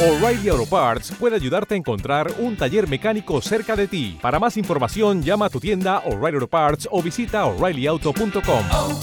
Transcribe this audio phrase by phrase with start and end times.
[0.00, 4.16] O'Reilly Auto Parts puede ayudarte a encontrar un taller mecánico cerca de ti.
[4.22, 8.64] Para más información, llama a tu tienda O'Reilly Auto Parts o visita oreillyauto.com.
[8.70, 9.00] oh,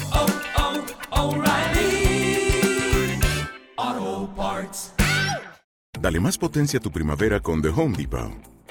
[3.78, 4.94] oh, Parts.
[6.00, 8.55] Dale más potencia a tu primavera con The Home Depot.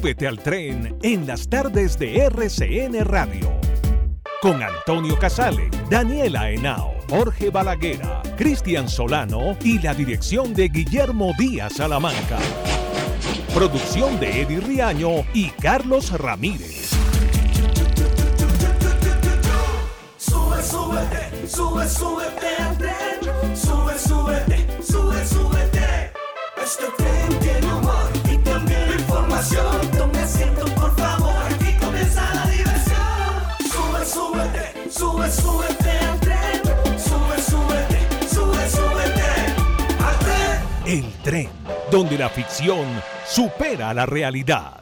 [0.00, 3.52] Súbete al tren en las tardes de RCN Radio.
[4.40, 11.74] Con Antonio Casale, Daniela Henao, Jorge Balaguera, Cristian Solano y la dirección de Guillermo Díaz
[11.74, 12.38] Salamanca.
[13.52, 16.92] Producción de Eddie Riaño y Carlos Ramírez.
[20.16, 23.54] Sube, súbete, sube, súbete al tren.
[23.54, 24.59] Sube, sube,
[40.86, 41.48] El tren,
[41.92, 42.84] donde la ficción
[43.24, 44.80] supera la realidad.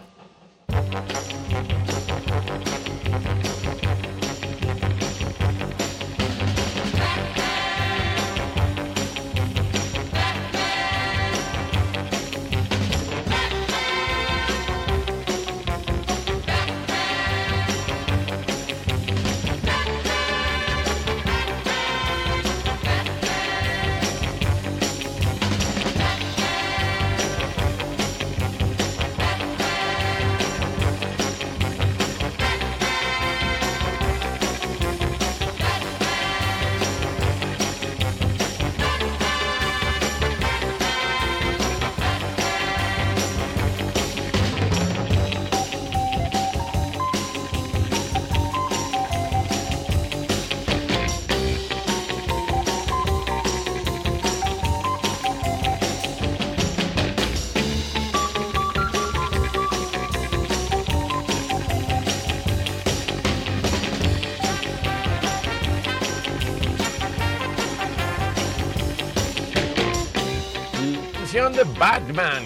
[71.31, 72.43] Canción de Batman.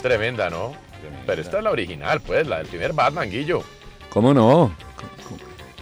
[0.00, 0.74] Tremenda, ¿no?
[1.26, 3.64] Pero esta es la original, pues, la del primer Batman, Guillo.
[4.10, 4.72] ¿Cómo no?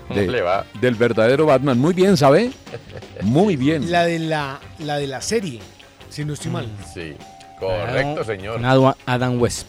[0.08, 0.64] ¿Cómo De- le va?
[0.80, 1.78] Del verdadero Batman.
[1.78, 2.50] Muy bien, ¿sabe?
[3.20, 3.90] Muy bien.
[3.90, 5.60] La de la, la de la serie,
[6.08, 6.66] si no estoy mal.
[6.94, 7.14] Sí,
[7.60, 8.64] correcto, señor.
[8.64, 9.66] Adam, Adam West.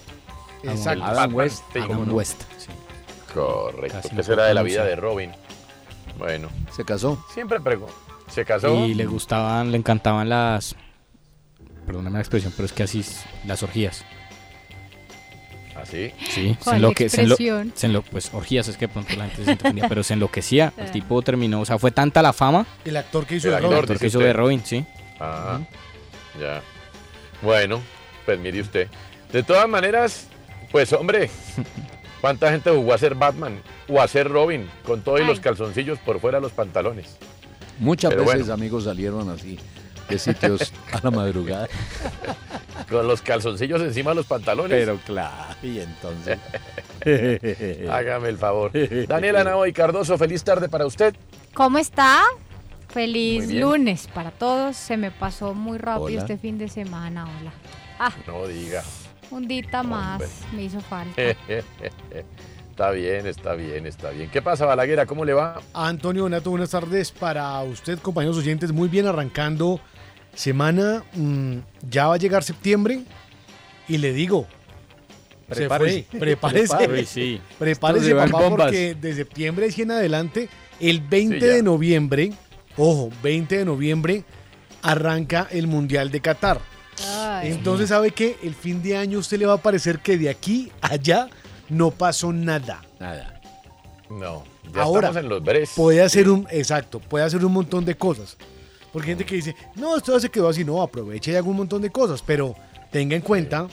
[0.63, 1.03] Exacto.
[1.03, 1.63] Adam Batman, West.
[1.73, 2.13] sí, Adam no?
[2.13, 2.41] West.
[2.57, 2.67] sí.
[3.33, 4.09] Correcto.
[4.15, 5.31] ¿Qué será de la vida de Robin?
[6.17, 7.21] Bueno, Se casó.
[7.33, 7.93] siempre pregunto.
[8.29, 8.85] ¿Se casó?
[8.85, 10.73] Y le gustaban, le encantaban las.
[11.89, 14.05] Perdóname la expresión, pero es que así es, las orgías.
[15.75, 16.11] ¿Así?
[16.29, 19.43] Sí, se ¿Cuál enloque- se enlo- se enlo- pues orgías es que pronto la gente
[19.45, 20.71] se entendía, pero se enloquecía.
[20.77, 23.55] El tipo terminó, o sea, fue tanta la fama El actor que hizo El de
[23.57, 23.71] actor.
[23.71, 23.87] Robin.
[23.87, 24.27] porque dice hizo usted.
[24.27, 24.85] de Robin, sí.
[25.19, 25.61] Ah,
[26.39, 26.61] ya.
[27.41, 27.81] Bueno,
[28.23, 28.87] pues mire usted.
[29.33, 30.27] De todas maneras,
[30.71, 31.31] pues hombre,
[32.21, 36.19] ¿cuánta gente jugó a ser Batman o a ser Robin con todos los calzoncillos por
[36.19, 37.17] fuera de los pantalones?
[37.79, 38.53] Muchas Pero veces bueno.
[38.53, 39.57] amigos salieron así
[40.09, 41.67] de sitios a la madrugada.
[42.89, 44.77] Con los calzoncillos encima de los pantalones.
[44.77, 46.39] Pero claro, y entonces.
[47.91, 48.71] Hágame el favor.
[49.07, 51.15] Daniela Navo y Cardoso, feliz tarde para usted.
[51.53, 52.23] ¿Cómo está?
[52.89, 54.75] Feliz lunes para todos.
[54.75, 56.19] Se me pasó muy rápido Hola.
[56.21, 57.25] este fin de semana.
[57.39, 57.51] Hola.
[57.99, 58.83] Ah, No diga.
[59.29, 60.27] un dita más Hombre.
[60.53, 61.21] me hizo falta.
[62.71, 64.29] está bien, está bien, está bien.
[64.31, 65.05] ¿Qué pasa, Balaguera?
[65.05, 65.61] ¿Cómo le va?
[65.73, 68.71] Antonio Donato, buenas tardes para usted, compañeros oyentes.
[68.71, 69.79] Muy bien, arrancando
[70.39, 71.03] semana.
[71.13, 71.57] mm,
[71.89, 73.01] ya va a llegar septiembre.
[73.87, 74.47] Y le digo,
[75.47, 76.05] Prepárese.
[76.11, 76.19] fue.
[76.19, 76.77] Prepárese.
[77.57, 78.05] Prepárese.
[78.05, 78.13] sí.
[78.13, 78.67] Papá, bombas.
[78.67, 80.49] porque de septiembre y en adelante,
[80.79, 81.53] el 20 Sí, ya.
[81.53, 82.31] de noviembre,
[82.77, 84.23] ojo, 20 de noviembre,
[84.81, 86.61] arranca el Mundial de Qatar.
[87.17, 88.37] Ay, Entonces, ¿sabe qué?
[88.43, 91.29] El fin de año a usted le va a parecer que de aquí a allá
[91.69, 92.81] no pasó nada.
[92.99, 93.41] Nada.
[94.09, 94.43] No,
[94.73, 95.69] ya Ahora, estamos en los.
[95.75, 98.37] Puede hacer un, exacto, puede hacer un montón de cosas.
[98.91, 101.47] Porque hay gente que dice, no, esto ya se quedó así, no, aproveche y haga
[101.47, 102.55] un montón de cosas, pero
[102.91, 103.67] tenga en cuenta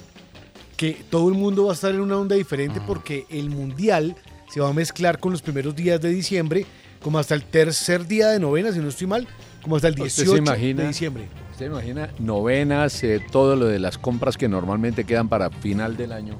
[0.77, 4.15] que todo el mundo va a estar en una onda diferente porque el mundial
[4.53, 6.67] se va a mezclar con los primeros días de diciembre,
[7.03, 9.27] como hasta el tercer día de novena, si no estoy mal,
[9.63, 10.83] como hasta el ¿Usted se 18 imagina?
[10.83, 11.29] de diciembre.
[11.53, 16.12] ¿Usted imagina novenas, eh, todo lo de las compras que normalmente quedan para final del
[16.12, 16.37] año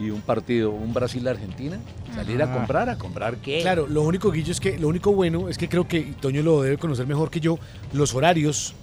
[0.00, 1.78] y un partido, un Brasil-Argentina?
[2.14, 2.54] Salir a Ajá.
[2.54, 3.60] comprar, ¿a comprar qué?
[3.60, 6.42] Claro, lo único, Guillo, es que lo único bueno es que creo que y Toño
[6.42, 7.58] lo debe conocer mejor que yo.
[7.92, 8.74] Los horarios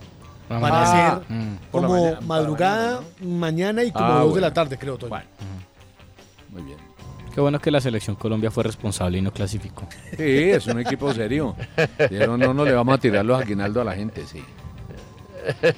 [0.52, 0.86] Ah, van a
[1.22, 1.58] ser mm.
[1.72, 4.48] Como mañana, madrugada, mañana y como Ah, dos de bueno.
[4.48, 5.10] la tarde, creo, Toño.
[5.10, 5.26] Bueno.
[6.50, 6.78] Muy bien.
[7.36, 9.88] Qué bueno que la selección Colombia fue responsable y no clasificó.
[10.18, 11.56] Sí, es un equipo serio.
[11.98, 14.44] Pero no, no le vamos a tirar los aguinaldos a la gente, sí.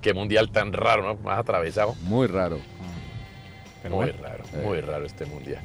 [0.00, 1.14] Qué mundial tan raro, ¿no?
[1.22, 1.94] Más atravesado.
[2.02, 2.58] Muy raro.
[3.84, 4.22] Pero muy bueno.
[4.22, 5.60] raro, muy raro este mundial.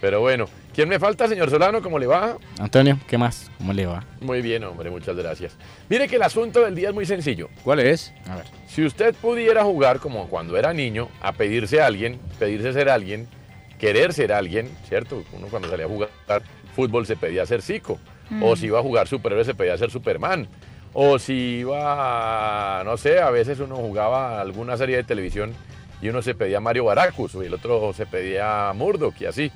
[0.00, 1.82] Pero bueno, ¿quién me falta, señor Solano?
[1.82, 2.38] ¿Cómo le va?
[2.58, 3.50] Antonio, ¿qué más?
[3.58, 4.04] ¿Cómo le va?
[4.20, 5.56] Muy bien, hombre, muchas gracias.
[5.88, 7.48] Mire que el asunto del día es muy sencillo.
[7.64, 8.14] ¿Cuál es?
[8.28, 8.44] A ver.
[8.68, 13.26] Si usted pudiera jugar como cuando era niño, a pedirse a alguien, pedirse ser alguien,
[13.78, 15.24] querer ser alguien, ¿cierto?
[15.32, 16.08] Uno cuando salía a jugar
[16.76, 17.98] fútbol se pedía ser Zico.
[18.40, 20.46] O si iba a jugar superhéroe se pedía ser Superman.
[20.92, 25.52] O si iba, a, no sé, a veces uno jugaba alguna serie de televisión
[26.02, 29.52] y uno se pedía Mario Baracus y el otro se pedía Murdoch y así.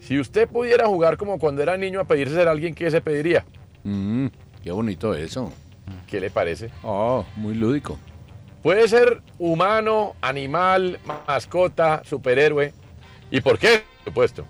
[0.00, 3.44] Si usted pudiera jugar como cuando era niño a pedirse ser alguien, ¿qué se pediría?
[3.84, 4.26] Mm,
[4.62, 5.52] qué bonito eso.
[6.06, 6.70] ¿Qué le parece?
[6.82, 7.98] Oh, muy lúdico.
[8.62, 12.72] Puede ser humano, animal, mascota, superhéroe.
[13.30, 13.82] ¿Y por qué?
[13.98, 14.46] Por supuesto.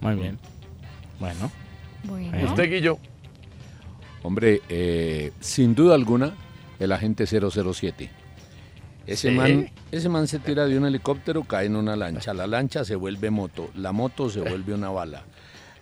[0.00, 0.38] Muy bien.
[1.18, 1.50] Bueno.
[2.04, 2.48] Bueno.
[2.48, 2.98] Usted, Guillo.
[4.22, 6.34] Hombre, eh, sin duda alguna,
[6.78, 8.10] el agente 007.
[9.10, 9.34] Ese, ¿Sí?
[9.36, 12.32] man, ese man se tira de un helicóptero, cae en una lancha.
[12.32, 13.70] La lancha se vuelve moto.
[13.74, 15.24] La moto se vuelve una bala.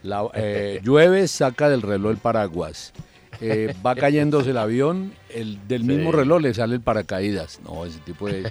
[0.02, 2.92] La- eh, llueve, saca del reloj el paraguas.
[3.40, 7.60] Eh, va cayéndose el avión, el, del mismo reloj le sale el paracaídas.
[7.62, 8.50] No, ese tipo de...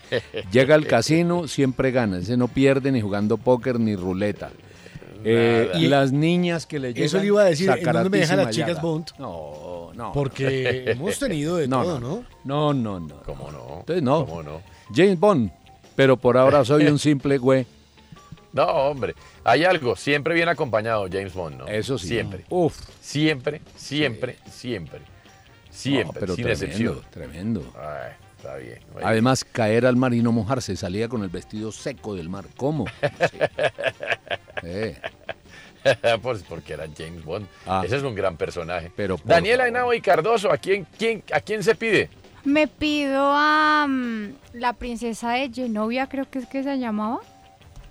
[0.52, 2.20] Llega al casino, siempre gana.
[2.20, 4.52] Ese no pierde ni jugando póker ni ruleta.
[5.24, 7.06] Eh, y las niñas que le llegan...
[7.06, 8.82] Eso le iba a decir, ¿en dónde me dejan las chicas llaga.
[8.82, 9.08] Bond?
[9.20, 10.12] No, no.
[10.14, 12.26] Porque hemos tenido de No, todo, no, ¿no?
[12.44, 13.24] No, no, no.
[13.24, 13.80] ¿Cómo no?
[13.80, 14.26] Entonces, no.
[14.26, 14.62] ¿Cómo no?
[14.94, 15.52] James Bond.
[15.96, 17.66] Pero por ahora soy un simple güey.
[18.54, 19.14] No, hombre.
[19.44, 19.96] Hay algo.
[19.96, 21.68] Siempre bien acompañado, James Bond, ¿no?
[21.68, 22.08] Eso sí.
[22.08, 22.46] Siempre.
[22.50, 22.80] Uf.
[23.02, 25.02] Siempre, siempre, siempre.
[25.70, 27.02] Siempre, No, pero sin tremendo, excepción.
[27.12, 27.74] tremendo.
[27.76, 28.80] Ay, está bien.
[28.96, 30.76] Oye, Además, caer al mar y no mojarse.
[30.76, 32.46] Salía con el vestido seco del mar.
[32.56, 32.86] ¿Cómo?
[33.32, 33.38] Sí.
[34.64, 34.98] Eh,
[36.22, 37.48] pues porque era James Bond.
[37.66, 37.84] Ah.
[37.86, 38.92] Ese es un gran personaje.
[38.96, 39.68] Pero Daniela.
[39.68, 42.10] Henao y Cardoso, ¿a quién, quién, ¿a quién se pide?
[42.44, 47.20] Me pido a mm, la princesa de Genovia, creo que es que se llamaba.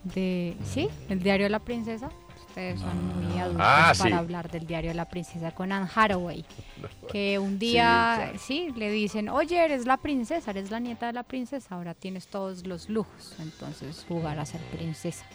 [0.02, 2.10] De, sí, el diario de la princesa.
[2.56, 4.12] Ustedes son muy adultos Ah, para sí.
[4.16, 6.42] hablar del diario de la princesa con Anne Hathaway.
[7.12, 11.22] Que un día, sí, le dicen, oye, eres la princesa, eres la nieta de la
[11.22, 13.34] princesa, ahora tienes todos los lujos.
[13.40, 15.26] Entonces, jugar a ser princesa.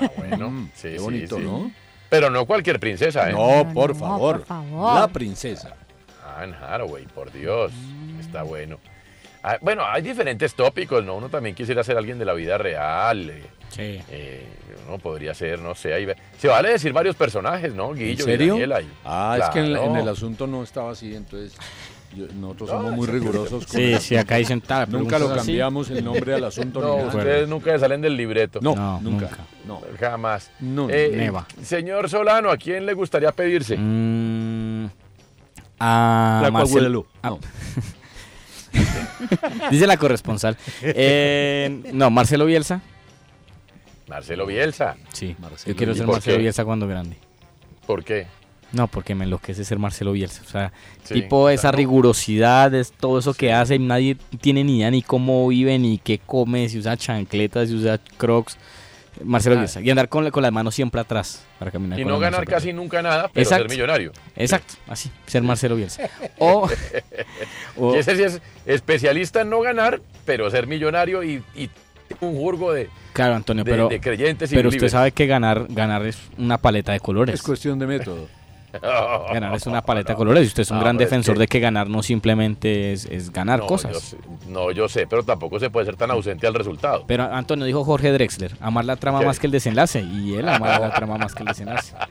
[0.00, 1.42] Ah, bueno, Mm, sí, qué bonito, sí.
[1.42, 1.70] ¿no?
[2.08, 3.32] Pero no cualquier princesa, ¿eh?
[3.32, 4.36] No, No, por, no, favor.
[4.38, 4.94] por favor.
[5.00, 5.76] La princesa.
[6.38, 7.70] Anne Hathaway, por Dios.
[8.18, 8.78] Está bueno.
[9.42, 11.16] Ah, bueno, hay diferentes tópicos, ¿no?
[11.16, 13.28] Uno también quisiera ser alguien de la vida real.
[13.28, 13.44] eh,
[13.74, 14.00] Sí.
[14.08, 14.46] eh,
[14.88, 16.06] uno podría ser, no sé, ahí
[16.38, 17.92] se vale decir varios personajes, ¿no?
[17.94, 18.52] Guillo ¿En y serio?
[18.54, 21.52] Daniela y- Ah, es que en, el asunto no estaba así, entonces
[22.14, 23.66] yo- nosotros No, somos muy rigurosos.
[23.66, 24.88] con Sí, sí, acá dicen tal.
[24.90, 25.36] Nunca lo así.
[25.38, 26.80] cambiamos el nombre al asunto.
[26.80, 27.16] No, ni nada.
[27.18, 28.60] ustedes nunca salen del libreto.
[28.62, 29.26] No, No, nunca.
[29.26, 29.38] nunca.
[29.66, 29.80] No.
[29.98, 30.50] Jamás.
[30.60, 31.46] No, Eh, neva.
[31.62, 33.76] Señor Solano, ¿a quién le gustaría pedirse?
[33.76, 34.86] Mm,
[35.80, 37.06] a La Marcel- Coahuilalo.
[37.22, 37.40] a- No.
[39.70, 40.56] Dice la corresponsal.
[40.82, 42.80] Eh, no, Marcelo Bielsa.
[44.08, 44.96] Marcelo Bielsa.
[45.12, 45.34] Sí.
[45.38, 46.42] Marcelo Yo quiero ser ¿Por Marcelo qué?
[46.42, 47.16] Bielsa cuando grande.
[47.86, 48.26] ¿Por qué?
[48.72, 50.42] No, porque me enloquece ser Marcelo Bielsa.
[50.44, 50.72] O sea,
[51.04, 51.76] Sí, tipo esa claro.
[51.78, 56.18] rigurosidad, es todo eso que hace, nadie tiene ni idea ni cómo vive, ni qué
[56.18, 58.56] come, si usa chancletas, si usa crocs.
[59.22, 59.58] Marcelo Ah.
[59.58, 59.80] Bielsa.
[59.80, 62.00] Y andar con, la- con las manos siempre atrás para caminar.
[62.00, 62.62] Y con no ganar atrás.
[62.62, 63.68] casi nunca nada, pero Exacto.
[63.68, 64.10] ser millonario.
[64.34, 66.10] Exacto, así, ser Marcelo Bielsa.
[66.38, 66.68] O,
[67.76, 71.70] o- Y ese sí es especialista en no ganar, pero ser millonario y, y
[72.20, 75.66] un jurgo de, claro, Antonio, de- pero, de creyentes y pero usted sabe que ganar,
[75.68, 77.34] ganar es una paleta de colores.
[77.34, 78.26] Es cuestión de método.
[79.32, 81.34] Ganar es una paleta de colores y usted es un Ah, gran pero es defensor
[81.34, 83.92] que- de que ganar no simplemente es, es ganar no, cosas.
[83.92, 84.16] Yo sé,
[84.48, 87.04] no, yo sé, pero tampoco se puede ser tan ausente al resultado.
[87.06, 89.26] Pero Antonio dijo Jorge Drexler, amar la trama ¿Qué?
[89.26, 90.00] más que el desenlace.
[90.00, 91.94] Y él ama la trama más que el desenlace.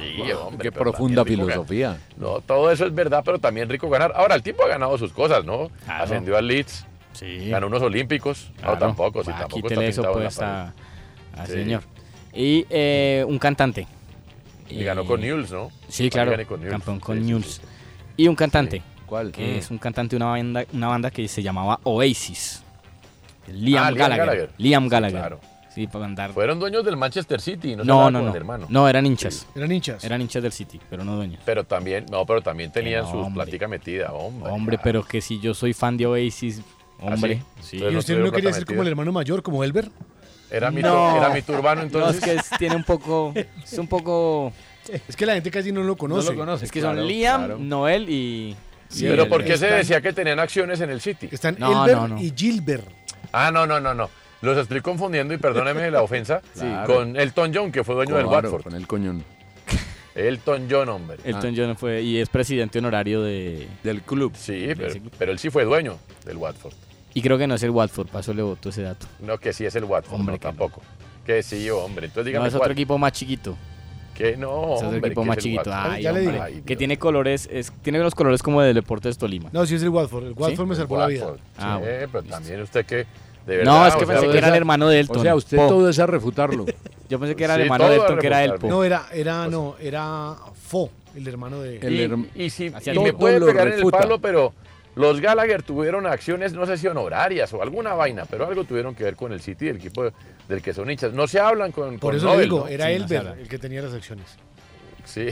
[0.00, 1.88] Sí, hombre, Qué profunda filosofía.
[1.90, 2.00] ganar.
[2.16, 4.12] No, todo eso es verdad, pero también rico ganar.
[4.16, 5.70] Ahora, el tipo ha ganado sus cosas, ¿no?
[5.84, 6.02] Claro.
[6.04, 7.48] Ascendió al Leeds, Sí.
[7.50, 8.50] ganó unos olímpicos.
[8.56, 8.72] Claro.
[8.74, 10.72] No, tampoco, sí, Ah, tampoco está quítele eso pues a,
[11.36, 11.52] a Sí.
[11.52, 11.82] señor.
[12.34, 13.86] Y y un cantante.
[14.68, 15.70] Y ganó Eh, con Newell's, ¿no?
[15.88, 16.32] Sí, claro.
[16.46, 16.62] Con.
[16.62, 17.54] Campeón con Sí, Newell's.
[17.56, 17.62] sí.
[18.16, 19.30] Y un cantante, ¿Cuál?
[19.32, 22.62] que es un cantante de una banda, una banda que se llamaba Oasis.
[23.48, 24.50] Liam, Ah, Gallagher.
[24.58, 25.18] Liam Gallagher.
[25.18, 25.40] claro.
[25.74, 26.32] Sí, para andar.
[26.32, 28.34] Fueron dueños del Manchester City, no, se No, no, no.
[28.36, 28.66] hermano.
[28.68, 29.46] No, eran hinchas.
[29.56, 30.04] Eran hinchas.
[30.04, 31.40] Eran hinchas del City, pero no dueños.
[31.46, 33.44] Pero también, no, pero también tenían no, sus hombre.
[33.44, 34.50] platica metida, hombre.
[34.52, 36.60] Hombre, pero que si yo soy fan de Oasis,
[37.02, 37.42] hombre.
[37.42, 37.76] ¿Ah, sí?
[37.78, 39.88] ¿Y usted no quería ser como el hermano mayor, como Elber?
[40.50, 41.16] Era mi, No.
[41.16, 42.16] era mi turbano No, entonces.
[42.16, 43.32] es que es- tiene un poco.
[43.64, 44.52] Es un poco.
[45.08, 46.34] Es que la gente casi no lo conoce.
[46.62, 48.56] Es que son Liam, Noel y.
[48.88, 51.28] Sí, pero ¿por qué se decía que tenían acciones en el City?
[51.30, 52.20] Están No, Elber no, no.
[52.20, 52.84] y Gilbert.
[53.32, 54.10] Ah, no, no, no, no.
[54.42, 56.42] Los estoy confundiendo y perdóneme la ofensa
[56.86, 58.64] con Elton John, que fue dueño del Watford.
[58.64, 59.24] Con el coñón.
[60.14, 61.18] Elton John, hombre.
[61.24, 62.02] Elton John fue.
[62.02, 63.68] Y es presidente honorario de.
[63.84, 64.32] Del club.
[64.36, 66.74] Sí, pero, pero él sí fue dueño del Watford.
[67.14, 69.06] Y creo que no es el Watford, paso le voto ese dato.
[69.20, 70.50] No, que sí es el Watford, Hombre, no, que no.
[70.50, 70.82] tampoco.
[71.26, 72.06] Que sí, hombre.
[72.06, 72.72] Entonces No, dígame es otro cuál.
[72.72, 73.56] equipo más chiquito.
[74.14, 75.70] Que no, Es otro hombre, equipo más chiquito.
[75.72, 76.40] Ay, Ya le.
[76.40, 79.48] Ay, que tiene colores, es, tiene los colores como del Deportes Tolima.
[79.52, 80.24] No, sí es el Watford.
[80.26, 81.26] El Watford me El salvó la vida.
[81.58, 82.96] Ah, Sí, bueno, pero también usted que,
[83.46, 83.64] de verdad.
[83.72, 85.18] No, es que sea, pensé que era el hermano de Elton.
[85.18, 85.68] O sea, usted Po.
[85.68, 86.66] todo es a refutarlo.
[87.08, 88.44] Yo pensé que era el Sí, hermano de Elton, que era.
[88.44, 88.68] Elpo.
[88.68, 91.76] No, era, era, no, era Fo, el hermano de...
[91.78, 94.52] El y, y si y me puede lo pegar en el palo, pero
[94.94, 99.04] los Gallagher tuvieron acciones, no sé si honorarias o alguna vaina, pero algo tuvieron que
[99.04, 100.04] ver con el City, el equipo
[100.48, 101.12] del que son hinchas.
[101.12, 102.68] No se hablan con, Por con eso Nobel, digo, ¿no?
[102.68, 104.26] era Sí, Elber el que tenía las acciones.
[105.04, 105.28] Sí.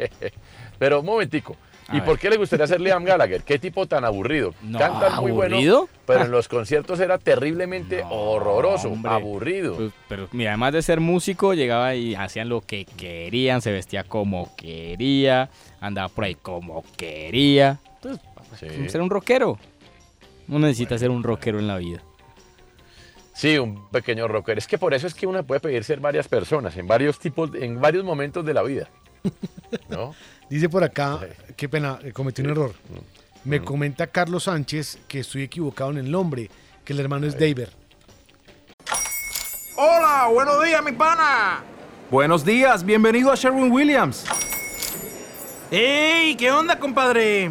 [0.78, 1.56] pero un momentico.
[1.88, 2.08] A ¿Y ver.
[2.08, 3.42] por qué le gustaría ser Liam Gallagher?
[3.42, 4.54] ¿Qué tipo tan aburrido?
[4.62, 5.88] No, Cantan muy bueno, ¿aburrido?
[6.04, 9.12] pero en los conciertos era terriblemente No, horroroso, hombre.
[9.12, 9.76] aburrido.
[9.76, 14.02] Pues, pero mira, además de ser músico, llegaba y hacían lo que querían, se vestía
[14.02, 15.48] como quería,
[15.80, 17.78] andaba por ahí como quería.
[17.96, 18.20] Entonces,
[18.56, 18.88] Sí.
[18.88, 19.58] ser un rockero.
[20.48, 22.02] Uno necesita ser un rockero en la vida.
[23.34, 24.56] Sí, un pequeño rocker.
[24.56, 27.50] Es que por eso es que uno puede pedir ser varias personas, en varios tipos,
[27.54, 28.88] en varios momentos de la vida.
[29.90, 30.14] ¿No?
[30.48, 31.20] Dice por acá,
[31.56, 32.70] qué pena, eh, cometí un error.
[32.70, 33.48] Mm.
[33.48, 36.50] Me comenta Carlos Sánchez que estoy equivocado en el nombre,
[36.84, 37.68] que el hermano es David.
[39.76, 41.62] Hola, buenos días, mi pana.
[42.10, 44.24] Buenos días, bienvenido a Sherwin Williams.
[45.70, 46.36] ¡Ey!
[46.36, 47.50] ¿Qué onda, compadre?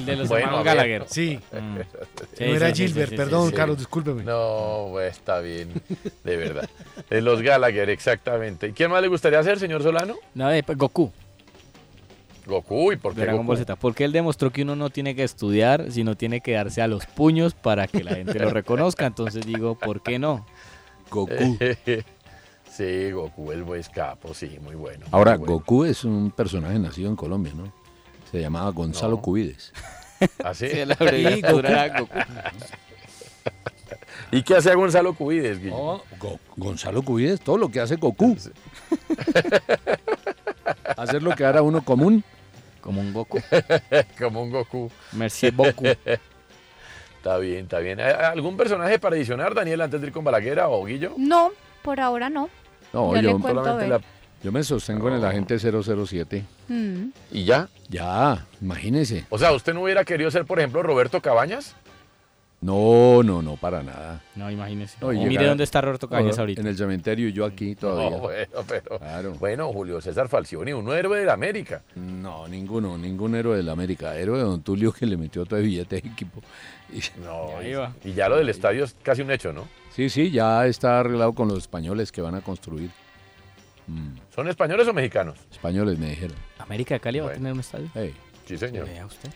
[0.00, 0.64] El de los Bueno, hermanos.
[0.64, 1.04] Gallagher.
[1.08, 1.76] Sí, Mm.
[2.36, 3.54] Sí, no era sí, Gilbert, sí, perdón, sí.
[3.54, 4.22] Carlos, discúlpeme.
[4.24, 5.70] No, pues, está bien,
[6.24, 6.68] de verdad.
[7.08, 8.68] De los Gallagher, exactamente.
[8.68, 10.16] ¿Y quién más le gustaría ser, señor Solano?
[10.34, 11.10] No, de Goku.
[12.46, 13.48] Goku, ¿y por qué Dragon Goku?
[13.48, 13.76] Ball Z.
[13.76, 17.06] Porque él demostró que uno no tiene que estudiar, sino tiene que darse a los
[17.06, 19.06] puños para que la gente lo reconozca.
[19.06, 20.46] Entonces digo, ¿por qué no?
[21.10, 21.58] Goku.
[22.70, 25.06] sí, Goku, el buen capo, sí, muy bueno.
[25.12, 25.52] Ahora, muy bueno.
[25.54, 27.72] Goku es un personaje nacido en Colombia, ¿no?
[28.30, 29.22] Se llamaba Gonzalo No.
[29.22, 29.72] Cubides.
[30.44, 30.68] ¿Ah, sí?
[30.68, 32.18] Sí, la abreviatura era Goku.
[34.32, 35.58] ¿Y qué hacía Gonzalo Cubides?
[35.72, 38.36] Oh, Go- Gonzalo Cubides, todo lo que hace Goku.
[40.96, 42.22] Hacer lo que hará uno común.
[42.80, 43.40] Como un Goku.
[44.18, 44.90] Como un Goku.
[45.12, 45.86] Merci Goku.
[45.86, 48.00] Está bien, está bien.
[48.00, 51.14] ¿Hay ¿Algún personaje para adicionar, Daniel, antes de ir con Balaguera o Guillo?
[51.18, 51.50] No,
[51.82, 52.48] por ahora no.
[52.92, 54.00] No, yo, solamente la-
[54.42, 56.44] yo me sostengo en el agente 007.
[56.68, 57.08] Mm.
[57.32, 57.68] ¿Y ya?
[57.88, 59.26] Ya, imagínese.
[59.30, 61.74] O sea, ¿usted no hubiera querido ser, por ejemplo, Roberto Cabañas?
[62.62, 64.22] No, no, no, para nada.
[64.36, 64.98] No, imagínese.
[65.00, 66.60] No, mire dónde está Roberto Oh, ahorita.
[66.60, 68.10] En el cementerio y yo aquí todavía.
[68.10, 68.98] No, bueno, pero...
[68.98, 69.32] Claro.
[69.40, 71.82] Bueno, Julio César Falcioni, un héroe de la América.
[71.94, 74.14] No, ninguno, ningún héroe de la América.
[74.14, 76.42] Héroe de Don Tulio que le metió todo el billete de equipo.
[76.92, 77.94] Y- No, ahí y, va.
[78.04, 79.66] y ya lo del estadio es casi un hecho, ¿no?
[79.94, 82.90] sí, sí, ya está arreglado con los españoles que van a construir.
[83.90, 85.38] Mm, ¿Son españoles o mexicanos?
[85.50, 86.36] españoles me dijeron.
[86.58, 87.38] América de Cali va a Bueno.
[87.38, 87.88] tener un estadio.
[87.94, 88.14] Hey,
[88.46, 88.86] Sí, señor.
[88.86, 89.30] Vea usted.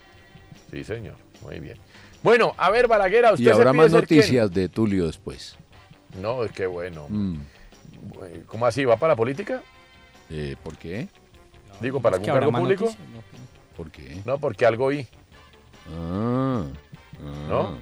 [0.70, 1.14] Sí, señor.
[1.42, 1.76] Muy bien.
[2.22, 4.00] Bueno, a ver, Balaguera, ¿usted Y se habrá pide más quién?
[4.00, 5.56] noticias de Tulio después.
[6.20, 7.06] No, es que bueno.
[7.08, 7.36] Mm,
[8.46, 8.84] ¿Cómo así?
[8.84, 9.62] ¿Va para la política?
[10.30, 11.08] eh, ¿Por qué?
[11.80, 12.84] Digo, ¿para algún cargo público?
[12.86, 13.22] ¿no?
[13.76, 14.20] ¿Por qué?
[14.24, 15.06] No, porque algo oí.
[15.92, 16.64] Ah,
[17.20, 17.46] ah.
[17.48, 17.78] ¿No?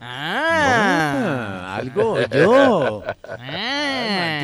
[0.00, 3.02] Ah, Ah, algo yo.
[3.24, 3.36] ah,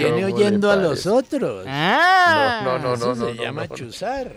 [0.02, 1.64] ¿Cómo oyendo a los otros.
[1.68, 2.62] ah.
[2.64, 4.32] No, no, no, Eso no, se no, llama no, chuzar.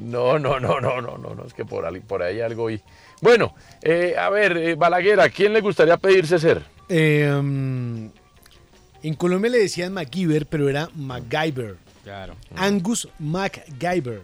[0.00, 2.80] No, no, no, no, no, no, no, es que por ahí, por ahí algo oí.
[3.20, 6.62] Bueno, eh, a ver, eh, Balaguer, ¿a quién le gustaría pedirse ser?
[6.88, 8.06] Eh, mm,
[9.02, 11.76] en Colombia le decían MacGyver, pero era MacGyver.
[12.02, 12.34] Claro.
[12.56, 14.20] Angus MacGyver.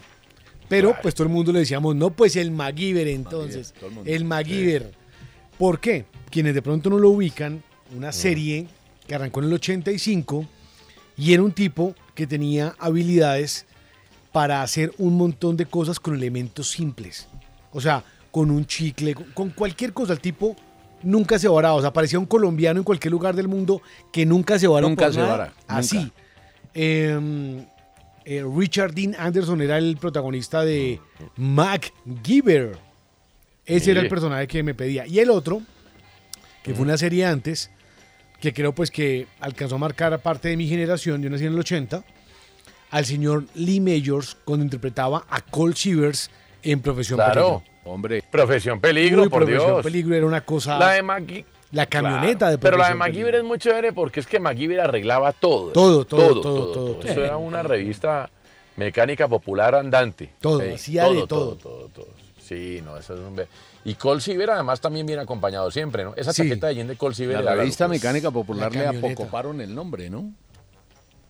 [0.68, 3.72] Pero pues todo el mundo le decíamos, no, pues el MacGyver entonces.
[3.72, 4.10] todo el mundo.
[4.10, 4.92] El MacGyver.
[5.58, 6.04] ¿Por qué?
[6.30, 7.62] Quienes de pronto no lo ubican,
[7.96, 8.66] una serie
[9.06, 10.46] que arrancó en el 85
[11.20, 13.66] y era un tipo que tenía habilidades
[14.32, 17.28] para hacer un montón de cosas con elementos simples.
[17.72, 20.14] O sea, con un chicle, con, cualquier cosa.
[20.14, 20.56] El tipo
[21.02, 21.74] nunca se varaba.
[21.74, 25.04] O sea, parecía un colombiano en cualquier lugar del mundo que nunca se vara Nunca
[25.06, 25.30] por se nada.
[25.30, 25.76] vara, nunca.
[25.76, 26.10] Así.
[26.72, 27.66] Eh,
[28.24, 31.02] eh, Richard Dean Anderson era el protagonista de
[31.36, 32.78] MacGyver.
[33.66, 35.06] Ese era el personaje que me pedía.
[35.06, 35.60] Y el otro,
[36.62, 37.70] que fue una serie antes,
[38.40, 41.52] que creo pues que alcanzó a marcar a parte de mi generación, yo nací en
[41.52, 42.02] el 80,
[42.90, 46.30] al señor Lee Majors cuando interpretaba a Cole Shivers
[46.62, 47.32] en Profesión Claro.
[47.62, 47.70] Peligro.
[47.84, 48.22] Hombre.
[48.30, 49.82] Profesión Peligro, Uy, por Profesión Dios.
[49.84, 50.78] Peligro era una cosa...
[50.78, 51.44] La de Magui.
[51.72, 54.80] La camioneta Claro, de Pero la de MacGyver es muy chévere porque es que MacGyver
[54.80, 55.70] arreglaba todo.
[55.70, 57.00] Todo, todo, todo, todo.
[57.04, 58.28] Eso era una revista
[58.76, 60.30] mecánica popular andante.
[60.40, 61.26] Todo, Sí, hacía de todo.
[61.26, 62.08] todo, todo, todo.
[62.42, 63.40] Sí, no, eso es un...
[63.84, 66.12] Y Cole Silver además también viene acompañado siempre, ¿no?
[66.16, 66.42] Esa Sí.
[66.42, 67.88] chaqueta de jean de Cole Silver La era revista.
[67.88, 70.30] Mecánica Popular La le apocoparon el nombre, ¿no?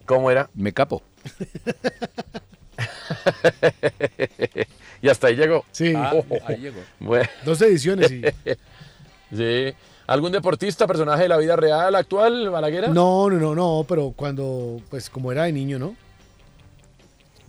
[0.07, 0.51] ¿Cómo era?
[0.55, 1.03] Me capo.
[5.03, 5.65] y hasta ahí llegó.
[5.73, 6.13] Sí, Ah,
[6.47, 6.81] ahí llegó.
[6.99, 8.23] Bueno, dos ediciones y...
[9.37, 9.75] sí.
[10.07, 12.89] ¿Algún deportista, personaje de la vida real, actual, Balaguera?
[12.89, 15.95] No, no, no, no, pero cuando, pues como era de niño, ¿no?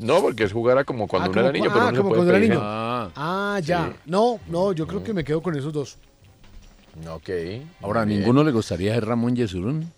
[0.01, 1.98] No, porque es jugar a como cuando Ah, uno era niño, pero ah, no se
[1.98, 2.60] como puede cuando era niño.
[2.62, 3.88] Ah, Ah, ya.
[3.88, 4.00] Sí.
[4.08, 5.98] No, no, yo creo que me quedo con esos dos.
[7.10, 7.29] Ok.
[7.81, 9.91] ahora, ¿a ninguno le gustaría ser Ramón Yesurún?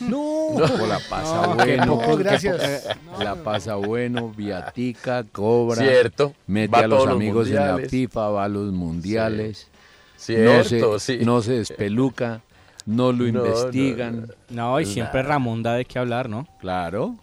[0.00, 0.22] No.
[0.56, 1.98] O la pasa No, bueno.
[2.00, 2.84] poco, gracias.
[3.10, 5.76] poco- La pasa bueno, viatica, cobra.
[5.82, 6.34] Cierto.
[6.48, 7.78] Mete Va a los amigos en la.
[7.78, 9.68] FIFA, va a los mundiales.
[9.70, 11.24] no, Cierto, se, sí.
[11.24, 12.40] no se despeluca,
[12.86, 14.26] no lo No, no, investigan.
[14.50, 16.48] No, y siempre Ramón da de qué hablar, ¿no?
[16.60, 17.14] Claro.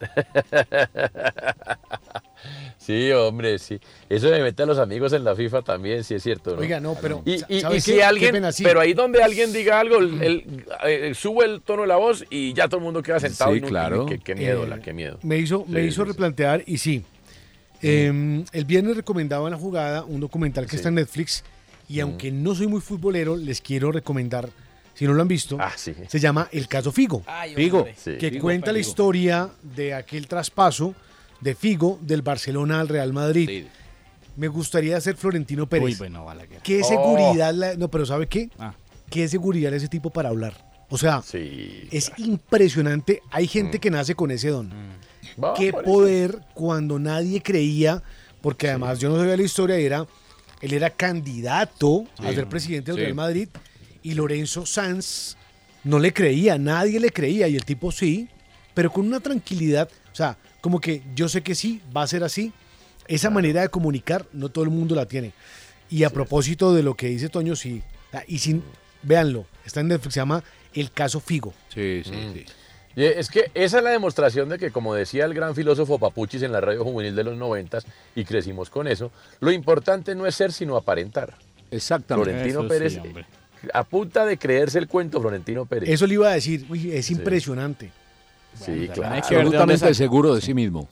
[2.90, 3.78] Sí, hombre, sí.
[4.08, 6.60] Eso de meter a los amigos en la FIFA también, sí es cierto, ¿no?
[6.60, 7.22] Oiga, no, pero...
[7.24, 7.38] Y,
[7.80, 11.82] si Qué alguien, pero ahí donde alguien diga algo, el, el- eh, sube el tono
[11.82, 13.52] de la voz y ya todo el mundo queda sentado.
[13.52, 14.06] Sí, y no- claro.
[14.06, 15.18] Qué, qué miedo, Eh, la, qué miedo.
[15.22, 17.04] Me hizo, me hizo sí, replantear y sí.
[17.82, 20.76] Eh, el viernes recomendaba en la jugada un documental que Sí.
[20.76, 21.44] está en Netflix
[21.88, 24.48] y aunque no soy muy futbolero, les quiero recomendar,
[24.94, 25.94] si no lo han visto, Ah, sí.
[26.08, 27.22] se llama El caso Figo,
[27.54, 27.86] Figo.
[27.96, 28.16] Sí.
[28.18, 28.88] que Figo, cuenta la Figo.
[28.88, 30.94] historia de aquel traspaso
[31.40, 33.48] de Figo del Barcelona al Real Madrid.
[33.48, 33.66] Sí.
[34.36, 35.84] Me gustaría hacer Florentino Pérez.
[35.84, 36.60] Uy, bueno, Balaguer.
[36.62, 36.88] ¿Qué Oh.
[36.88, 37.52] seguridad?
[37.54, 38.50] la- no, pero ¿sabe qué?
[38.58, 38.74] Ah.
[39.10, 40.54] ¿Qué seguridad ese tipo para hablar?
[40.88, 41.88] O sea, Sí.
[41.90, 43.22] es impresionante.
[43.30, 44.70] Hay gente que nace con ese don.
[45.42, 45.82] Va, Qué eso.
[45.82, 48.02] poder cuando nadie creía,
[48.40, 50.06] porque además yo no sabía la historia, era
[50.60, 53.02] él era candidato a ser presidente del sí.
[53.04, 53.48] Real Madrid
[54.02, 55.36] y Lorenzo Sanz
[55.84, 58.28] no le creía, nadie le creía y el tipo sí,
[58.74, 62.22] pero con una tranquilidad, o sea, como que yo sé que sí, va a ser
[62.24, 62.52] así.
[63.08, 65.32] Esa manera de comunicar no todo el mundo la tiene.
[65.88, 67.82] Y a propósito de lo que dice Toño, sí,
[68.28, 68.62] y sin,
[69.02, 70.44] véanlo, está en Netflix, se llama
[70.74, 71.52] El caso Figo.
[71.74, 72.32] Sí, sí, Mm.
[72.34, 72.44] sí.
[72.96, 76.42] Y Es que esa es la demostración de que, como decía el gran filósofo Papuchis
[76.42, 80.34] en la radio juvenil de los noventas, y crecimos con eso, lo importante no es
[80.34, 81.34] ser sino aparentar.
[81.70, 82.30] Exactamente.
[82.30, 83.00] Florentino Eso Pérez, sí,
[83.72, 85.88] a punta de creerse el cuento, Florentino Pérez.
[85.88, 87.92] Eso le iba a decir, uy, es impresionante.
[88.54, 89.14] Sí, claro.
[89.14, 90.88] hay que ver Absolutamente seguro de sí mismo.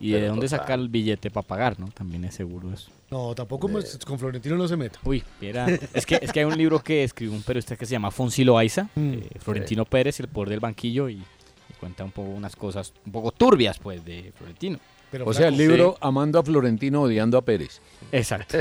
[0.00, 0.60] Y de Pero dónde total.
[0.60, 1.88] saca el billete para pagar, ¿no?
[1.88, 2.88] También es seguro eso.
[3.10, 5.00] No, tampoco pues, con Florentino no se meta.
[5.02, 7.92] Uy, mira, es que, es que hay un libro que escribió un periodista que se
[7.92, 9.12] llama Fonsi Loaiza, Mm.
[9.14, 13.10] eh, Florentino Pérez, el poder del banquillo, y, y cuenta un poco unas cosas un
[13.10, 14.78] poco turbias, pues, de Florentino.
[15.10, 17.80] Pero O sea, el libro Amando a Florentino, odiando a Pérez.
[18.12, 18.58] Exacto.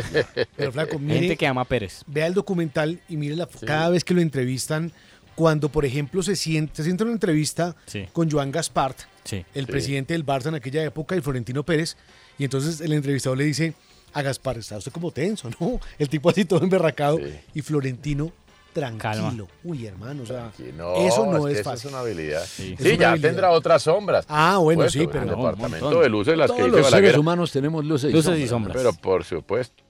[0.55, 2.03] pero flaco, mire, gente que ama a Pérez.
[2.07, 4.91] vea el documental y mire la, cada vez que lo entrevistan,
[5.37, 8.07] cuando por ejemplo se siente, se siente en una entrevista Sí.
[8.11, 9.45] con Joan Gaspart, Sí.
[9.53, 9.71] el Sí.
[9.71, 11.95] presidente del Barça en aquella época, y Florentino Pérez,
[12.39, 13.75] y entonces el entrevistador le dice
[14.13, 15.79] a Gaspar, está usted como tenso, ¿no?
[15.99, 17.35] El tipo así todo emberracado, Sí.
[17.53, 18.31] y Florentino
[18.79, 18.99] tranquilo.
[18.99, 19.43] Calma.
[19.63, 21.87] Uy, hermano, o sea, no, eso no que es eso fácil.
[21.87, 22.43] es una habilidad.
[22.45, 22.63] Sí.
[22.63, 23.29] Sí, Es una ya habilidad.
[23.29, 24.25] tendrá otras sombras.
[24.29, 25.25] Ah, bueno, sí, el pero...
[25.25, 27.19] no, un departamento de luces, las que Todos dice los seres Balaguer.
[27.19, 28.75] humanos tenemos luces, Luces y y sombras.
[28.77, 28.95] sombras.
[28.95, 29.83] Pero por supuesto.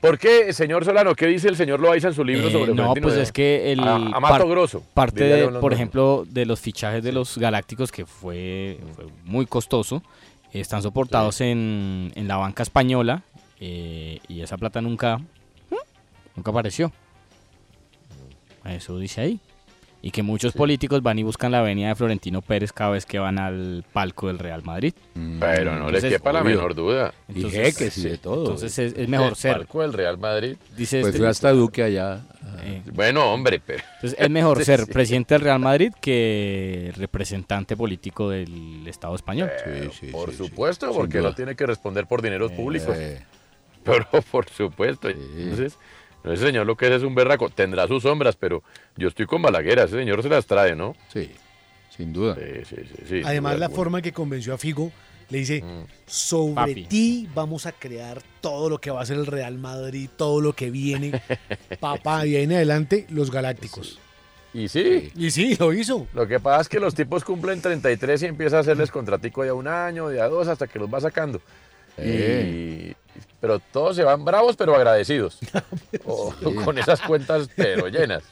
[0.00, 1.14] ¿Por qué, señor Solano?
[1.14, 3.80] ¿Qué dice el señor Loaiza en su libro Eh, sobre no, pues es que el
[3.80, 4.82] a, a Mato par- Grosso.
[4.92, 10.02] parte, de, por ejemplo, de los fichajes de los Galácticos, que fue, fue muy costoso,
[10.52, 13.22] están soportados en, en la banca española
[13.58, 15.18] eh, y esa plata nunca,
[16.36, 16.92] nunca apareció.
[18.64, 19.40] Eso dice ahí.
[20.02, 23.18] Y que muchos políticos van y buscan la avenida de Florentino Pérez cada vez que
[23.18, 24.92] van al palco del Real Madrid.
[25.14, 26.56] Mm, Pero no Entonces, le quepa la obvio.
[26.56, 27.14] menor duda.
[27.26, 28.42] Y Entonces, jeques y de todo.
[28.42, 29.52] Entonces es, es mejor el ser.
[29.56, 30.56] palco del Real Madrid.
[30.76, 32.20] Dice pues este- fue hasta Duque allá.
[32.64, 33.82] eh, Bueno, hombre, pero...
[33.94, 34.92] Entonces es mejor ser Sí.
[34.92, 39.50] presidente del Real Madrid que representante político del Estado español.
[39.64, 40.44] pero sí, por sí, sí.
[40.48, 42.94] supuesto, porque no tiene que responder por dineros públicos.
[42.94, 43.22] Eh,
[43.84, 45.08] Pero por supuesto.
[45.08, 45.78] Entonces,
[46.24, 47.50] ese señor lo que es es un berraco.
[47.50, 48.62] Tendrá sus sombras, pero
[48.96, 49.78] yo estoy con Balaguer.
[49.80, 50.94] Ese señor se las trae, ¿no?
[51.12, 51.30] sí.
[51.96, 52.34] Sin duda.
[52.34, 53.76] Sí, sí, sí, sí, Además, la alguna.
[53.76, 54.90] forma en que convenció a Figo,
[55.30, 55.84] le dice, Mm.
[56.06, 60.40] sobre ti vamos a crear todo lo que va a ser el Real Madrid, todo
[60.40, 61.12] lo que viene.
[61.78, 64.00] Papá, y ahí en adelante, los Galácticos.
[64.52, 65.12] Y sí.
[65.14, 66.08] Y sí, lo hizo.
[66.14, 69.50] Lo que pasa es que los tipos cumplen 33 y empieza a hacerles contratico de
[69.50, 71.40] a un año, de a dos, hasta que los va sacando.
[71.96, 72.92] Eh.
[72.92, 73.03] Y-
[73.40, 75.38] pero todos se van bravos, pero agradecidos.
[76.04, 76.32] O-
[76.64, 78.22] Con esas cuentas, pero llenas.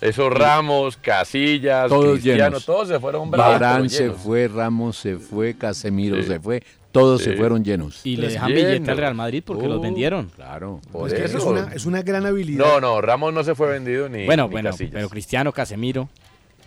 [0.00, 2.64] Esos Ramos, Casillas, Todos Cristiano, llenos.
[2.64, 3.60] todos se fueron bravos.
[3.60, 6.22] Barán se fue, Ramos se fue, Casemiro Sí.
[6.22, 8.00] se fue, todos se fueron llenos.
[8.04, 8.64] Y le dejan llenos.
[8.72, 10.30] billete al Real Madrid porque los Uh, vendieron.
[10.34, 10.80] Claro.
[10.90, 11.36] Por Es, que eso.
[11.38, 12.64] es, una, es una gran habilidad.
[12.64, 14.24] No, no, Ramos no se fue vendido ni.
[14.24, 14.92] Bueno, ni bueno, Casillas.
[14.94, 16.08] pero Cristiano, Casemiro.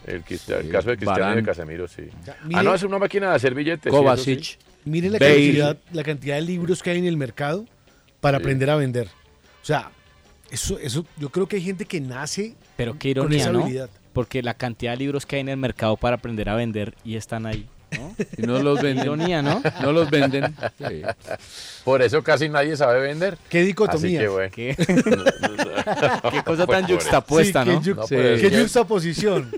[0.06, 1.44] El, Cristiano- el Sí, caso de Cristiano y de.
[1.44, 2.04] Casemiro, sí.
[2.54, 3.84] ah, no, es una máquina de hacer billetes.
[3.84, 4.60] sí, eso Kovacic.
[4.86, 7.66] Miren la cantidad, la cantidad de libros que hay en el mercado
[8.20, 8.44] para Sí.
[8.44, 9.08] aprender a vender.
[9.62, 9.92] O sea,
[10.52, 13.62] eso, eso, yo creo que hay gente que nace Pero qué con esa ¿no?
[13.62, 13.90] habilidad.
[14.14, 17.16] Porque la cantidad de libros que hay en el mercado para aprender a vender y
[17.16, 17.68] están ahí.
[18.00, 18.16] ¿No?
[18.38, 19.06] Y no los venden.
[19.06, 19.62] Ironía, ¿no?
[19.82, 20.56] No los venden.
[20.78, 21.02] Sí.
[21.84, 23.38] Por eso casi nadie sabe vender.
[23.50, 24.20] Qué Así dicotomía.
[24.22, 24.52] que bueno.
[24.54, 24.76] Qué,
[26.32, 27.82] qué cosa Pues tan yuxtapuesta, Sí, ¿no?
[27.82, 28.16] qué No, Sí.
[28.16, 28.50] qué.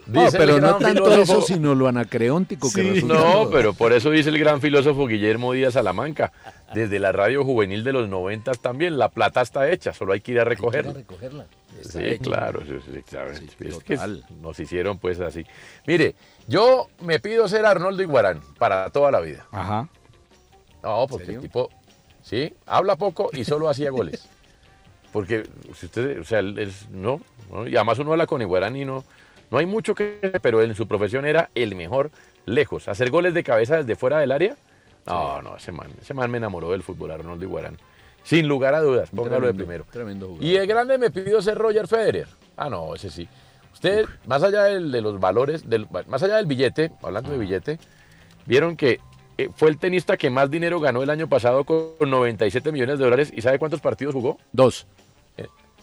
[0.08, 3.02] No, pero no tanto filósofo- eso, sino lo anacreóntico que.
[3.04, 6.32] No, pero por eso dice el gran filósofo Guillermo Díaz Salamanca.
[6.76, 10.34] Desde la radio juvenil de los noventas también, la plata está hecha, solo hay que
[10.34, 10.92] ir a recogerla.
[10.92, 11.46] recogerla.
[11.82, 13.34] Sí, claro, sí, sí, claro.
[13.34, 14.26] Sí, Es que total.
[14.42, 15.46] nos hicieron pues así.
[15.88, 16.16] Mire,
[16.50, 19.48] yo me pido ser Arnoldo Iguarán para toda la vida.
[19.52, 19.88] Ajá.
[20.84, 21.70] No, porque el tipo,
[22.22, 24.28] sí, habla poco y solo hacía goles.
[25.14, 28.76] Porque si usted, o sea, él es, no, no, y además uno habla con Iguarán
[28.76, 29.06] y no,
[29.50, 32.12] no hay mucho que, pero en su profesión era el mejor
[32.46, 32.90] lejos.
[32.90, 34.58] Hacer goles de cabeza desde fuera del área,
[35.06, 37.78] no, no, ese man, ese man me enamoró del fútbol, Arnoldo Iguarán.
[38.24, 39.86] Sin lugar a dudas, póngalo de primero.
[39.92, 40.44] Tremendo jugador.
[40.46, 42.28] Y el grande me pidió ser Roger Federer.
[42.58, 43.28] Ah, no, ese sí.
[43.74, 47.78] Usted, más allá del- de los valores, del, más allá del billete, hablando de billete,
[48.46, 49.00] vieron que
[49.38, 53.04] eh, fue el tenista que más dinero ganó el año pasado con 97 millones de
[53.04, 53.32] dólares.
[53.36, 54.38] ¿Y sabe cuántos partidos jugó?
[54.54, 54.88] Dos.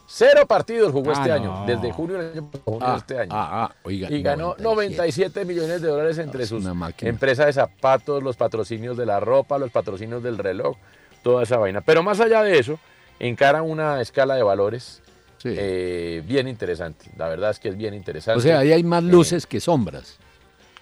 [0.07, 1.35] Cero partidos jugó Ah, este no.
[1.35, 3.31] año, desde junio del año pasado, Ah, este año.
[3.33, 4.11] ah, ah, oiga.
[4.11, 6.65] y ganó 97 millones de dólares entre sus
[7.01, 10.77] empresas de zapatos, los patrocinios de la ropa, los patrocinios del reloj,
[11.23, 11.81] toda esa vaina.
[11.81, 12.79] Pero más allá de eso,
[13.21, 15.01] encara una escala de valores
[15.39, 15.49] Sí.
[15.59, 17.07] eh, bien interesante.
[17.17, 18.39] La verdad es que es bien interesante.
[18.39, 20.19] o sea, ahí hay más luces que sombras.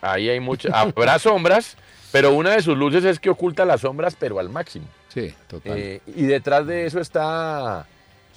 [0.02, 0.72] Ahí hay muchas.
[0.74, 1.76] Habrá sombras,
[2.12, 4.86] pero una de sus luces es que oculta las sombras, pero al máximo.
[5.08, 5.78] Sí, total.
[5.78, 7.86] Eh, y detrás de eso está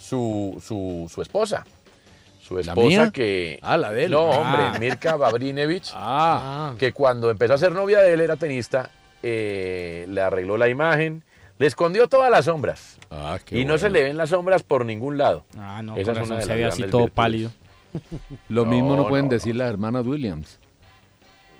[0.03, 1.65] su, su, su esposa.
[2.41, 3.11] Su ¿La esposa mía?
[3.11, 3.57] que.
[3.61, 4.11] Ah, la de él.
[4.11, 4.37] No, Ah.
[4.39, 8.89] hombre, Mirka Babrinevich, Ah, que cuando empezó a ser novia de él era tenista,
[9.23, 11.23] eh, le arregló la imagen,
[11.57, 12.97] le escondió todas las sombras.
[13.11, 15.45] ah, qué y no se le ven las sombras por ningún lado.
[15.57, 17.11] Ah, no, Esa con es una razón de se ve así todo virtudes.
[17.13, 17.51] pálido.
[18.49, 20.59] Lo mismo no No, pueden no, decir las hermanas Williams.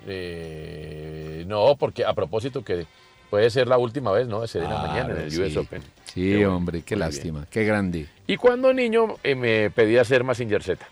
[0.06, 2.86] Eh, no, porque a propósito que
[3.34, 4.42] puede ser la última vez, ¿no?
[4.42, 5.42] De Serena Claro, mañana en el sí.
[5.42, 5.82] US Open.
[6.04, 7.10] Sí, Qué bueno, hombre, qué muy bien.
[7.10, 8.06] lástima, qué grande.
[8.28, 10.86] Y cuando niño eh, me pedía ser Mazinger Z.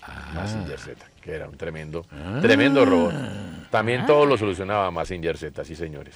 [0.00, 2.38] Ah, Mazinger Z, que era un tremendo, Ah.
[2.40, 3.12] tremendo robot.
[3.70, 6.14] También todo lo solucionaba Mazinger Z, sí señores.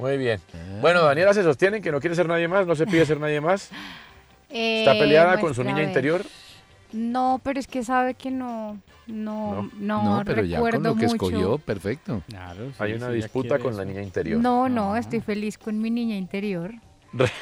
[0.00, 0.40] Muy bien.
[0.52, 0.78] Ah.
[0.80, 3.40] Bueno, Daniela se sostiene que no quiere ser nadie más, no se pide ser nadie
[3.40, 3.70] más.
[4.50, 6.22] ¿Está Eh, peleada con su niña interior?
[6.94, 8.78] No, pero es que sabe que no,
[9.08, 11.26] no, no, no, pero ya con recuerdo lo que mucho.
[11.26, 12.22] escogió, perfecto.
[12.28, 13.78] Claro, sí, Hay una sí, disputa con eso.
[13.80, 14.40] la niña interior.
[14.40, 16.72] No, no, estoy feliz con mi niña interior.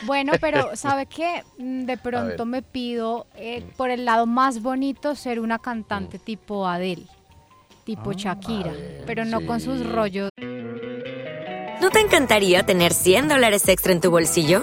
[0.06, 1.44] Bueno, pero ¿sabe qué?
[1.58, 6.66] Mm, De pronto me pido, eh, por el lado más bonito, ser una cantante tipo
[6.66, 7.06] Adele,
[7.84, 8.72] tipo Shakira,
[9.06, 10.30] pero no con sus rollos.
[11.80, 14.62] ¿No te encantaría tener 100 dólares extra en tu bolsillo?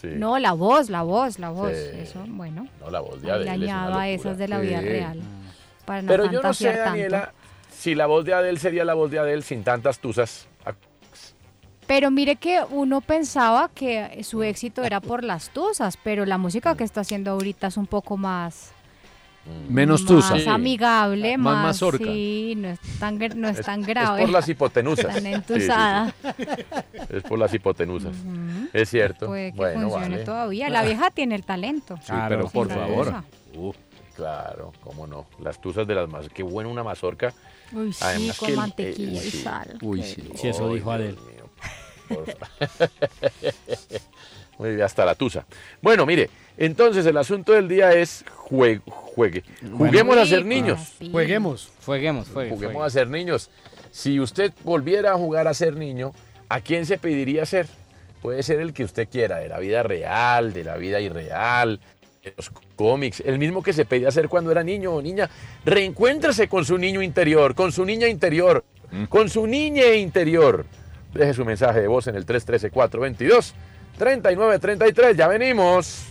[0.00, 0.08] Sí.
[0.14, 1.72] No, la voz, la voz, la voz.
[1.72, 1.98] Sí.
[2.00, 2.68] Eso, bueno.
[2.80, 4.08] No, la voz de Adele es una añado a locura.
[4.08, 5.20] esas de la vida real.
[5.84, 6.90] Para no Pero yo no sé, fantasear tanto.
[6.90, 7.32] Daniela,
[7.70, 10.48] si la voz de Adele sería la voz de Adele sin tantas tusas.
[11.86, 16.76] Pero mire que uno pensaba que su éxito era por las tusas, pero la música
[16.76, 18.72] que está haciendo ahorita es un poco más,
[19.68, 20.38] Menos más tusa.
[20.38, 20.48] Sí.
[20.48, 22.04] amigable, Más más, mazorca.
[22.04, 25.06] sí, no es tan, no es, tan Es grave, por las hipotenusas.
[25.06, 25.34] tan Sí, sí, sí.
[25.34, 26.14] entusada.
[27.10, 28.14] Es por las hipotenusas.
[28.72, 29.26] Es cierto.
[29.26, 30.24] Puede que bueno, funcione vale.
[30.24, 30.68] todavía.
[30.68, 31.96] La vieja tiene el talento.
[31.98, 33.22] Sí, Claro, pero por favor.
[33.54, 33.72] Uh,
[34.16, 35.26] Claro, cómo no.
[35.42, 36.32] Las tusas de las mazorcas.
[36.34, 37.34] Qué bueno una mazorca
[37.72, 39.42] Uy, sí, Además con que el- mantequilla eh, y sí.
[39.42, 39.78] sal.
[39.82, 40.30] Uy, sí.
[40.36, 41.18] Sí, eso dijo Adel.
[42.08, 42.36] Por- bien,
[44.84, 45.44] hasta la tusa.
[45.82, 49.42] Bueno, mire, entonces el asunto del día es jue- juegue.
[49.76, 50.94] Juguemos a ser niños.
[51.10, 51.70] Jueguemos.
[51.84, 52.86] Jueguemos, juegue, Juguemos juegue.
[52.86, 53.50] a ser niños.
[53.90, 56.12] Si usted volviera a jugar a ser niño,
[56.48, 57.66] ¿a quién se pediría ser?
[58.22, 61.80] Puede ser el que usted quiera, de la vida real, de la vida irreal,
[62.24, 65.30] de los cómics, el mismo que se pedía ser cuando era niño o niña.
[65.64, 68.64] Reencuéntrese con su niño interior, con su niña interior,
[69.08, 70.64] con su niña interior.
[71.14, 72.24] Deje su mensaje de voz en el
[73.98, 75.16] 313-422-3933.
[75.16, 76.02] Ya venimos.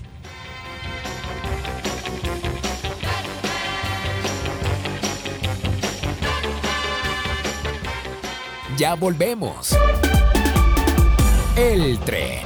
[8.78, 9.78] Ya volvemos.
[11.56, 12.46] El tren.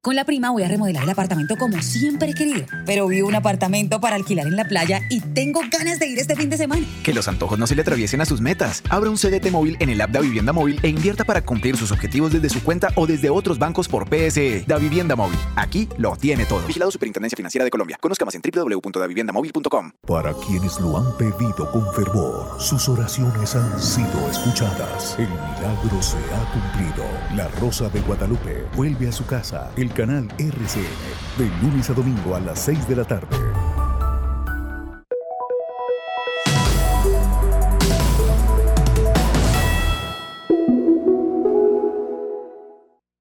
[0.00, 3.34] Con la prima voy a remodelar el apartamento como siempre he querido, pero vi un
[3.34, 6.86] apartamento para alquilar en la playa y tengo ganas de ir este fin de semana.
[7.02, 8.84] Que los antojos no se le atraviesen a sus metas.
[8.90, 11.90] Abra un CDT móvil en el app Da Vivienda Móvil e invierta para cumplir sus
[11.90, 14.62] objetivos desde su cuenta o desde otros bancos por PSE.
[14.68, 15.36] Da Vivienda Móvil.
[15.56, 16.64] Aquí lo tiene todo.
[16.64, 17.98] Vigilado Superintendencia Financiera de Colombia.
[18.00, 19.90] Conozca más en www.daviviendamóvil.com.
[20.06, 25.16] Para quienes lo han pedido con fervor, sus oraciones han sido escuchadas.
[25.18, 27.04] El milagro se ha cumplido.
[27.34, 29.72] La Rosa de Guadalupe vuelve a su casa.
[29.76, 31.38] El canal RCN.
[31.38, 33.36] De lunes a domingo a las 6 de la tarde.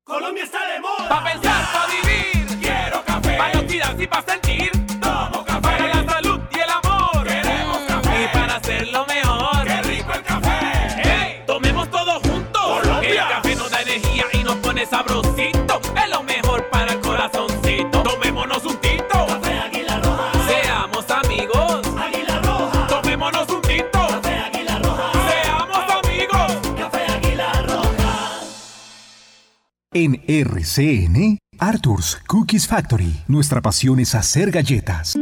[0.04, 1.10] Colombia está de moda.
[1.10, 2.60] Pa' pensar, pa' vivir.
[2.60, 3.38] Quiero café.
[3.38, 4.47] Pa' inoxidarse y pa' sentir.
[30.00, 33.16] En RCN, Arthur's Cookies Factory.
[33.28, 35.16] Nuestra pasión es hacer galletas.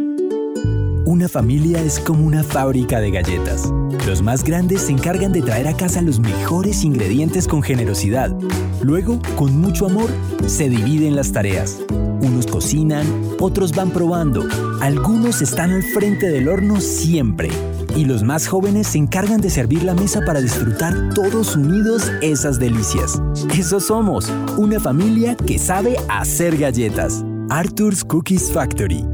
[1.05, 3.71] Una familia es como una fábrica de galletas.
[4.05, 8.35] Los más grandes se encargan de traer a casa los mejores ingredientes con generosidad.
[8.81, 10.09] Luego, con mucho amor,
[10.45, 11.77] se dividen las tareas.
[12.19, 13.07] Unos cocinan,
[13.39, 14.45] otros van probando.
[14.81, 17.49] Algunos están al frente del horno siempre.
[17.95, 22.59] Y los más jóvenes se encargan de servir la mesa para disfrutar todos unidos esas
[22.59, 23.21] delicias.
[23.57, 27.23] Eso somos, una familia que sabe hacer galletas.
[27.49, 29.05] Arthur's Cookies Factory.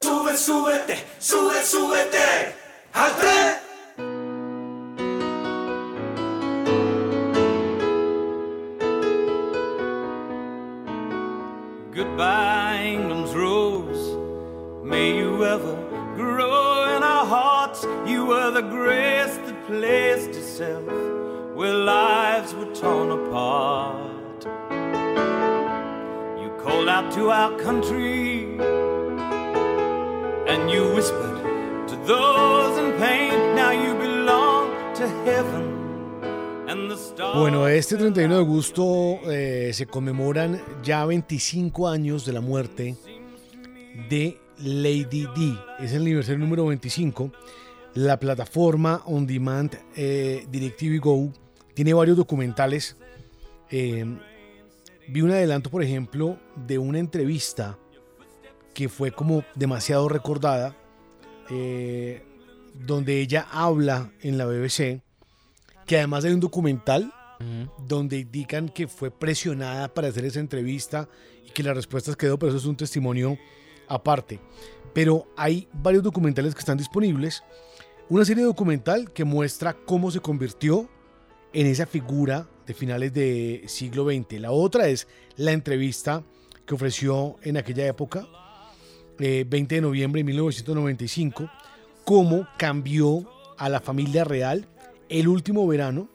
[0.00, 2.54] Sube, súbete, sube, súbete.
[2.92, 3.59] Al.
[18.10, 20.84] You were the grace that placed itself
[21.54, 24.44] where lives were torn apart.
[26.42, 28.58] You called out to our country
[30.48, 31.38] and you whispered
[31.90, 33.54] to those in pain.
[33.54, 35.70] Now you belong to heaven.
[37.34, 42.96] Bueno, este 31 de agosto eh, se conmemoran ya 25 años de la muerte
[44.08, 45.58] de Lady D.
[45.80, 47.32] Es el aniversario número 25.
[47.94, 51.32] La plataforma On Demand eh, DirecTV Go
[51.74, 52.96] tiene varios documentales.
[53.70, 54.04] Eh,
[55.08, 57.78] vi un adelanto, por ejemplo, de una entrevista
[58.74, 60.76] que fue como demasiado recordada,
[61.50, 62.22] eh,
[62.86, 65.02] donde ella habla en la BBC,
[65.84, 67.12] que además hay un documental
[67.88, 71.08] donde indican que fue presionada para hacer esa entrevista
[71.46, 73.38] y que las respuestas quedó, pero eso es un testimonio
[73.88, 74.38] aparte.
[74.92, 77.42] Pero hay varios documentales que están disponibles.
[78.10, 80.88] Una serie documental que muestra cómo se convirtió
[81.52, 84.40] en esa figura de finales del siglo XX.
[84.40, 86.24] La otra es la entrevista
[86.66, 88.26] que ofreció en aquella época,
[89.20, 91.48] eh, 20 de noviembre de 1995,
[92.04, 94.66] cómo cambió a la familia real
[95.08, 96.08] el último verano.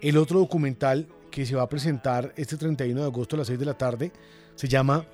[0.00, 3.58] El otro documental que se va a presentar este 31 de agosto a las 6
[3.58, 4.12] de la tarde
[4.54, 5.06] se llama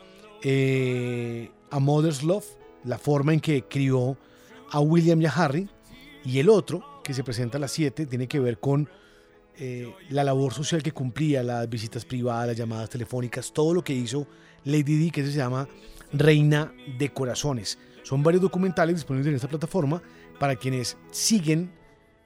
[0.44, 2.46] eh, A Mother's Love,
[2.84, 4.16] la forma en que crió
[4.70, 5.68] a William y a Harry.
[6.24, 8.88] Y el otro, que se presenta a las 7, tiene que ver con
[9.58, 13.92] eh, la labor social que cumplía, las visitas privadas, las llamadas telefónicas, todo lo que
[13.92, 14.26] hizo
[14.64, 15.68] Lady Di, que se llama
[16.12, 17.78] Reina de Corazones.
[18.02, 20.02] Son varios documentales disponibles en esta plataforma
[20.38, 21.70] para quienes siguen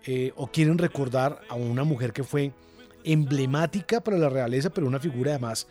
[0.06, 2.52] eh, o quieren recordar a una mujer que fue
[3.04, 5.66] emblemática para la realeza, pero una figura además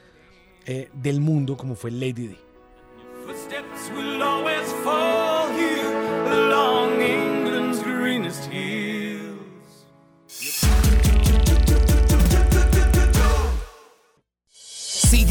[0.65, 2.37] eh, del mundo como fue Lady Di.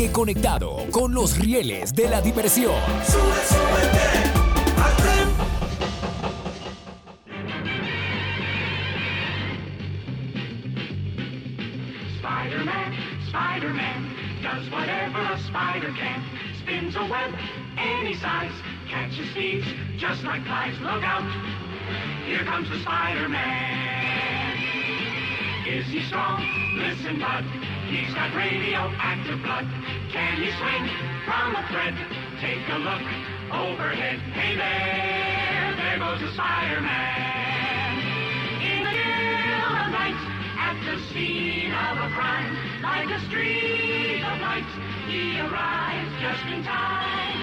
[0.02, 2.74] Here conectado con los rieles de la diversión.
[12.18, 12.94] Spider-Man,
[13.28, 16.24] Spider-Man, does whatever a spider can.
[16.58, 17.32] Spins a web
[17.78, 18.50] any size,
[18.90, 19.66] catches thieves
[19.98, 20.74] just like flies.
[20.80, 21.22] Look out,
[22.26, 24.58] here comes the Spider-Man.
[25.68, 26.42] Is he strong?
[26.76, 27.44] Listen, bud,
[27.92, 29.68] he's got radioactive blood.
[30.08, 30.84] Can he swing
[31.28, 31.92] from a thread?
[32.40, 33.04] Take a look
[33.52, 34.16] overhead.
[34.32, 37.92] Hey there, there goes the Spider-Man.
[38.64, 40.16] In the chill of night,
[40.56, 44.64] at the scene of a crime, like a streak of light,
[45.12, 47.36] he arrives just in time.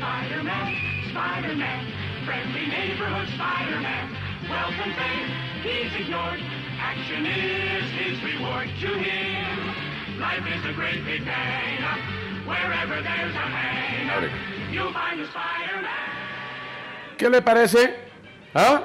[0.00, 1.80] Spider-Man, Spider-Man,
[2.24, 4.16] friendly neighborhood Spider-Man,
[4.48, 5.28] wealth fame,
[5.60, 6.40] he's ignored.
[6.80, 9.89] Action is his reward to him.
[10.20, 11.22] Life is a great big.
[12.46, 17.16] Wherever there's a you'll find a Spider-Man.
[17.16, 17.94] ¿Qué le parece?
[18.54, 18.82] ¿Ah?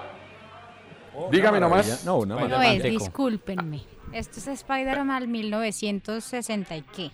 [1.32, 2.06] Dígame nomás.
[2.06, 3.82] No, una No es, discúlpenme.
[4.14, 7.12] Esto es Spider-Man 1960 y qué.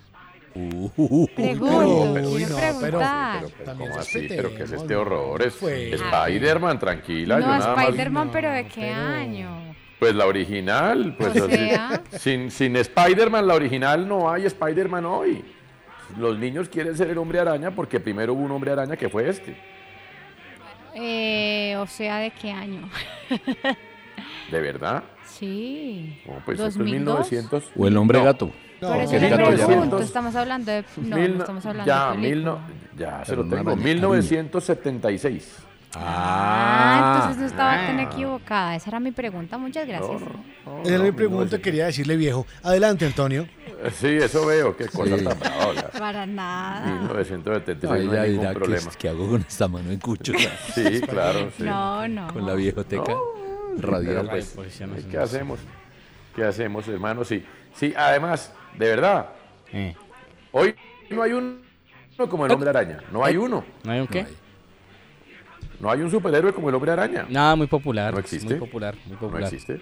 [0.53, 3.43] Pregunto, pero- quiero preguntar.
[3.65, 4.25] ¿Cómo así?
[4.27, 5.41] ¿Pero qué es este horror?
[5.41, 7.39] Es Spider-Man, tranquila.
[7.39, 9.70] yo No, nada más- Spider-Man, pero ¿de qué año?
[10.01, 11.13] Pues la original.
[11.15, 12.01] Pues O así- sea.
[12.17, 15.45] sin, sin Spider-Man, la original, no hay Spider-Man hoy.
[16.17, 19.29] Los niños quieren ser el hombre araña porque primero hubo un hombre araña que fue
[19.29, 19.55] este.
[20.95, 22.89] Eh, o sea, ¿de qué año?
[24.49, 25.03] ¿De verdad?
[25.23, 26.19] Sí.
[26.25, 27.15] No, pues esto es 2002.
[27.31, 27.71] 1900.
[27.77, 28.25] O el hombre No.
[28.25, 28.51] gato.
[28.79, 30.83] Por eso el gato ya- estamos hablando de...
[30.97, 32.59] No, Mil no no- estamos hablando ya, de mil no-
[32.97, 33.69] ya se lo no tengo.
[33.69, 35.57] araña, 1976.
[35.95, 38.75] Ah, entonces no estaba tan equivocada.
[38.75, 39.57] Esa era mi pregunta.
[39.57, 40.21] Muchas gracias.
[40.83, 42.45] Esa era mi pregunta, quería decirle viejo.
[42.63, 43.47] Adelante, Antonio.
[43.93, 44.75] Sí, eso veo.
[44.77, 45.23] Qué cosa Sí.
[45.25, 45.73] tan brava.
[45.97, 46.85] Para nada.
[46.85, 48.91] 1976 No, no, hay ningún dirá problema.
[48.97, 50.33] ¿qué hago con esta mano en cucho?
[50.73, 51.49] Sí, claro.
[51.57, 51.63] sí.
[51.63, 52.31] No, no.
[52.33, 54.29] Con la viejoteca Pero radial.
[54.29, 54.55] pues,
[55.09, 55.59] ¿qué hacemos?
[56.35, 57.25] ¿Qué hacemos, hermano?
[57.25, 57.43] Sí,
[57.75, 59.29] sí, además, de verdad,
[59.73, 59.95] Eh.
[60.51, 60.75] hoy
[61.09, 61.57] no hay uno
[62.29, 62.99] como el hombre araña.
[63.11, 63.65] No hay uno.
[63.83, 64.25] ¿No hay un qué?
[65.81, 67.25] No hay un superhéroe como el hombre araña.
[67.29, 68.13] Nada, muy popular.
[68.13, 68.49] ¿No existe?
[68.49, 69.41] Muy popular, muy popular.
[69.41, 69.81] ¿No existe?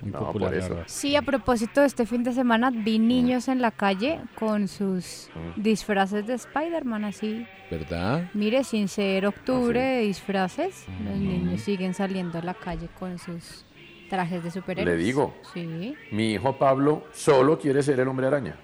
[0.00, 0.76] Muy No, popular, por eso.
[0.86, 5.30] Sí, a propósito de este fin de semana, vi niños en la calle con sus
[5.34, 5.60] Mm.
[5.62, 7.46] disfraces de Spider-Man, así.
[7.70, 8.30] ¿Verdad?
[8.34, 11.28] Mire, sin ser octubre de disfraces, los Mm.
[11.28, 13.64] niños siguen saliendo a la calle con sus
[14.10, 14.96] trajes de superhéroes.
[14.98, 15.34] Le digo.
[15.54, 15.96] Sí.
[16.10, 18.56] Mi hijo Pablo solo quiere ser el hombre araña.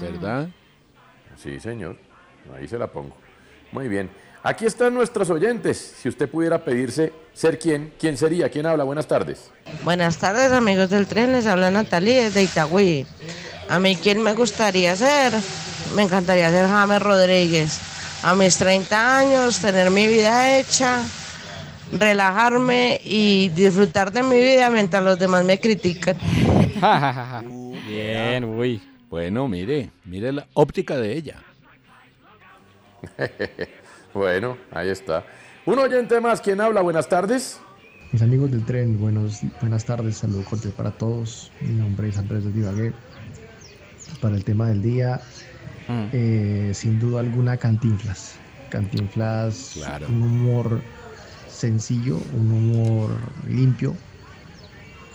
[0.00, 0.48] ¿Verdad?
[1.36, 1.96] Sí, señor.
[2.54, 3.16] Ahí se la pongo.
[3.72, 4.08] Muy bien.
[4.46, 5.94] Aquí están nuestros oyentes.
[6.02, 8.50] Si usted pudiera pedirse ser quién, ¿quién sería?
[8.50, 8.84] ¿Quién habla?
[8.84, 9.50] Buenas tardes.
[9.84, 13.06] Buenas tardes amigos del tren, les habla Natalie desde Itagüí.
[13.70, 15.32] A mí quién me gustaría ser,
[15.96, 17.80] me encantaría ser James Rodríguez.
[18.22, 21.02] A mis 30 años, tener mi vida hecha,
[21.90, 26.18] relajarme y disfrutar de mi vida mientras los demás me critican.
[27.88, 28.82] Bien, uy.
[29.08, 31.42] Bueno, mire, mire la óptica de ella.
[34.14, 35.24] bueno, ahí está.
[35.66, 36.40] Un oyente más.
[36.40, 36.80] ¿Quién habla?
[36.80, 37.60] Buenas tardes.
[38.12, 41.50] Mis amigos del tren, buenos, buenas tardes, saludos cordial para todos.
[41.60, 42.92] Mi nombre es Andrés de Ibagué.
[44.20, 45.20] Para el tema del día,
[46.12, 48.36] eh, sin duda alguna, Cantinflas.
[48.70, 50.80] Cantinflas, un humor
[51.48, 53.10] sencillo, un humor
[53.48, 53.96] limpio,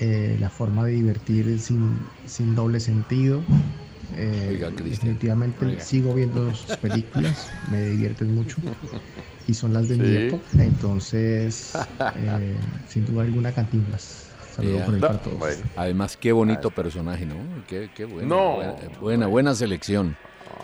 [0.01, 3.41] eh, la forma de divertir sin, sin doble sentido.
[4.15, 5.81] Eh, Oiga, definitivamente oiga.
[5.81, 8.57] sigo viendo sus películas, me divierten mucho
[9.47, 10.17] y son las de mi Sí.
[10.27, 10.43] época.
[10.63, 11.73] Entonces,
[12.15, 12.55] eh,
[12.87, 14.25] sin duda alguna, Cantinflas.
[14.55, 14.85] Saludos Vea.
[14.85, 15.57] por ahí para todos.
[15.75, 17.35] Además, qué bonito personaje, ¿no?
[17.67, 18.27] Qué, qué bueno.
[18.35, 18.55] No.
[18.55, 20.17] Buena, buena, buena selección.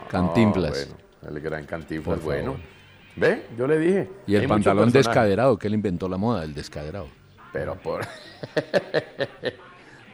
[0.10, 0.90] Cantinflas.
[0.92, 2.54] Ah, bueno, el gran Cantinflas, Por bueno.
[2.54, 2.60] favor.
[3.16, 3.46] ¿Ve?
[3.58, 4.10] Yo le dije.
[4.28, 7.08] Y el pantalón descaderado, que él inventó la moda, el descaderado.
[7.54, 8.02] Pero por.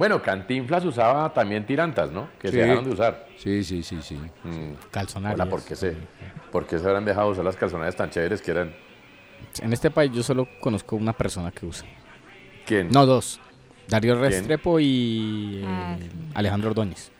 [0.01, 2.27] bueno, Cantinflas usaba también tirantas, ¿no?
[2.39, 2.55] Que Sí.
[2.55, 3.27] se dejaron de usar.
[3.37, 4.19] Sí, sí, sí, sí.
[4.89, 5.39] Calzonarias.
[5.39, 5.95] Hola, ¿por qué se,
[6.51, 8.73] por qué se habrán dejado de usar las calzonarias tan chéveres que eran?
[9.61, 11.85] En este país yo solo conozco una persona que usa.
[12.65, 12.89] ¿Quién?
[12.89, 13.39] No, dos.
[13.87, 14.25] Darío ¿Quién?
[14.31, 15.97] Restrepo y eh, Ah,
[16.33, 17.11] Alejandro Ordóñez.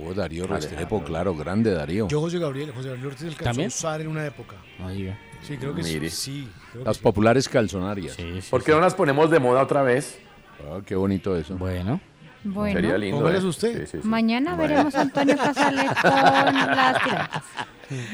[0.00, 2.06] Oh, Darío Restrepo, claro, grande Darío.
[2.06, 3.66] Yo, José Gabriel, José Gabriel Ortiz alcanzó ¿También?
[3.66, 4.54] a usar en una época.
[4.84, 5.18] Ahí va.
[5.42, 6.10] Sí, creo que Mire.
[6.10, 6.48] sí.
[6.70, 7.02] creo que Las sí.
[7.02, 8.16] populares calzonarias.
[8.50, 10.20] ¿Por qué no las ponemos de moda otra vez?
[10.60, 11.56] Ah, qué bonito eso.
[11.56, 12.00] Bueno.
[12.44, 12.74] Bueno.
[12.78, 13.28] Sería lindo.
[13.30, 13.38] ¿eh?
[13.44, 13.72] usted.
[13.86, 14.08] Sí, sí, sí.
[14.08, 14.68] Mañana Bueno.
[14.70, 17.42] veremos a Antonio Casale con las tirantas.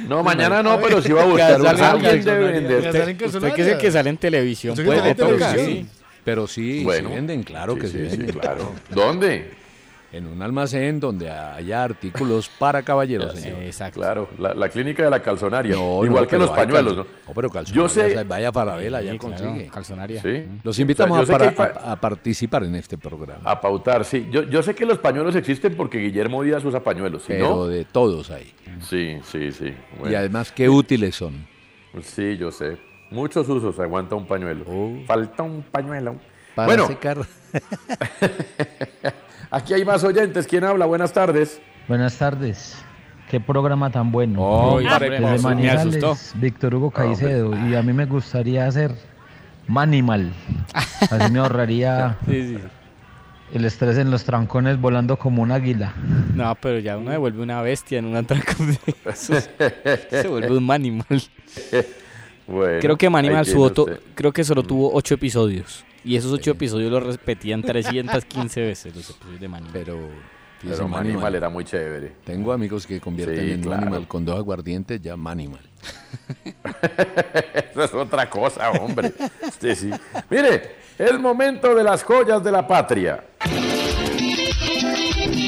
[0.09, 2.79] No, mañana no, pero sí va a buscar alguien vender.
[2.87, 5.87] Usted- usted que es el que sale en televisión, Puede, pero sí.
[6.25, 7.09] Pero sí, Bueno.
[7.09, 8.73] sí venden, claro Sí, que sí, sí claro.
[8.91, 9.51] ¿Dónde?
[10.13, 13.33] En un almacén donde haya artículos para caballeros.
[13.45, 14.01] Exacto.
[14.01, 15.77] Claro, la, la clínica de la calzonaria.
[15.77, 17.11] No, Igual no, que los pañuelos, cal- ¿no?
[17.29, 17.53] No, pero Yo
[17.85, 17.89] calzonaria,
[18.19, 18.25] sé.
[18.25, 19.69] vaya para Vela, ya Sí, claro, consigue.
[19.69, 20.21] calzonaria.
[20.21, 20.45] Sí.
[20.65, 23.49] Los invitamos O sea, yo a, para- participar en este programa.
[23.49, 24.29] A pautar, sí.
[24.33, 27.67] Yo, yo sé que los pañuelos existen porque Guillermo Díaz usa pañuelos, ¿sí, Pero no?
[27.69, 28.53] de todos hay.
[28.81, 29.73] Sí, sí, sí.
[30.09, 31.47] Y además, qué útiles son.
[32.03, 32.79] Sí, yo sé.
[33.13, 34.65] Muchos usos aguanta un pañuelo.
[35.07, 36.13] Falta un pañuelo.
[36.17, 36.21] Oh.
[36.57, 37.19] Para bueno, secar.
[39.51, 40.47] aquí hay más oyentes.
[40.47, 40.87] ¿Quién habla?
[40.87, 41.61] Buenas tardes.
[41.89, 42.77] Buenas tardes.
[43.31, 44.41] Qué programa tan bueno.
[44.43, 46.17] Oh, Desde me asustó.
[46.35, 47.53] Víctor Hugo Caicedo.
[47.69, 48.93] Y a mí me gustaría hacer
[49.69, 50.33] Manimal.
[51.11, 52.59] Así me ahorraría Sí, sí.
[53.55, 55.93] el estrés en los trancones volando como un águila.
[56.35, 59.49] No, pero ya uno devuelve una bestia en un esos.
[60.11, 61.07] Se vuelve un Manimal.
[62.47, 64.01] Bueno, Creo que Manimal su usted.
[64.17, 65.85] creo que solo tuvo ocho episodios.
[66.05, 69.73] Y esos ocho episodios los repetían 315 veces los episodios de Manimal.
[69.73, 69.95] Pero,
[70.61, 72.13] Pero fíjese, Manimal era muy chévere.
[72.25, 73.81] Tengo amigos que convierten Sí, en claro.
[73.83, 75.61] Manimal con dos aguardientes, ya Manimal.
[77.73, 79.13] Eso es otra cosa, hombre.
[79.61, 79.91] Sí, sí.
[80.29, 83.25] Mire, es momento de las joyas de la patria.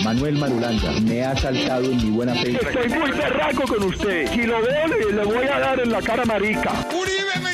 [0.04, 2.52] Manuel Marulanda me ha saltado en mi buena fe.
[2.52, 4.30] Estoy muy berraco con usted.
[4.32, 6.72] Si lo veo, le, voy a dar en la cara marica.
[6.88, 7.51] ¡Uribe!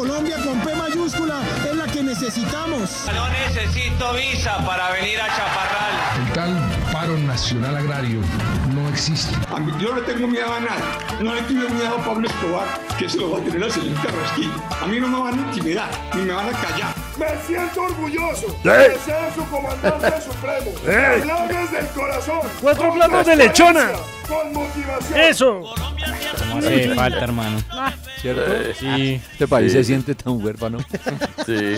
[0.00, 3.04] Colombia con P mayúscula es la que necesitamos.
[3.14, 5.92] No necesito visa para venir a Chaparral.
[6.16, 8.20] El tal paro nacional agrario
[8.72, 9.34] no existe.
[9.54, 10.98] A mí, yo no le tengo miedo a nada.
[11.20, 12.66] No le tuve miedo a Pablo Escobar,
[12.98, 14.50] que se lo va a tener al señor Carrasquillo.
[14.82, 16.94] A mí no me van a intimidar, ni me van a callar.
[17.18, 18.68] Me siento orgulloso Sí.
[18.68, 20.70] de ser su comandante supremo.
[20.86, 21.18] ¡Eh!
[21.20, 22.40] Hablarles del corazón.
[22.60, 23.90] Cuatro platos de lechona.
[24.28, 25.20] Con motivación.
[25.20, 25.60] Eso.
[26.38, 27.58] ¿Cómo hace falta, hermano?
[28.20, 28.42] ¿Cierto?
[28.78, 29.20] Sí.
[29.32, 29.78] Este país Sí.
[29.78, 30.78] se siente tan huérfano.
[31.46, 31.76] Sí.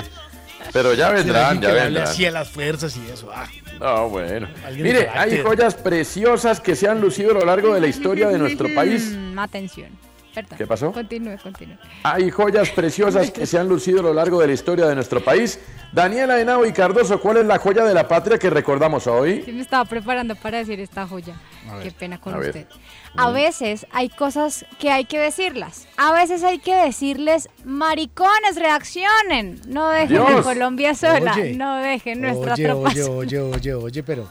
[0.72, 2.04] Pero ya vendrán, ya vendrán.
[2.04, 3.30] así a las fuerzas y eso.
[3.34, 3.46] Ah.
[3.80, 4.48] No, bueno.
[4.76, 8.38] Mire, hay joyas preciosas que se han lucido a lo largo de la historia de
[8.38, 9.12] nuestro país.
[9.16, 9.88] Mm, Atención.
[10.34, 10.56] Perdón.
[10.58, 10.92] ¿Qué pasó?
[10.92, 11.76] Continúe, continúe.
[12.04, 15.22] Hay joyas preciosas que se han lucido a lo largo de la historia de nuestro
[15.22, 15.58] país.
[15.92, 19.42] Daniela Henao y Cardoso, ¿cuál es la joya de la patria que recordamos hoy?
[19.44, 21.34] Sí me estaba preparando para decir esta joya.
[21.82, 22.48] Qué pena con a ver.
[22.48, 22.66] usted.
[23.14, 25.86] A veces hay cosas que hay que decirlas.
[25.98, 29.60] A veces hay que decirles, maricones, reaccionen.
[29.68, 30.42] No dejen a.
[30.42, 31.34] Colombia sola.
[31.34, 31.54] Oye.
[31.54, 33.16] no dejen nuestra Oye, tropa oye, sola.
[33.18, 34.22] oye, oye, oye, pero.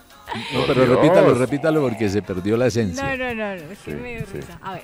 [0.52, 3.04] No, pero repítalo, repítalo porque se perdió la esencia.
[3.04, 4.32] No, no, no, no, es que Sí, me dio sí.
[4.38, 4.58] risa.
[4.62, 4.82] A ver.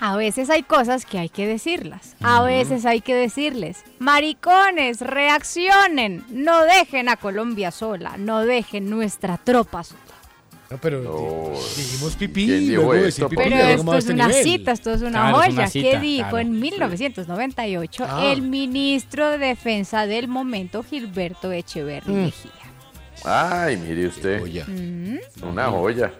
[0.00, 2.16] A veces hay cosas que hay que decirlas.
[2.22, 6.24] A veces hay que decirles, maricones, reaccionen.
[6.30, 8.16] No dejen a Colombia sola.
[8.16, 10.00] No dejen nuestra tropa sola.
[10.70, 13.36] No, pero di- dijimos pipí ¿quién y dijo luego esto, decir pipí.
[13.36, 14.42] por Pero esto es este una nivel.
[14.44, 15.70] cita, esto es una Claro, es joya.
[15.70, 16.38] ¿Qué dijo claro.
[16.38, 18.32] en 1998 Ah.
[18.32, 22.24] el ministro de Defensa del momento, Gilberto Echeverri Mm.
[22.24, 22.50] Mejía?
[23.24, 24.42] Ay, mire usted.
[24.66, 25.18] Mm.
[25.46, 26.12] Una joya.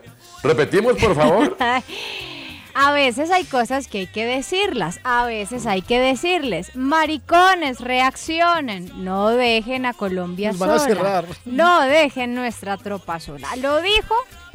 [0.43, 1.57] Repetimos, por favor.
[2.75, 8.91] A veces hay cosas que hay que decirlas, a veces hay que decirles, maricones, reaccionen,
[9.05, 11.25] no dejen a Colombia Nos van a sola, cerrar.
[11.45, 13.49] no dejen nuestra tropa sola.
[13.57, 14.15] Lo dijo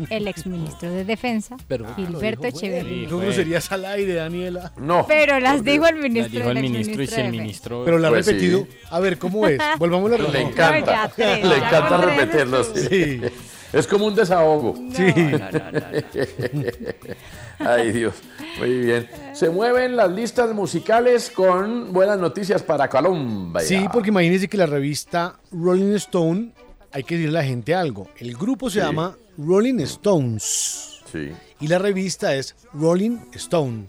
[0.09, 3.07] el exministro de Defensa, Pero Gilberto Echeverri.
[3.07, 4.72] No groserías al aire, Daniela.
[4.78, 5.05] No.
[5.07, 7.84] Pero las dijo el ministro, dijo el el ministro y si el ministro...
[7.86, 8.32] Pero la ha Pues sí.
[8.34, 8.67] repetido.
[8.91, 9.59] A ver, ¿cómo es?
[9.78, 11.11] Volvamos a la Le encanta.
[11.15, 12.63] tres, Le ya encanta repetirlo.
[12.63, 13.22] sí.
[13.72, 14.76] Es como un desahogo.
[14.93, 15.05] Sí.
[17.59, 18.15] Ay, Dios.
[18.57, 19.07] Muy bien.
[19.34, 23.61] Se mueven las listas musicales con buenas noticias para Colombia.
[23.61, 26.51] Sí, porque imagínense que la revista Rolling Stone,
[26.91, 28.07] hay que decirle a la gente algo.
[28.17, 28.86] El grupo se Sí.
[28.86, 31.32] llama Rolling Stones Sí.
[31.59, 33.86] y la revista es Rolling Stone.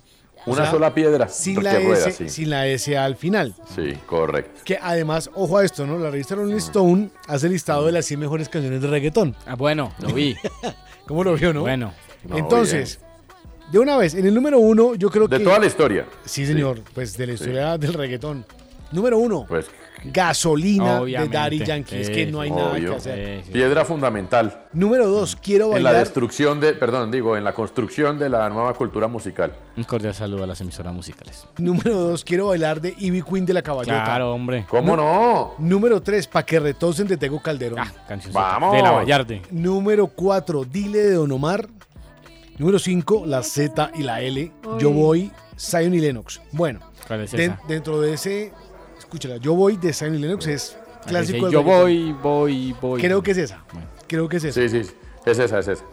[0.46, 1.28] O Una sea, sola piedra.
[1.28, 2.28] Sin la, rueda, S, sí.
[2.30, 3.54] sin la S al final.
[3.74, 4.60] Sí, correcto.
[4.64, 5.98] Que además, ojo a esto, ¿no?
[5.98, 9.36] La revista Rolling Stone hace listado de las 100 mejores canciones de reggaetón.
[9.46, 10.36] Ah, bueno, lo vi.
[11.06, 11.60] ¿Cómo lo vio, no?
[11.62, 11.92] Bueno.
[12.24, 13.00] No, Entonces,
[13.70, 15.44] de una vez, en el número uno, yo creo De que.
[15.44, 16.06] toda la historia.
[16.24, 18.44] Sí, señor, pues de la historia del reggaetón.
[18.92, 19.66] Número uno, Pues,
[20.04, 21.28] gasolina de.
[21.28, 21.96] Daddy Yankee.
[22.00, 23.42] Es que no hay nada que hacer.
[23.52, 26.04] Piedra fundamental Número dos, quiero en la bailar.
[26.04, 29.52] destrucción de, perdón, digo, en la construcción de la nueva cultura musical.
[29.76, 31.44] Un cordial saludo a las emisoras musicales.
[31.58, 34.04] Número dos, quiero bailar de Ivy Queen de la Caballota.
[34.04, 34.66] Claro, hombre.
[34.68, 35.54] ¿Cómo no?
[35.58, 37.80] Número tres, pa' que retosen de Tego Calderón.
[37.80, 38.76] Ah, canción Vamos.
[38.76, 39.42] de la Vallarde.
[39.50, 41.68] Número cuatro, Dile de Don Omar.
[42.58, 44.52] Número cinco, la Z y la L.
[44.78, 46.40] Yo voy, Zion y Lennox.
[46.52, 47.60] Bueno, ¿Cuál es den- esa?
[47.66, 48.52] dentro de ese,
[49.10, 51.46] escúchala, Yo voy de y Lennox es clásico.
[51.46, 53.00] Dice, del Yo voy, voy, voy.
[53.00, 53.64] Creo que es esa.
[54.06, 54.60] Creo que es esa.
[54.60, 54.90] Sí, sí,
[55.26, 55.84] es esa, es esa.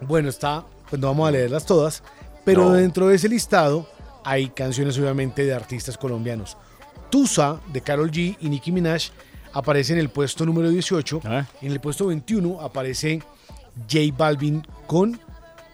[0.00, 2.02] Bueno, está, pues no vamos a leerlas todas,
[2.44, 2.72] pero No.
[2.72, 3.86] dentro de ese listado
[4.24, 6.56] hay canciones obviamente de artistas colombianos.
[7.10, 9.10] Tusa de Carol G y Nicki Minaj
[9.52, 11.20] aparece en el puesto número 18.
[11.60, 13.22] En el puesto 21 aparece
[13.90, 15.20] J Balvin con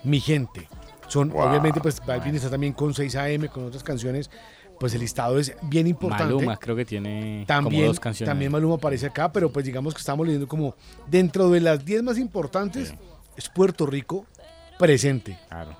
[0.03, 0.69] Mi Gente.
[1.07, 1.49] Son, Wow.
[1.49, 4.31] obviamente, pues Balvin está también con 6 AM, con otras canciones.
[4.81, 6.33] Pues el listado es bien importante.
[6.35, 8.31] Maluma creo que tiene También, como dos canciones.
[8.31, 10.75] también Maluma aparece acá, pero pues digamos que estamos leyendo como
[11.09, 12.95] dentro de las 10 más importantes
[13.37, 14.25] es Puerto Rico
[14.79, 15.39] presente.
[15.49, 15.77] Claro.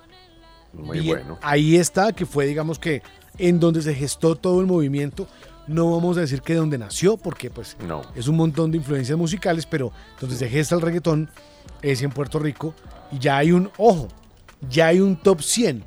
[0.73, 1.39] Muy Bien, bueno.
[1.43, 3.03] Ahí está, que fue digamos que
[3.39, 5.29] en donde se gestó todo el movimiento.
[5.69, 8.03] No vamos a decir que donde nació, porque pues No.
[8.15, 11.31] es un montón de influencias musicales, pero donde se gesta el reggaetón
[11.83, 12.75] es en Puerto Rico.
[13.13, 14.09] Y ya hay un, ojo,
[14.69, 15.85] ya hay un top 100.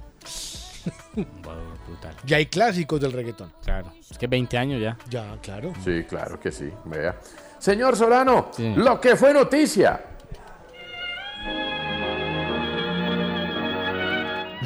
[1.91, 2.15] Brutal.
[2.25, 3.51] Ya hay clásicos del reggaetón.
[3.63, 3.91] Claro.
[4.09, 4.97] Es que 20 años ya.
[5.09, 5.73] Ya, claro.
[5.83, 6.71] Sí, claro que sí.
[6.85, 7.17] Vea.
[7.59, 10.01] Señor Solano, lo que fue noticia.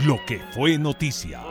[0.06, 1.42] Lo que fue noticia.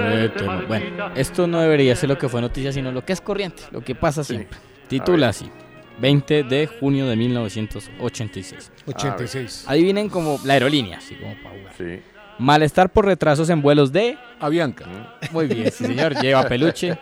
[0.00, 0.62] Eh, tema.
[0.66, 3.80] Bueno, esto no debería ser lo que fue noticia, sino lo que es corriente, lo
[3.80, 4.58] que pasa siempre.
[4.88, 5.48] Titula así.
[6.02, 8.72] 20 de junio de 1986.
[8.86, 9.64] 86.
[9.68, 11.74] Adivinen como la aerolínea, así como para jugar.
[11.78, 12.02] Sí.
[12.40, 14.86] Malestar por retrasos en vuelos de Avianca.
[15.30, 16.98] Muy bien, sí señor, lleva peluche.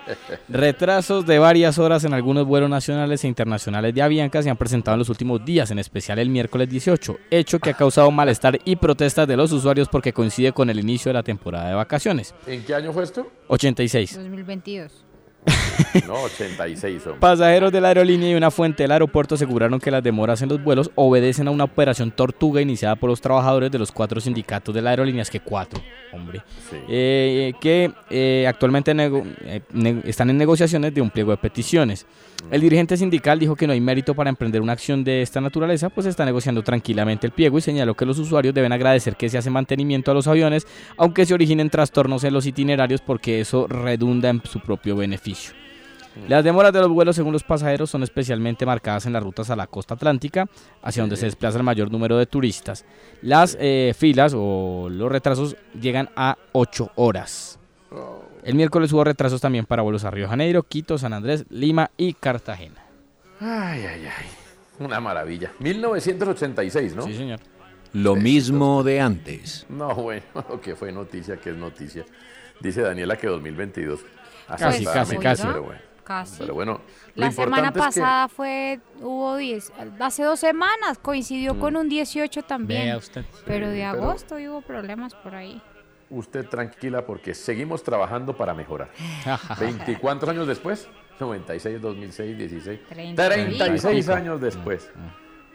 [0.51, 4.97] Retrasos de varias horas en algunos vuelos nacionales e internacionales de Avianca se han presentado
[4.97, 8.77] en los últimos días, en especial el miércoles 18, hecho que ha causado malestar y
[8.77, 12.35] protestas de los usuarios porque coincide con el inicio de la temporada de vacaciones.
[12.47, 13.33] ¿En qué año fue esto?
[13.49, 14.17] 86.
[14.17, 15.07] 2022.
[16.07, 17.03] No, 86.
[17.07, 17.21] hombre.
[17.21, 20.63] Pasajeros de la aerolínea y una fuente del aeropuerto aseguraron que las demoras en los
[20.63, 24.83] vuelos obedecen a una operación tortuga iniciada por los trabajadores de los cuatro sindicatos de
[24.83, 25.81] la aerolínea, es que cuatro,
[26.13, 26.43] hombre,
[26.89, 32.07] eh, que eh, actualmente nego- eh, ne- están en negociaciones de un pliego de peticiones.
[32.51, 35.89] El dirigente sindical dijo que no hay mérito para emprender una acción de esta naturaleza,
[35.89, 39.39] pues está negociando tranquilamente el pliego y señaló que los usuarios deben agradecer que se
[39.39, 40.67] hace mantenimiento a los aviones,
[40.97, 45.55] aunque se originen trastornos en los itinerarios porque eso redunda en su propio beneficio.
[46.29, 49.57] Las demoras de los vuelos según los pasajeros son especialmente marcadas en las rutas a
[49.57, 50.49] la costa atlántica,
[50.83, 52.85] hacia donde se desplaza el mayor número de turistas.
[53.23, 57.60] Las eh, filas o los retrasos llegan a 8 horas.
[58.43, 62.15] El miércoles hubo retrasos también para vuelos a Río Janeiro, Quito, San Andrés, Lima y
[62.15, 62.83] Cartagena.
[63.41, 64.27] Ay, ay, ay.
[64.79, 65.53] Una maravilla.
[65.59, 67.03] 1986, ¿no?
[67.03, 67.41] Sí, señor.
[67.93, 69.67] Lo mismo de antes.
[69.69, 72.05] No, bueno, lo que fue noticia, que es noticia.
[72.61, 74.01] Dice Daniela que 2022.
[74.49, 75.47] Casi, Acertadamente, casi, casi.
[75.47, 76.37] Pero bueno, Casi.
[76.39, 76.81] pero bueno
[77.15, 81.77] lo La semana importante es que- pasada fue, hubo 10, hace dos semanas coincidió con
[81.77, 82.85] un 18 también.
[82.87, 83.25] Vea usted.
[83.47, 85.61] Pero de pero- agosto hubo problemas por ahí.
[86.11, 88.91] Usted tranquila porque seguimos trabajando para mejorar.
[89.25, 90.89] ¿24 años después?
[91.21, 92.81] 96, 2006, 16.
[92.89, 94.17] 30 36 pico.
[94.17, 94.91] años después.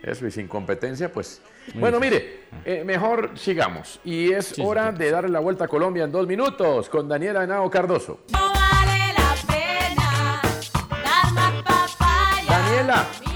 [0.02, 1.42] Eso, y sin competencia, pues.
[1.74, 3.98] Bueno, mire, eh, mejor sigamos.
[4.04, 7.68] Y es hora de darle la vuelta a Colombia en dos minutos con Daniela Henao
[7.70, 8.20] Cardoso.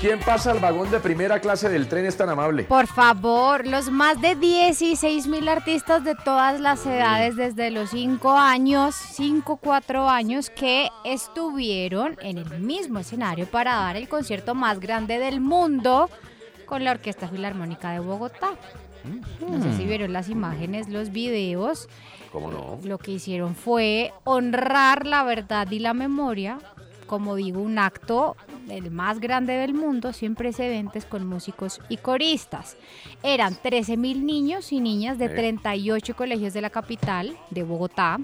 [0.01, 2.64] ¿Quién pasa al vagón de primera clase del tren es tan amable?
[2.64, 8.30] Por favor, los más de 16 mil artistas de todas las edades, desde los 5
[8.30, 14.80] años, 5, 4 años, que estuvieron en el mismo escenario para dar el concierto más
[14.80, 16.09] grande del mundo
[16.66, 18.51] con la Orquesta Filarmónica de Bogotá.
[19.40, 21.88] No sé si vieron las imágenes, los videos.
[22.32, 22.78] ¿Cómo no?
[22.84, 26.59] Lo que hicieron fue honrar la verdad y la memoria,
[27.11, 28.37] como digo, un acto
[28.69, 32.77] el más grande del mundo, sin precedentes con músicos y coristas.
[33.25, 35.35] Eran 13 mil niños y niñas de Sí.
[35.35, 38.19] 38 colegios de la capital, de Bogotá,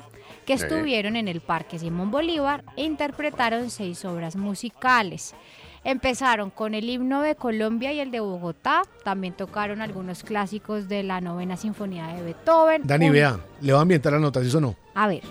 [0.44, 5.34] que estuvieron en el Parque Simón Bolívar e interpretaron seis obras musicales.
[5.82, 8.82] Empezaron con el himno de Colombia y el de Bogotá.
[9.02, 12.82] También tocaron algunos clásicos de la novena sinfonía de Beethoven.
[12.84, 14.76] Dani, un- vea, ¿le va a ambientar la nota, ¿sí o no?
[14.94, 15.22] A ver.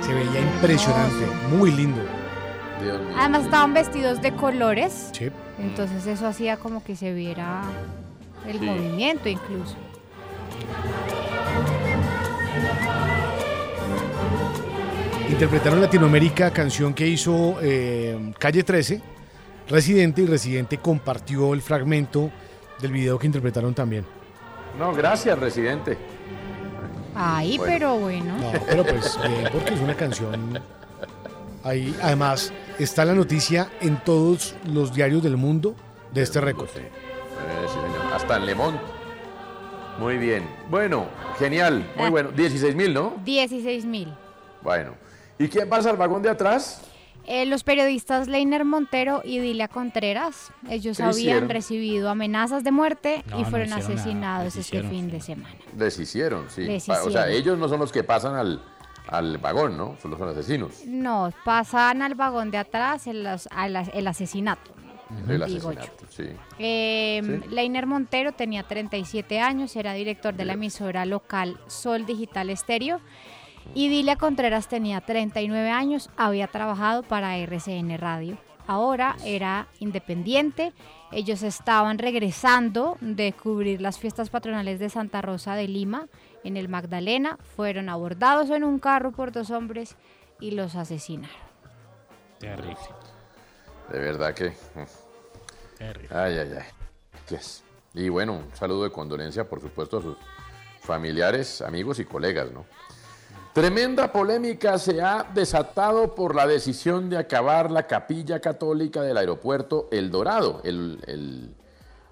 [0.00, 2.00] Se veía impresionante, muy lindo.
[3.16, 5.10] Además estaban vestidos de colores.
[5.12, 5.28] Sí.
[5.58, 7.62] Entonces eso hacía como que se viera
[8.46, 8.64] el Sí.
[8.64, 9.76] movimiento incluso.
[15.28, 19.00] Interpretaron Latinoamérica, canción que hizo eh, Calle 13,
[19.68, 22.30] Residente, y Residente compartió el fragmento
[22.80, 24.04] del video que interpretaron también.
[24.78, 25.96] No, gracias, residente.
[27.14, 27.72] Ay, Bueno.
[27.72, 28.36] pero bueno.
[28.38, 30.58] No, pero pues bien, porque es una canción.
[31.64, 35.74] Ahí, además, está la noticia en todos los diarios del mundo
[36.12, 36.68] de este récord.
[36.76, 36.90] Eh,
[37.66, 38.12] sí, señor.
[38.14, 38.80] Hasta en Le Monde.
[39.98, 40.48] Muy bien.
[40.70, 41.06] Bueno,
[41.38, 41.86] genial.
[41.96, 42.10] Muy Ah.
[42.10, 42.30] bueno.
[42.30, 43.14] 16 mil, ¿no?
[43.24, 44.12] 16 mil.
[44.62, 44.92] Bueno.
[45.38, 46.80] ¿Y quién pasa al vagón de atrás?
[47.26, 51.48] Eh, los periodistas Leiner Montero y Dilia Contreras, ellos ¿Qué habían hicieron?
[51.48, 55.54] recibido amenazas de muerte No, y fueron asesinados este fin de semana.
[55.78, 56.62] Les hicieron, sí.
[56.62, 58.62] Les O sea, ellos no son los que pasan al,
[59.06, 59.96] al vagón, ¿no?
[60.02, 60.82] Son asesinos.
[60.86, 63.26] No, pasan al vagón de atrás el,
[63.94, 64.72] el asesinato.
[65.28, 66.24] El asesinato, sí.
[66.58, 67.48] Eh, Sí.
[67.50, 73.00] Leiner Montero tenía 37 años, era director de la emisora local Sol Digital Estéreo.
[73.74, 78.36] Y Dilia Contreras tenía 39 años, había trabajado para RCN Radio.
[78.66, 80.72] Ahora era independiente.
[81.10, 86.06] Ellos estaban regresando de cubrir las fiestas patronales de Santa Rosa de Lima
[86.44, 87.36] en el Magdalena.
[87.56, 89.96] Fueron abordados en un carro por dos hombres
[90.38, 91.34] y los asesinaron.
[92.38, 92.76] Terrible.
[93.90, 94.52] De verdad que.
[95.76, 96.16] Terrible.
[96.16, 96.66] Ay, ay, ay.
[97.28, 97.64] Yes.
[97.92, 100.16] Y bueno, un saludo de condolencia, por supuesto, a sus
[100.80, 102.66] familiares, amigos y colegas, ¿no?
[103.52, 109.88] Tremenda polémica se ha desatado por la decisión de acabar la capilla católica del aeropuerto
[109.90, 110.60] El Dorado.
[110.62, 111.50] El, el,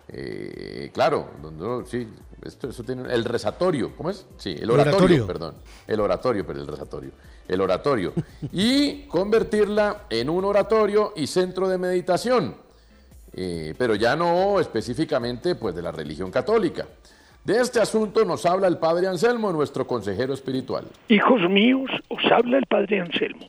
[0.09, 2.09] eh, claro, donde, sí,
[2.43, 4.27] esto, eso tiene el rezatorio, ¿cómo es?
[4.37, 5.27] Sí, el oratorio, oratorio.
[5.27, 5.55] perdón.
[5.87, 7.11] El oratorio, pero el rezatorio.
[7.47, 8.15] El oratorio.
[8.53, 12.57] y convertirla en un oratorio y centro de meditación.
[13.33, 16.87] Eh, pero ya no específicamente pues de la religión católica.
[17.45, 20.85] De este asunto nos habla el padre Anselmo, nuestro consejero espiritual.
[21.09, 23.47] Hijos míos, os habla el padre Anselmo.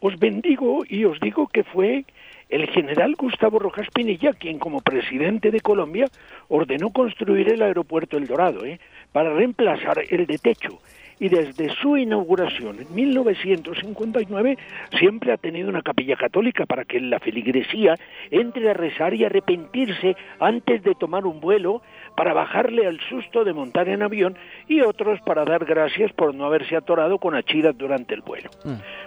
[0.00, 2.04] Os bendigo y os digo que fue
[2.48, 6.06] el general Gustavo Rojas Pinilla quien como presidente de Colombia
[6.48, 8.78] ordenó construir el aeropuerto El Dorado ¿eh?
[9.12, 10.80] para reemplazar el de techo.
[11.18, 14.58] Y desde su inauguración en 1959
[14.98, 17.94] siempre ha tenido una capilla católica para que la feligresía
[18.30, 21.80] entre a rezar y arrepentirse antes de tomar un vuelo
[22.16, 24.36] para bajarle al susto de montar en avión
[24.68, 28.50] y otros para dar gracias por no haberse atorado con achiras durante el vuelo.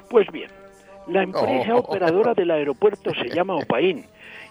[0.09, 0.49] Pues bien,
[1.07, 1.79] la empresa Oh.
[1.79, 4.05] operadora del aeropuerto se llama Opaín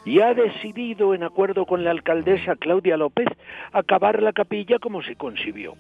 [0.05, 3.29] y ha decidido, en acuerdo con la alcaldesa Claudia López,
[3.73, 5.75] acabar la capilla como se concibió.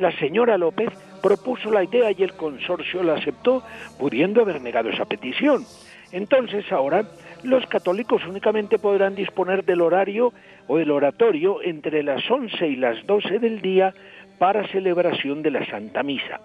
[0.00, 0.88] La señora López
[1.22, 3.62] propuso la idea y el consorcio la aceptó,
[3.98, 5.66] pudiendo haber negado esa petición.
[6.10, 7.04] Entonces ahora
[7.42, 10.32] los católicos únicamente podrán disponer del horario
[10.68, 13.92] o del oratorio entre las 11 y las 12 del día
[14.38, 16.40] para celebración de la Santa Misa.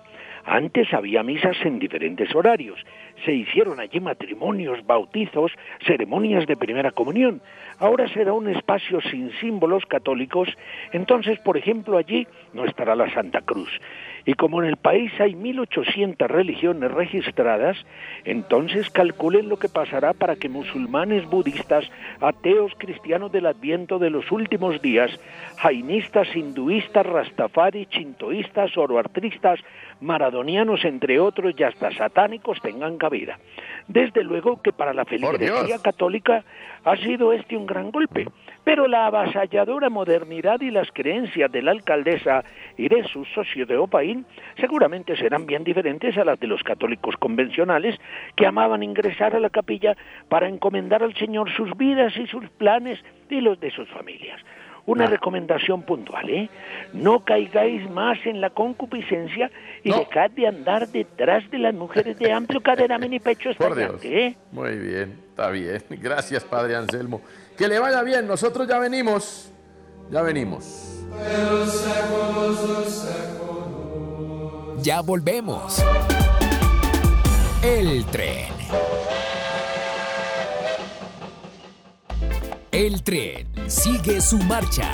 [0.45, 2.79] Antes había misas en diferentes horarios.
[3.23, 5.51] Se hicieron allí matrimonios, bautizos,
[5.87, 7.41] ceremonias de primera comunión.
[7.79, 10.47] Ahora será un espacio sin símbolos católicos.
[10.91, 13.69] Entonces, por ejemplo, allí no estará la Santa Cruz.
[14.25, 17.77] Y como en el país hay 1.800 religiones registradas,
[18.23, 21.85] entonces calculen lo que pasará para que musulmanes, budistas,
[22.21, 25.11] ateos, cristianos del Adviento de los últimos días,
[25.57, 29.59] jainistas, hinduistas, rastafari, chintoístas, oroartristas,
[30.01, 33.37] maradonianos, entre otros, y hasta satánicos tengan cabida.
[33.87, 36.43] Desde luego que para la feligresía católica
[36.83, 38.27] ha sido este un gran golpe,
[38.65, 42.43] pero la avasalladora modernidad y las creencias de la alcaldesa
[42.75, 44.25] y de su socio de Opaín
[44.59, 47.95] seguramente serán bien diferentes a las de los católicos convencionales
[48.35, 49.95] que amaban ingresar a la capilla
[50.27, 52.99] para encomendar al Señor sus vidas y sus planes
[53.29, 54.41] y los de sus familias.
[54.87, 56.49] Una recomendación puntual, ¿eh?
[56.93, 59.49] No caigáis más en la concupiscencia
[59.83, 64.03] y dejad de andar detrás de las mujeres de amplio caderamen y pecho Por Dios.
[64.03, 64.35] ¿eh?
[64.51, 65.81] Muy bien, está bien.
[65.89, 67.21] Gracias, padre Anselmo.
[67.57, 69.49] Que le vaya bien, nosotros ya venimos.
[70.11, 70.65] Ya venimos.
[74.81, 75.81] Ya volvemos.
[77.63, 78.53] El tren.
[82.71, 84.91] El tren sigue su marcha.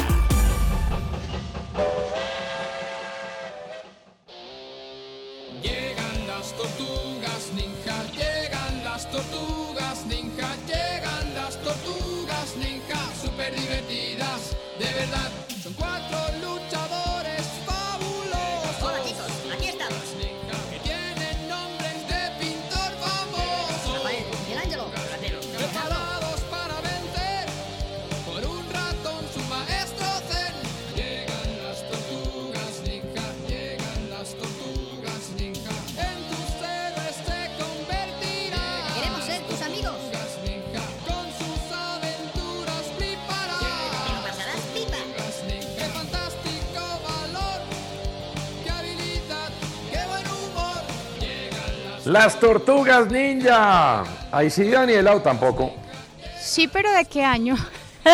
[52.23, 54.03] Las tortugas ninja.
[54.31, 55.73] Ahí sí, Daniela, o tampoco.
[56.39, 57.55] Sí, pero ¿de qué año?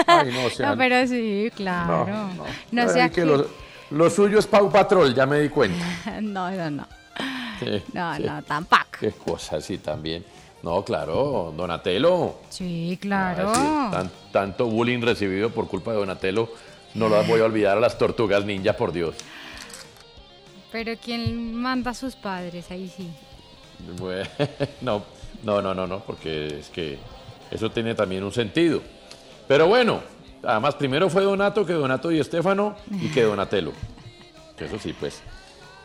[0.06, 2.08] Ay, no, o sea, no, pero sí, claro.
[2.72, 3.48] No, Ay, sea que lo,
[3.90, 5.86] lo suyo es Pau Patrol, ya me di cuenta.
[6.22, 6.88] no, no, no.
[7.60, 8.24] Sí, No, sí.
[8.24, 8.86] no, tampoco.
[9.00, 10.24] Qué cosa así también.
[10.64, 12.36] No, claro, Donatello.
[12.50, 13.52] Sí, claro.
[13.54, 16.50] Ah, sí, tan- tanto bullying recibido por culpa de Donatello,
[16.94, 19.16] no lo voy a olvidar a las tortugas ninja, por Dios.
[20.72, 22.72] Pero ¿quién manda a sus padres?
[22.72, 23.10] Ahí sí.
[24.00, 24.30] Bueno,
[24.82, 25.04] no,
[25.44, 26.98] no, no, no, no, porque es que
[27.52, 28.82] eso tiene también un sentido.
[29.48, 30.02] Pero bueno,
[30.44, 33.72] además primero fue Donato que Donato y Estefano y que Donatello.
[34.58, 35.22] Que eso sí, pues.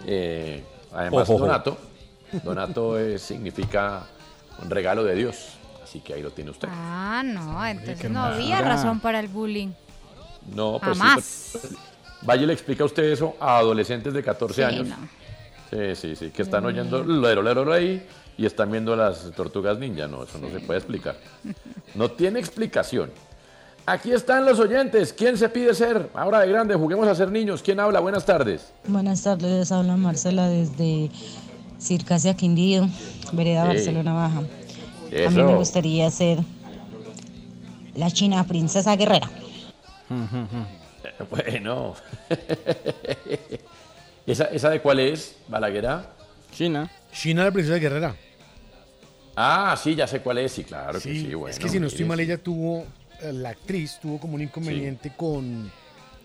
[0.07, 1.47] eh, además, Ojo, ojo.
[1.47, 1.79] Donato,
[2.43, 4.07] Donato eh, significa
[4.63, 5.49] un regalo de Dios.
[5.83, 6.69] Así que ahí lo tiene usted.
[6.71, 9.73] Ah, no, entonces no había razón para el bullying.
[10.55, 11.49] No, pues sí, Jamás.
[11.53, 11.69] pues,
[12.23, 14.89] vaya y le explica a usted eso a adolescentes de 14 Sí, años.
[14.89, 14.97] no.
[15.73, 18.07] Sí, sí, sí, que están oyendo lero, lero, ahí
[18.37, 20.07] y están viendo las tortugas ninja.
[20.07, 21.17] No, eso no se puede explicar.
[21.95, 23.11] No tiene explicación.
[23.87, 25.13] Aquí están los oyentes.
[25.15, 26.11] ¿Quién se pide ser?
[26.15, 27.63] Ahora de grande, juguemos a ser niños.
[27.63, 28.01] ¿Quién habla?
[28.01, 28.71] Buenas tardes.
[28.87, 31.11] Buenas tardes, habla Marcela desde
[31.81, 32.87] Circasia Quindío,
[33.33, 33.69] Vereda Sí.
[33.69, 34.39] Barcelona Baja.
[35.27, 36.39] A mí me gustaría ser
[37.95, 39.31] la china princesa guerrera.
[41.31, 41.95] Bueno.
[44.27, 46.11] ¿Esa, ¿Esa de cuál es, Balaguera?
[46.53, 46.91] China.
[47.13, 48.15] China, la princesa guerrera.
[49.35, 50.53] Ah, sí, ya sé cuál es.
[50.53, 51.35] Sí, claro que sí.
[51.35, 52.25] Bueno, es que si no estoy mal, sí.
[52.25, 52.85] ella tuvo,
[53.23, 55.71] eh, la actriz tuvo como un inconveniente con,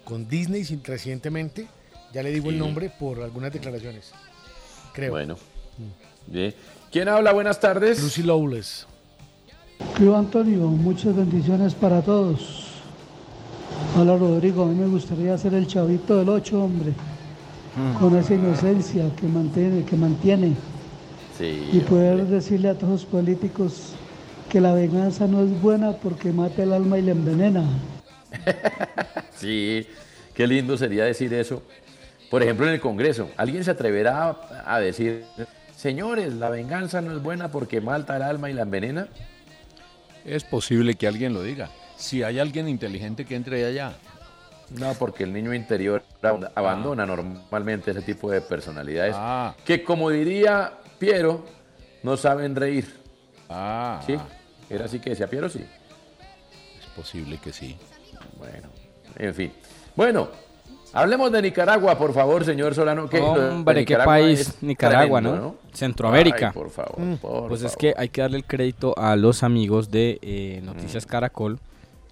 [0.04, 1.68] con Disney sin- recientemente.
[2.14, 2.60] Ya le digo el Sí.
[2.60, 4.12] nombre por algunas declaraciones.
[4.94, 5.12] Creo.
[5.12, 5.38] Bueno.
[6.28, 6.54] Bien.
[6.92, 7.32] ¿Quién habla?
[7.34, 8.02] Buenas tardes.
[8.02, 8.86] Lucy Lowless.
[10.00, 12.66] Yo, Antonio, muchas bendiciones para todos.
[13.98, 14.64] Hola, Rodrigo.
[14.64, 16.94] A mí me gustaría ser el chavito del 8, hombre.
[18.00, 20.56] Con esa inocencia que mantiene, que mantiene.
[21.38, 21.70] Sí.
[21.72, 23.94] Y poder decirle a todos los políticos
[24.50, 27.64] que la venganza no es buena porque mata el alma y la envenena.
[29.36, 29.86] Sí,
[30.34, 31.62] qué lindo sería decir eso.
[32.32, 35.26] Por ejemplo, en el Congreso, ¿alguien se atreverá a, a decir,
[35.76, 39.10] señores, la venganza no es buena porque malta el alma y la envenena?
[40.26, 41.70] Es posible que alguien lo diga.
[41.98, 43.94] Si hay alguien inteligente que entre allá.
[44.72, 49.16] No, porque el niño interior ab- abandona normalmente ese tipo de personalidades
[49.66, 51.46] que, como diría Piero,
[52.04, 52.94] no saben reír.
[53.50, 54.02] Ah.
[54.06, 54.18] ¿Sí?
[54.70, 55.48] ¿Era así que decía Piero?
[55.50, 55.64] Sí.
[56.80, 57.78] Es posible que sí.
[58.38, 58.68] Bueno,
[59.18, 59.54] en fin.
[59.96, 60.28] Bueno,
[60.94, 63.10] hablemos de Nicaragua, por favor, señor Solano.
[63.10, 65.56] que Hombre, qué Nicaragua país, Nicaragua, tremendo, ¿no?
[65.74, 66.48] Centroamérica.
[66.48, 67.16] Ay, por favor, Mm.
[67.18, 71.06] por pues es que hay que darle el crédito a los amigos de eh, Noticias
[71.06, 71.60] Caracol.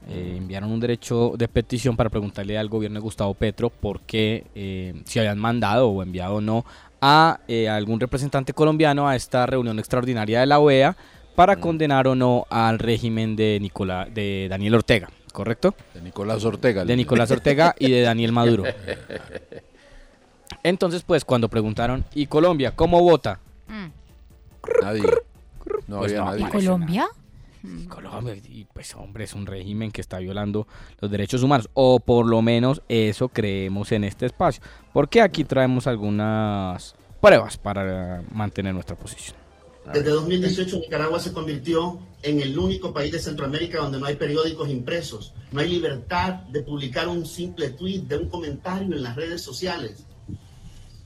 [0.07, 4.45] Eh, enviaron un derecho de petición para preguntarle al gobierno de Gustavo Petro por qué,
[4.53, 6.63] eh, si habían mandado o enviado o no
[7.01, 10.95] a eh, algún representante colombiano a esta reunión extraordinaria de la OEA
[11.35, 15.73] para condenar o no al régimen de, Nicolás, de Daniel Ortega, ¿correcto?
[15.93, 16.85] De Nicolás Ortega.
[16.85, 18.63] De Nicolás Ortega y de Daniel Maduro.
[20.63, 23.39] Entonces, pues, cuando preguntaron, ¿y Colombia cómo vota?
[24.81, 25.03] Nadie.
[25.87, 26.41] No Pues había no, nadie.
[26.41, 27.07] parece ¿Colombia?
[27.87, 30.67] Colombia, y pues hombre, es un régimen que está violando
[30.99, 34.63] los derechos humanos, o por lo menos eso creemos en este espacio,
[34.93, 39.37] porque aquí traemos algunas pruebas para mantener nuestra posición.
[39.93, 44.67] Desde 2018 Nicaragua se convirtió en el único país de Centroamérica donde no hay periódicos
[44.69, 49.41] impresos, no hay libertad de publicar un simple tweet, de un comentario en las redes
[49.41, 50.05] sociales,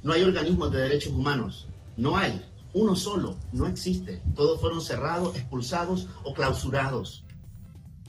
[0.01, 2.41] no hay organismos de derechos humanos, no hay,
[2.73, 7.25] uno solo, no existe, todos fueron cerrados, expulsados o clausurados.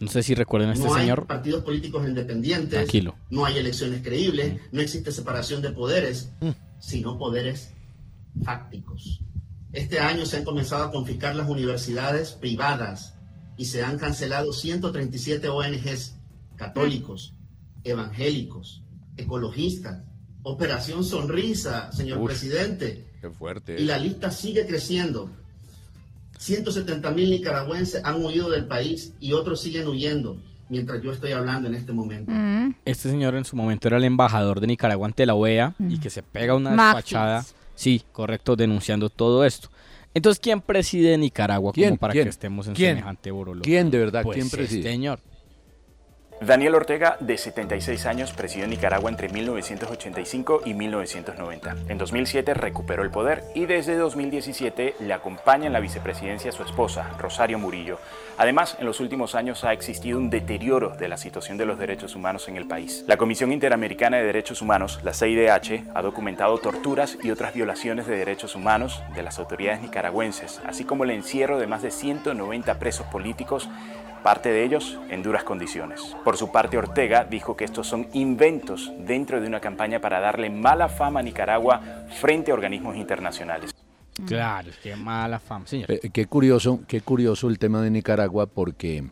[0.01, 1.27] No sé si recuerden a este no hay señor.
[1.27, 3.15] partidos políticos independientes, Tranquilo.
[3.31, 6.31] no hay elecciones creíbles, no existe separación de poderes,
[6.79, 7.73] sino poderes
[8.45, 9.21] fácticos.
[9.73, 13.15] Este año se han comenzado a confiscar las universidades privadas
[13.57, 16.17] y se han cancelado 137 ONGs
[16.57, 17.35] católicos,
[17.85, 18.83] evangélicos,
[19.17, 20.03] ecologistas.
[20.43, 23.05] Operación Sonrisa, señor Uf, presidente.
[23.21, 23.81] Qué fuerte.
[23.81, 25.31] Y la lista sigue creciendo.
[26.39, 30.39] 170 mil nicaragüenses han huido del país y otros siguen huyendo
[30.71, 32.33] mientras yo estoy hablando en este momento.
[32.85, 36.09] Este señor en su momento era el embajador de Nicaragua ante la OEA y que
[36.09, 39.69] se pega una despachada, sí, correcto, denunciando todo esto.
[40.15, 41.91] Entonces, ¿quién preside Nicaragua ¿Quién?
[41.91, 42.25] como para ¿Quién?
[42.25, 42.97] que estemos en ¿Quién?
[42.97, 43.63] semejante borolo?
[43.63, 44.23] ¿Quién de verdad?
[44.23, 44.83] Pues ¿Quién este preside?
[44.85, 45.21] señor.
[46.41, 51.77] Daniel Ortega, de 76 años, presidió Nicaragua entre 1985 y 1990.
[51.89, 57.11] En 2007 recuperó el poder y desde 2017 le acompaña en la vicepresidencia su esposa,
[57.19, 57.99] Rosario Murillo.
[58.39, 62.17] Además, en los últimos años ha existido un deterioro de la situación de los derechos
[62.17, 63.05] humanos en el país.
[63.07, 68.17] La Comisión Interamericana de Derechos Humanos, la CIDH, ha documentado torturas y otras violaciones de
[68.17, 73.07] derechos humanos de las autoridades nicaragüenses, así como el encierro de más de 190 presos
[73.09, 73.69] políticos
[74.23, 76.01] parte de ellos en duras condiciones.
[76.25, 80.51] Por su parte, Ortega dijo que estos son inventos dentro de una campaña para darle
[80.51, 81.81] mala fama a Nicaragua
[82.21, 83.75] frente a organismos internacionales.
[84.27, 85.91] Claro, qué mala fama, señor.
[85.91, 89.05] Eh, qué curioso, qué curioso el tema de Nicaragua porque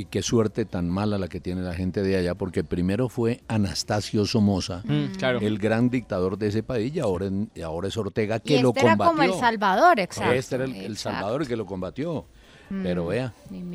[0.00, 3.40] Y qué suerte tan mala la que tiene la gente de allá, porque primero fue
[3.48, 5.40] Anastasio Somoza, Mm, claro.
[5.40, 8.62] el gran dictador de ese país, y ahora, en- y ahora es Ortega Y que
[8.62, 9.10] lo este era combatió.
[9.16, 10.32] como El Salvador, exacto.
[10.34, 11.18] Este era el, el exacto.
[11.18, 12.26] Salvador que lo combatió.
[12.82, 13.08] Pero Mm.
[13.08, 13.32] vea.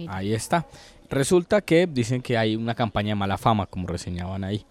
[0.09, 0.65] Ahí está.
[1.09, 4.65] Resulta que dicen que hay una campaña de mala fama, como reseñaban ahí.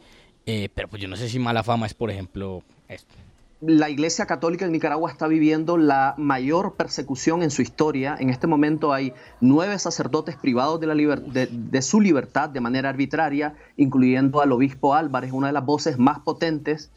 [0.47, 3.15] Eh, pero pues yo no sé si mala fama es, por ejemplo, esto.
[3.65, 8.17] La Iglesia Católica en Nicaragua está viviendo la mayor persecución en su historia.
[8.19, 12.59] En este momento hay nueve sacerdotes privados de, la liber- de- de su libertad de
[12.61, 16.91] manera arbitraria, incluyendo al obispo Álvarez, una de las voces más potentes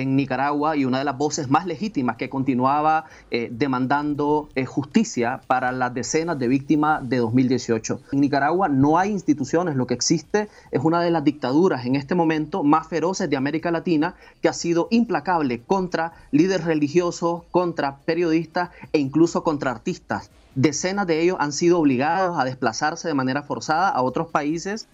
[0.00, 5.40] en Nicaragua y una de las voces más legítimas que continuaba eh, demandando eh, justicia
[5.46, 8.00] para las decenas de víctimas de 2018.
[8.10, 12.16] En Nicaragua no hay instituciones, lo que existe es una de las dictaduras en este
[12.16, 18.70] momento más feroces de América Latina que ha sido implacable contra líderes religiosos, contra periodistas
[18.92, 20.32] e incluso contra artistas.
[20.56, 24.88] Decenas de ellos han sido obligados a desplazarse de manera forzada a otros países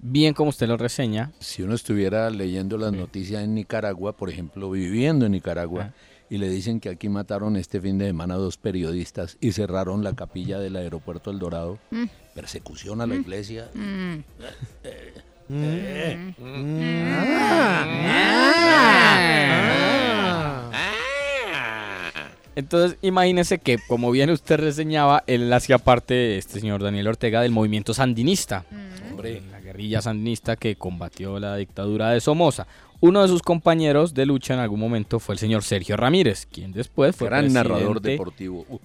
[0.00, 1.32] Bien como usted lo reseña.
[1.40, 5.92] si uno estuviera leyendo las noticias en Nicaragua, por ejemplo, viviendo en Nicaragua,
[6.28, 10.02] y le dicen que aquí mataron este fin de semana a dos periodistas y cerraron
[10.04, 12.04] la capilla del aeropuerto El Dorado, Mm.
[12.34, 13.20] persecución a la Mm.
[13.20, 13.70] iglesia.
[13.74, 14.16] Mm.
[22.54, 27.52] Entonces, imagínese que, como bien usted reseñaba, él hacía parte, este señor Daniel Ortega, del
[27.52, 28.64] movimiento sandinista.
[29.10, 29.42] Hombre,
[29.76, 32.66] guerrilla sandinista que combatió la dictadura de Somoza.
[33.00, 36.72] Uno de sus compañeros de lucha en algún momento fue el señor Sergio Ramírez, quien
[36.72, 38.64] después fue Gran narrador presidente- deportivo.
[38.70, 38.78] Uh.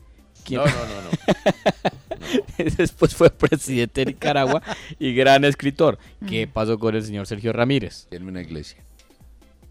[0.44, 4.62] quien- No, no, no, después fue presidente de Nicaragua
[5.00, 5.98] y gran escritor.
[6.28, 8.08] ¿Qué pasó con el señor Sergio Ramírez?
[8.12, 8.84] En una iglesia.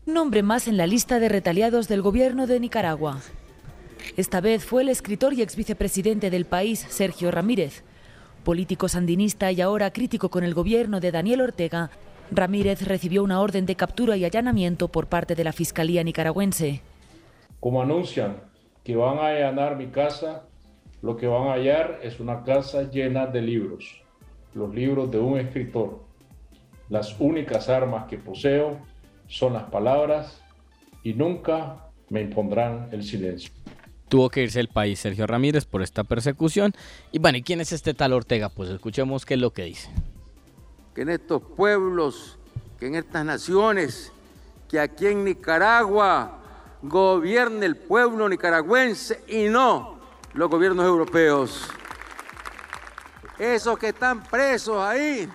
[0.07, 3.21] Un nombre más en la lista de retaliados del gobierno de Nicaragua.
[4.17, 7.83] Esta vez fue el escritor y ex vicepresidente del país, Sergio Ramírez.
[8.45, 11.91] Político sandinista y ahora crítico con el gobierno de Daniel Ortega,
[12.31, 16.81] Ramírez recibió una orden de captura y allanamiento por parte de la Fiscalía nicaragüense.
[17.61, 18.37] Como anuncian
[18.83, 20.45] que van a allanar mi casa,
[21.03, 24.03] lo que van a hallar es una casa llena de libros,
[24.55, 26.05] los libros de un escritor.
[26.89, 28.79] Las únicas armas que poseo
[29.29, 30.43] son las palabras
[31.03, 33.53] y nunca me impondrán el silencio.
[34.11, 36.75] Tuvo que irse del país Sergio Ramírez por esta persecución.
[37.13, 38.51] Y bueno, ¿y quién es este tal Ortega?
[38.51, 39.89] Pues escuchemos qué es lo que dice.
[40.95, 42.39] que en estos pueblos,
[42.79, 44.13] que en estas naciones,
[44.69, 46.39] que aquí en Nicaragua
[46.83, 49.99] gobierne el pueblo nicaragüense y no
[50.35, 51.69] los gobiernos europeos.
[53.39, 55.29] Esos que están presos ahí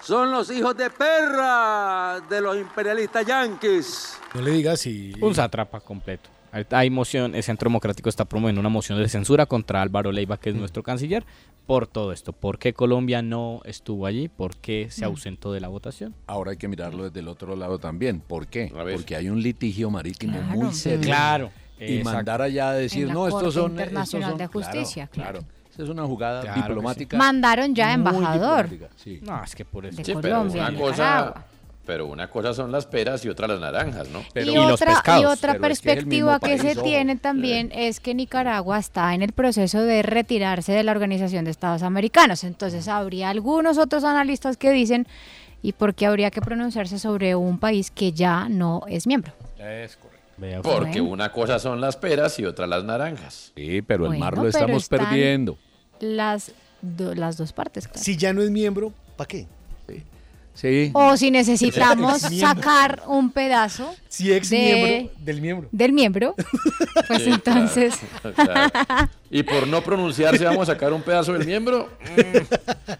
[0.00, 4.18] son los hijos de perra de los imperialistas yanquis.
[4.34, 5.12] No le digas si...
[5.20, 6.30] Un sátrapa completo.
[6.70, 10.50] Hay moción, el Centro Democrático está promoviendo una moción de censura contra Álvaro Leiva, que
[10.50, 11.24] es nuestro canciller,
[11.66, 12.32] por todo esto.
[12.34, 14.28] ¿Por qué Colombia no estuvo allí?
[14.28, 15.08] ¿Por qué se Mm.
[15.08, 16.14] ausentó de la votación?
[16.26, 18.20] Ahora hay que mirarlo desde el otro lado también.
[18.20, 18.70] ¿Por qué?
[18.92, 21.00] Porque hay un litigio marítimo muy serio.
[21.00, 21.50] Claro,
[21.80, 22.16] Y exacto.
[22.16, 23.70] mandar allá a decir, no, estos son...
[23.72, 25.40] Internacional estos son- de Justicia, claro.
[25.72, 27.16] Esa es una jugada Claro diplomática.
[27.16, 28.68] Mandaron ya embajador.
[28.96, 29.20] sí.
[29.22, 29.96] No, es que por eso.
[29.96, 31.44] De Sí, pero Colombia, una cosa.
[31.84, 34.20] Pero una cosa son las peras y otra las naranjas, ¿no?
[34.34, 39.32] y, otra, y otra perspectiva que, se tiene también es que Nicaragua está en el
[39.32, 42.44] proceso de retirarse de la Organización de Estados Americanos.
[42.44, 45.06] Entonces habría algunos otros analistas que dicen,
[45.60, 49.32] ¿y por qué habría que pronunciarse sobre un país que ya no es miembro?
[49.58, 50.62] Es correcto.
[50.62, 51.04] Porque Bueno.
[51.14, 53.52] una cosa son las peras y otra las naranjas.
[53.54, 55.56] Sí, pero el mar lo pero estamos perdiendo.
[56.00, 58.02] Las, do- las dos partes, claro.
[58.02, 59.46] Si ya no es miembro, ¿para qué?
[60.54, 60.90] Sí.
[60.94, 65.68] O si necesitamos sacar un pedazo Si ex de- miembro del miembro.
[65.72, 66.34] del miembro,
[67.08, 67.94] pues Sí, entonces...
[68.20, 69.08] claro, claro.
[69.30, 71.88] Y por no pronunciarse vamos a sacar un pedazo del miembro.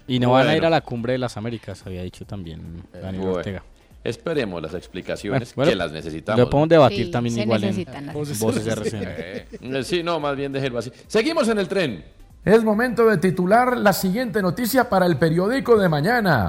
[0.08, 3.16] Y no van a ir a la cumbre de las Américas, había dicho también Daniel
[3.22, 3.62] Bueno, Ortega.
[4.04, 6.40] Esperemos las explicaciones Bueno, que las necesitamos.
[6.40, 8.66] lo podemos debatir Sí, también se igual en necesitan las voces cosas.
[8.66, 9.02] RCN.
[9.04, 10.90] Eh, Sí, no, más bien déjelo así.
[11.06, 12.04] Seguimos en el tren.
[12.44, 16.48] Es momento de titular la siguiente noticia para el periódico de mañana.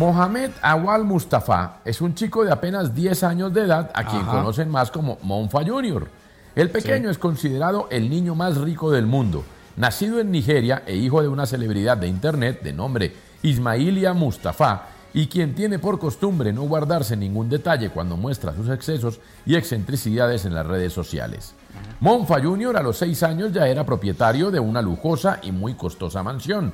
[0.00, 4.30] Mohamed Awal Mustafa es un chico de apenas 10 años de edad a quien Ajá.
[4.30, 6.08] conocen más como Monfa Jr.
[6.56, 9.44] El pequeño es considerado el niño más rico del mundo.
[9.76, 15.26] Nacido en Nigeria e hijo de una celebridad de internet de nombre Ismailia Mustafa, y
[15.26, 20.54] quien tiene por costumbre no guardarse ningún detalle cuando muestra sus excesos y excentricidades en
[20.54, 21.54] las redes sociales.
[22.00, 22.78] Monfa Jr.
[22.78, 26.72] a los 6 años ya era propietario de una lujosa y muy costosa mansión.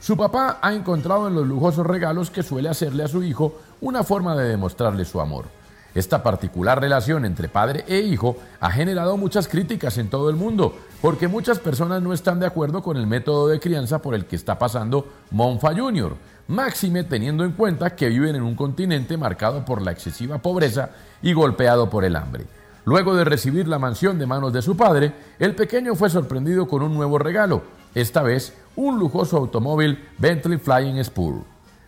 [0.00, 4.04] Su papá ha encontrado en los lujosos regalos que suele hacerle a su hijo una
[4.04, 5.46] forma de demostrarle su amor.
[5.94, 10.76] Esta particular relación entre padre e hijo ha generado muchas críticas en todo el mundo,
[11.02, 14.36] porque muchas personas no están de acuerdo con el método de crianza por el que
[14.36, 16.14] está pasando Monfa Jr.,
[16.46, 20.90] máxime teniendo en cuenta que viven en un continente marcado por la excesiva pobreza
[21.22, 22.44] y golpeado por el hambre.
[22.84, 26.82] Luego de recibir la mansión de manos de su padre, el pequeño fue sorprendido con
[26.82, 27.62] un nuevo regalo,
[28.00, 31.42] esta vez un lujoso automóvil Bentley Flying Spur.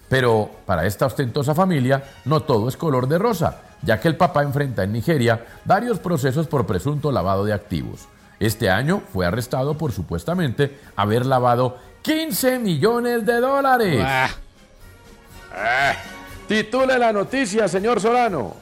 [0.09, 4.43] Pero para esta ostentosa familia no todo es color de rosa, ya que el papá
[4.43, 8.09] enfrenta en Nigeria varios procesos por presunto lavado de activos.
[8.41, 14.03] Este año fue arrestado por supuestamente haber lavado 15 millones de dólares.
[14.03, 14.31] Ah,
[16.49, 18.57] titule la noticia, señor Solano.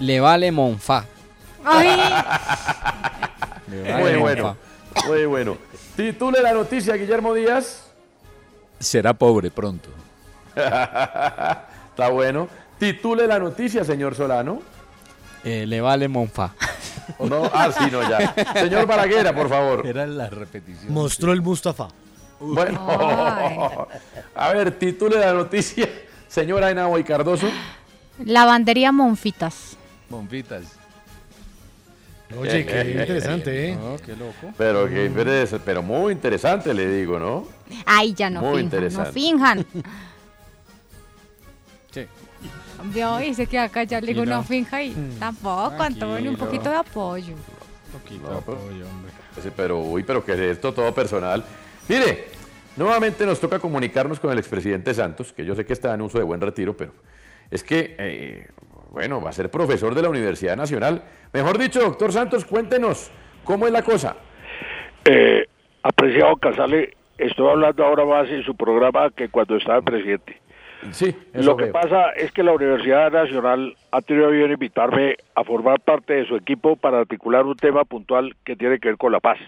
[0.00, 1.04] Le vale Monfa.
[3.70, 4.56] Le vale Muy bueno,
[5.06, 5.56] muy bueno.
[5.96, 7.86] Titule la noticia, Guillermo Díaz.
[8.78, 9.88] Será pobre pronto.
[10.54, 12.48] Está bueno.
[12.78, 14.60] Titule la noticia, señor Solano.
[15.42, 16.52] Eh, le vale Monfa.
[17.18, 17.50] ¿O no?
[17.52, 18.34] Ah, sí, no, ya.
[18.54, 19.86] Señor Balaguera, por favor.
[19.86, 20.92] Era la repetición.
[20.92, 21.88] Mostró el Mustafa.
[22.38, 23.88] Bueno,
[24.34, 25.88] a ver, titule la noticia,
[26.28, 27.48] señora Henao y Cardoso.
[28.22, 29.78] Lavandería Monfitas.
[30.10, 30.64] Monfitas.
[32.38, 33.76] Oye, qué interesante, ¿eh?
[33.76, 34.52] No, qué loco.
[34.58, 37.46] Pero, qué interesa- pero muy interesante, le digo, ¿no?
[37.84, 39.08] Ay, ya no Muy finjan, interesante.
[39.08, 39.66] no finjan.
[41.92, 42.06] Sí.
[42.92, 46.76] Vio, y se queda callado, le digo, no finja y tampoco, Antonio, un poquito de
[46.76, 47.34] apoyo.
[47.92, 49.12] Poquito No, pero- apoyo, hombre.
[49.56, 51.42] Pero, uy, pero que es esto todo personal.
[51.88, 52.26] Mire,
[52.76, 56.18] nuevamente nos toca comunicarnos con el expresidente Santos, que yo sé que está en uso
[56.18, 56.92] de buen retiro, pero
[57.50, 58.48] es que, eh,
[58.90, 61.02] bueno, va a ser profesor de la Universidad Nacional.
[61.36, 63.12] Mejor dicho, doctor Santos, cuéntenos,
[63.44, 64.16] ¿cómo es la cosa?
[65.04, 65.44] Eh,
[65.82, 70.40] apreciado Casale, estoy hablando ahora más en su programa que cuando estaba presidente.
[70.92, 71.72] Sí, Lo que veo.
[71.74, 76.36] pasa es que la Universidad Nacional ha tenido bien invitarme a formar parte de su
[76.36, 79.38] equipo para articular un tema puntual que tiene que ver con la paz.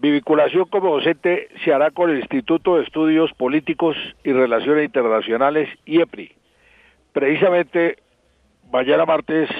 [0.00, 5.68] Mi vinculación como docente se hará con el Instituto de Estudios Políticos y Relaciones Internacionales,
[5.84, 6.32] IEPRI.
[7.12, 7.96] Precisamente
[8.70, 9.50] mañana martes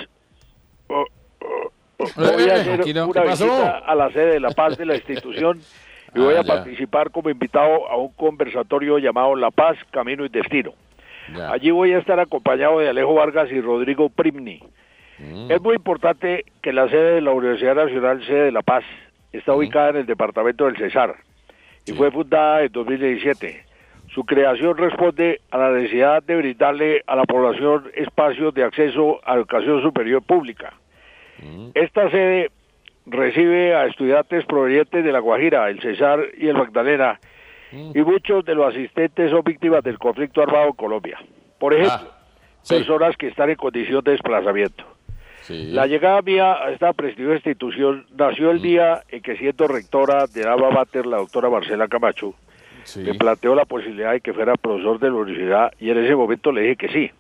[2.17, 5.61] voy a hacer una visita a la sede de la paz de la institución
[6.15, 10.29] y voy Ah, a participar como invitado a un conversatorio llamado La Paz, Camino y
[10.29, 10.73] Destino.
[11.49, 14.61] Allí voy a estar acompañado de Alejo Vargas y Rodrigo Primni.
[15.19, 15.51] Mm.
[15.51, 18.83] Es muy importante que la sede de la Universidad Nacional, sede de La Paz,
[19.33, 21.15] está ubicada en el departamento del Cesar
[21.87, 23.65] y fue fundada en 2017.
[24.15, 29.37] Su creación responde a la necesidad de brindarle a la población espacios de acceso a
[29.37, 30.75] educación superior pública.
[31.75, 32.51] Esta sede
[33.07, 37.21] recibe a estudiantes provenientes de La Guajira, el Cesar y el Magdalena,
[37.73, 41.19] y muchos de los asistentes son víctimas del conflicto armado en Colombia.
[41.59, 42.11] Por ejemplo,
[42.63, 42.75] sí.
[42.75, 44.85] personas que están en condición de desplazamiento.
[45.43, 45.71] Sí.
[45.71, 50.43] La llegada mía a esta prestigiosa institución nació el día en que siendo rectora de
[50.43, 52.35] Alma Mater, la doctora Marcela Camacho,
[52.91, 53.01] Sí.
[53.01, 56.51] me planteó la posibilidad de que fuera profesor de la universidad y en ese momento
[56.53, 57.11] le dije que sí.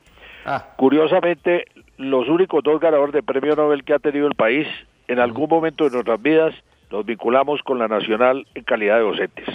[0.44, 1.66] Ah, Curiosamente,
[1.96, 4.66] los únicos dos ganadores de premio Nobel que ha tenido el país,
[5.06, 6.54] en algún momento de nuestras vidas,
[6.90, 9.46] nos vinculamos con la Nacional en calidad de docentes.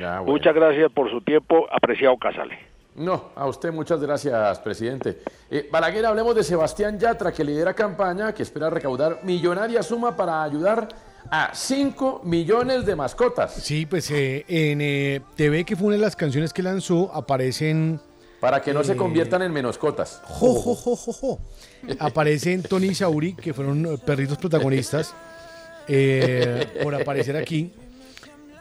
[0.00, 0.32] ya, bueno.
[0.32, 2.58] Muchas gracias por su tiempo, apreciado Casale.
[2.96, 5.18] No, a usted muchas gracias, presidente.
[5.50, 10.42] Eh, Balaguer, hablemos de Sebastián Yatra, que lidera campaña que espera recaudar millonaria suma para
[10.42, 10.88] ayudar
[11.30, 13.54] a 5 millones de mascotas.
[13.54, 18.00] Sí, pues eh, en eh, TV, que fue una de las canciones que lanzó, aparecen...
[18.40, 20.22] Para que no se Eh, conviertan en menoscotas.
[20.24, 21.38] Jo, jo, jo, jo, jo.
[21.98, 25.14] Aparecen Tony y Sauri, que fueron perritos protagonistas,
[25.88, 27.72] eh, por aparecer aquí.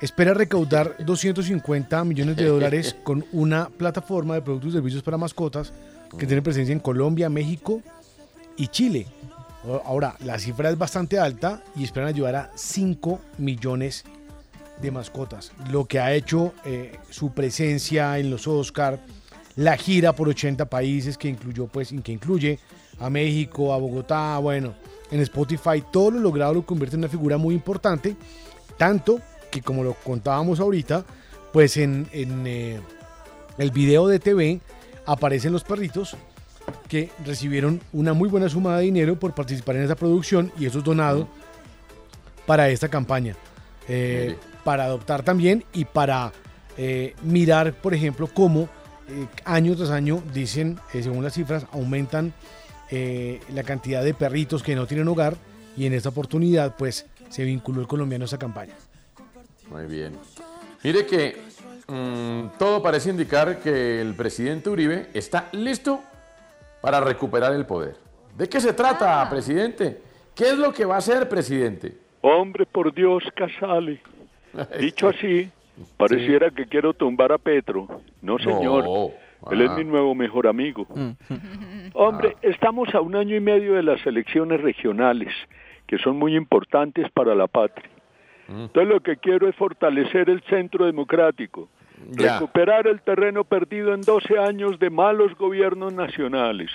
[0.01, 5.73] Espera recaudar 250 millones de dólares con una plataforma de productos y servicios para mascotas
[6.17, 7.81] que tiene presencia en Colombia, México
[8.57, 9.07] y Chile.
[9.85, 14.05] Ahora, la cifra es bastante alta y esperan ayudar a 5 millones
[14.81, 15.51] de mascotas.
[15.69, 18.99] Lo que ha hecho eh, su presencia en los Oscar,
[19.55, 22.59] la gira por 80 países que incluyó, pues, que incluye
[22.99, 24.73] a México, a Bogotá, bueno,
[25.11, 28.15] en Spotify, todo lo logrado lo convierte en una figura muy importante,
[28.77, 29.19] tanto
[29.51, 31.05] que como lo contábamos ahorita,
[31.51, 32.79] pues en, en, eh,
[33.57, 34.61] el video de TV
[35.05, 36.15] aparecen los perritos
[36.87, 40.79] que recibieron una muy buena suma de dinero por participar en esa producción y eso
[40.79, 41.27] es donado
[42.45, 43.35] para esta campaña.
[43.87, 46.31] Eh, para adoptar también y para
[46.77, 48.69] eh, mirar, por ejemplo, cómo
[49.07, 52.33] eh, año tras año, dicen, según las cifras, aumentan
[53.53, 55.37] la cantidad de perritos que no tienen hogar
[55.77, 58.73] y en esta oportunidad, pues, se vinculó el colombiano a esa campaña.
[59.69, 60.13] Muy bien.
[60.83, 61.37] Mire que
[61.87, 66.01] mm, todo parece indicar que el presidente Uribe está listo
[66.81, 67.95] para recuperar el poder.
[68.37, 70.01] ¿De qué se trata, presidente?
[70.35, 71.97] ¿Qué es lo que va a hacer, presidente?
[72.21, 74.01] Hombre, por Dios, Casale.
[74.79, 75.49] Dicho así,
[75.97, 77.87] pareciera que quiero tumbar a Petro.
[78.21, 78.83] No, señor.
[78.85, 79.09] No.
[79.51, 79.75] Él es Ah.
[79.77, 80.85] mi nuevo mejor amigo.
[81.93, 85.33] Hombre, estamos a un año y medio de las elecciones regionales,
[85.87, 87.89] que son muy importantes para la patria.
[88.49, 91.69] Entonces lo que quiero es fortalecer el centro democrático,
[92.11, 92.39] Ya.
[92.39, 96.71] recuperar el terreno perdido en 12 años de malos gobiernos nacionales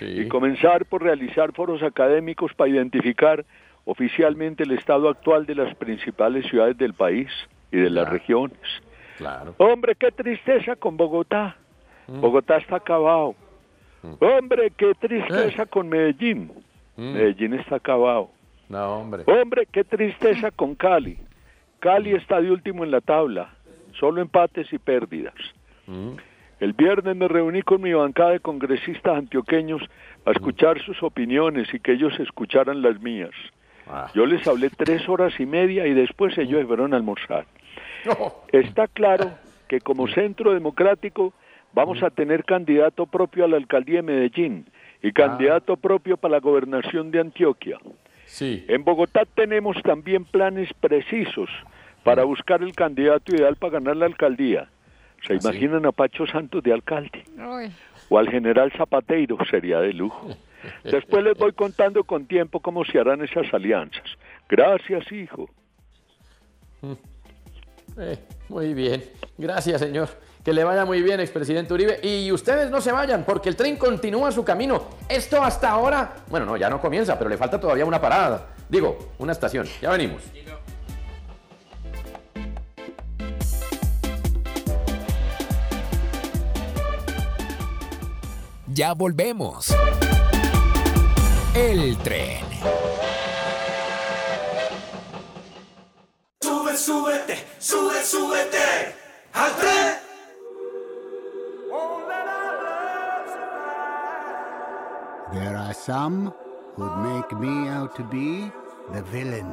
[0.00, 3.44] y comenzar por realizar foros académicos para identificar
[3.84, 7.28] oficialmente el estado actual de las principales ciudades del país
[7.70, 8.58] y de las regiones.
[9.18, 9.54] Claro.
[9.58, 11.56] Hombre, qué tristeza con Bogotá.
[12.08, 13.34] Bogotá está acabado.
[14.20, 16.50] Hombre, qué tristeza con Medellín.
[16.96, 18.30] Medellín está acabado.
[18.68, 19.24] No, hombre.
[19.26, 21.18] Hombre, qué tristeza con Cali.
[21.80, 23.54] Cali está de último en la tabla.
[23.98, 25.34] Solo empates y pérdidas.
[26.60, 29.82] El viernes me reuní con mi bancada de congresistas antioqueños
[30.24, 33.32] a escuchar sus opiniones y que ellos escucharan las mías.
[34.14, 37.44] Yo les hablé tres horas y media y después ellos se fueron a almorzar.
[38.52, 39.32] Está claro
[39.68, 41.34] que como centro democrático
[41.72, 44.66] vamos a tener candidato propio a la alcaldía de Medellín
[45.02, 47.78] y candidato propio para la gobernación de Antioquia.
[48.24, 48.64] Sí.
[48.68, 51.50] En Bogotá tenemos también planes precisos
[52.04, 54.68] para buscar el candidato ideal para ganar la alcaldía.
[55.26, 57.24] ¿Se imaginan a Pacho Santos de alcalde?
[58.10, 60.28] O al general Zapateiro, sería de lujo.
[60.84, 64.04] Después les voy contando con tiempo cómo se harán esas alianzas.
[64.48, 65.48] Gracias, hijo.
[67.96, 69.02] Eh, muy bien.
[69.38, 70.08] Gracias, señor.
[70.44, 72.00] Que le vaya muy bien, expresidente Uribe.
[72.02, 74.90] Y ustedes no se vayan, porque el tren continúa su camino.
[75.08, 78.48] Esto hasta ahora, bueno, no, ya no comienza, pero le falta todavía una parada.
[78.68, 79.66] Digo, una estación.
[79.80, 80.22] Ya venimos.
[88.76, 89.72] Ya volvemos.
[91.54, 92.44] El tren.
[96.42, 98.96] Sube, súbete, sube, súbete
[99.32, 99.94] al tren.
[105.32, 106.32] There are some
[106.74, 108.50] who'd make me out to be
[108.92, 109.52] the villain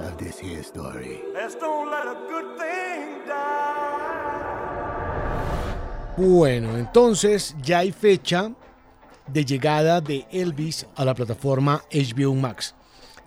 [0.00, 1.22] of this here story.
[1.32, 3.99] Let's don't let a good thing die.
[6.20, 8.52] Bueno, entonces ya hay fecha
[9.26, 12.74] de llegada de Elvis a la plataforma HBO Max.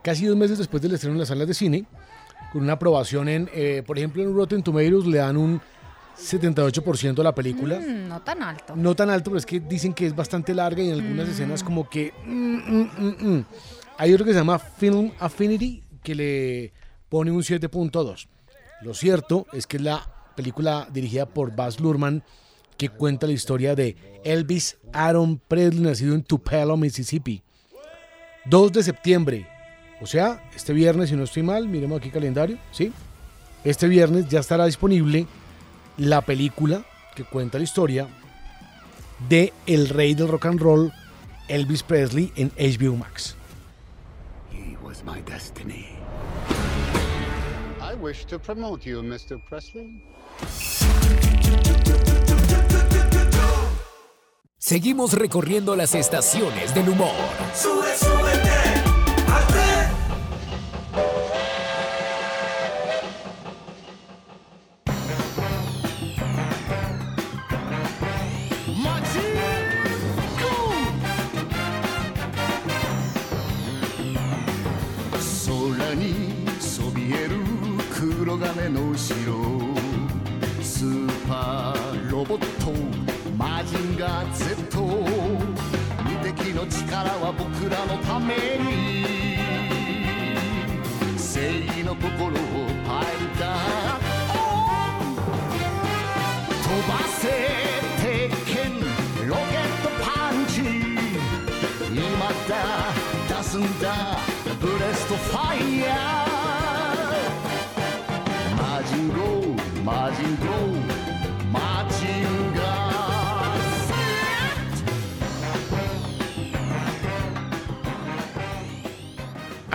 [0.03, 1.87] Casi dos meses después del estreno en las salas de cine,
[2.51, 5.59] con una aprobación en, eh, por ejemplo, en Rotten Tomatoes le dan un
[6.19, 7.79] 78% a la película.
[7.79, 8.75] Mm, no tan alto.
[8.75, 11.63] No tan alto, pero es que dicen que es bastante larga y en algunas escenas
[11.63, 12.13] como que...
[12.27, 13.45] mm, mm, mm, mm.
[13.97, 16.73] Hay otro que se llama Film Affinity que le
[17.09, 18.27] pone un 7.2.
[18.83, 22.23] Lo cierto es que es la película dirigida por Baz Luhrmann
[22.77, 27.43] que cuenta la historia de Elvis Aaron Presley, nacido en Tupelo, Mississippi.
[28.45, 29.47] 2 de septiembre,
[30.01, 32.91] o sea, este viernes, si no estoy mal, miremos aquí calendario, ¿sí?
[33.63, 35.27] Este viernes ya estará disponible
[35.97, 36.83] la película
[37.15, 38.07] que cuenta la historia
[39.29, 40.91] de el rey del rock and roll,
[41.47, 43.35] Elvis Presley, en HBO Max.
[44.51, 45.87] He was my destiny.
[47.81, 49.39] I wish to promote you, Mr.
[49.47, 50.03] Presley.
[54.65, 57.11] Seguimos recorriendo las estaciones del humor.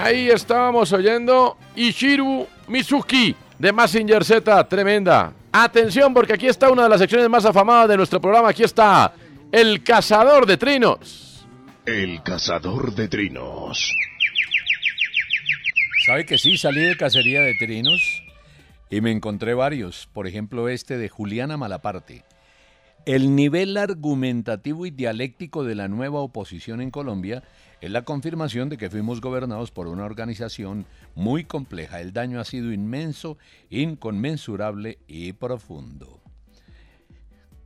[0.09, 5.35] Ahí estábamos oyendo Ishiru Mizuki de Massinger Z, tremenda.
[5.53, 8.49] Atención porque aquí está una de las secciones más afamadas de nuestro programa.
[8.49, 9.13] Aquí está
[9.53, 11.47] El Cazador de Trinos.
[11.85, 13.95] El cazador de trinos.
[16.07, 16.57] ¿Sabe que sí?
[16.57, 18.23] Salí de cacería de trinos
[18.89, 20.09] y me encontré varios.
[20.15, 22.25] Por ejemplo, este de Juliana Malaparte.
[23.05, 27.43] El nivel argumentativo y dialéctico de la nueva oposición en Colombia
[27.81, 32.01] es la confirmación de que fuimos gobernados por una organización muy compleja.
[32.01, 33.39] El daño ha sido inmenso,
[33.71, 36.21] inconmensurable y profundo.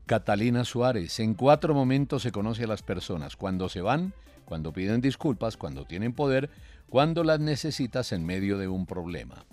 [0.07, 4.13] Catalina Suárez, en cuatro momentos se conoce a las personas, cuando se van,
[4.45, 6.51] cuando piden disculpas, cuando tienen poder,
[6.91, 9.47] cuando las necesitas en medio de un problema.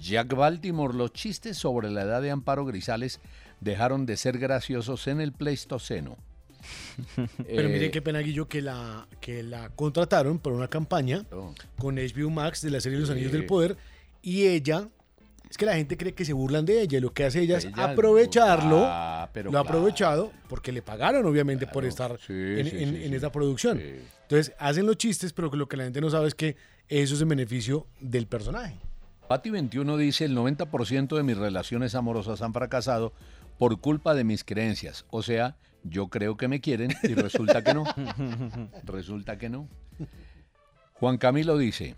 [0.00, 3.20] Jack Baltimore, los chistes sobre la edad de Amparo Grisales
[3.60, 6.18] dejaron de ser graciosos en el Pleistoceno.
[7.16, 11.24] Pero Eh, mire qué pena, Guillo, que la, que la contrataron por una campaña
[11.78, 13.36] con HBO Max de la serie Los Anillos Sí.
[13.38, 13.76] del Poder
[14.22, 14.88] y ella,
[15.48, 17.58] es que la gente cree que se burlan de ella y lo que hace ella
[17.58, 18.82] es aprovecharlo.
[18.84, 19.78] Ah, pero lo ha claro.
[19.78, 23.14] aprovechado porque le pagaron obviamente por estar en, sí, en- sí, en sí.
[23.14, 23.80] esta producción.
[24.22, 26.56] Entonces hacen los chistes, pero que lo que la gente no sabe es que
[26.88, 28.76] eso es en beneficio del personaje.
[29.28, 33.12] Pati 21 dice, el 90% de mis relaciones amorosas han fracasado
[33.58, 35.04] por culpa de mis creencias.
[35.10, 35.56] O sea,
[35.88, 37.84] yo creo que me quieren y resulta que no.
[38.84, 39.68] resulta que no.
[40.94, 41.94] Juan Camilo dice,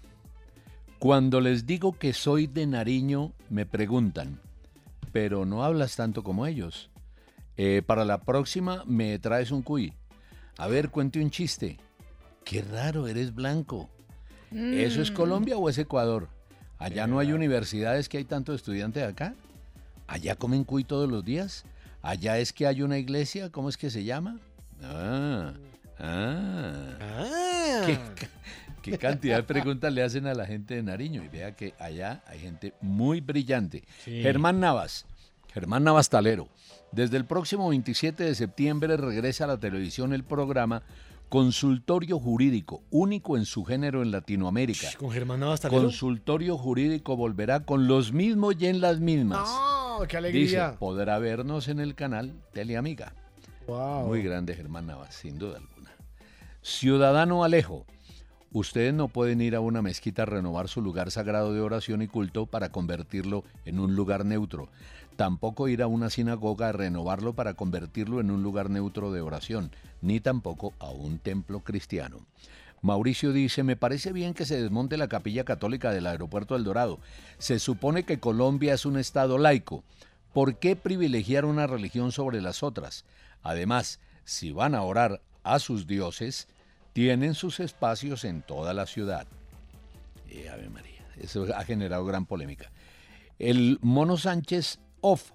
[0.98, 4.40] cuando les digo que soy de Nariño, me preguntan,
[5.12, 6.90] pero no hablas tanto como ellos.
[7.56, 9.92] Eh, para la próxima me traes un cuy.
[10.58, 11.78] A ver, cuente un chiste.
[12.44, 13.88] Qué raro, eres blanco.
[14.50, 15.14] ¿Eso es Mm.
[15.14, 16.28] Colombia o es Ecuador?
[16.78, 19.34] Allá no hay universidades que hay tantos estudiantes acá.
[20.06, 21.64] Allá comen cuy todos los días.
[22.02, 24.38] Allá es que hay una iglesia, ¿cómo es que se llama?
[24.82, 25.52] Ah,
[25.98, 27.82] ah.
[27.86, 28.28] ¿Qué, ca-
[28.82, 31.22] qué cantidad de preguntas le hacen a la gente de Nariño?
[31.24, 33.84] Y vea que allá hay gente muy brillante.
[34.04, 34.22] Sí.
[34.22, 35.06] Germán Navas,
[35.52, 36.48] Germán Navas Talero.
[36.92, 40.82] Desde el próximo 27 de septiembre regresa a la televisión el programa
[41.28, 44.88] Consultorio Jurídico, único en su género en Latinoamérica.
[44.96, 45.82] Con Germán Navas Talero.
[45.82, 49.40] Consultorio Jurídico volverá con los mismos y en las mismas.
[49.46, 49.77] ¡No!
[50.06, 50.76] ¡Qué Dice, alegría!
[50.78, 53.14] podrá vernos en el canal Teleamiga.
[53.66, 54.06] Wow.
[54.06, 55.90] Muy grande Germán Navas, sin duda alguna.
[56.62, 57.84] Ciudadano Alejo,
[58.52, 62.08] ustedes no pueden ir a una mezquita a renovar su lugar sagrado de oración y
[62.08, 64.68] culto para convertirlo en un lugar neutro.
[65.16, 69.72] Tampoco ir a una sinagoga a renovarlo para convertirlo en un lugar neutro de oración,
[70.00, 72.18] ni tampoco a un templo cristiano.
[72.82, 77.00] Mauricio dice, me parece bien que se desmonte la capilla católica del aeropuerto del Dorado.
[77.38, 79.84] Se supone que Colombia es un estado laico.
[80.32, 83.04] ¿Por qué privilegiar una religión sobre las otras?
[83.42, 86.48] Además, si van a orar a sus dioses,
[86.92, 89.26] tienen sus espacios en toda la ciudad.
[90.28, 92.70] Y Ave María, eso ha generado gran polémica.
[93.38, 95.32] El Mono Sánchez Off.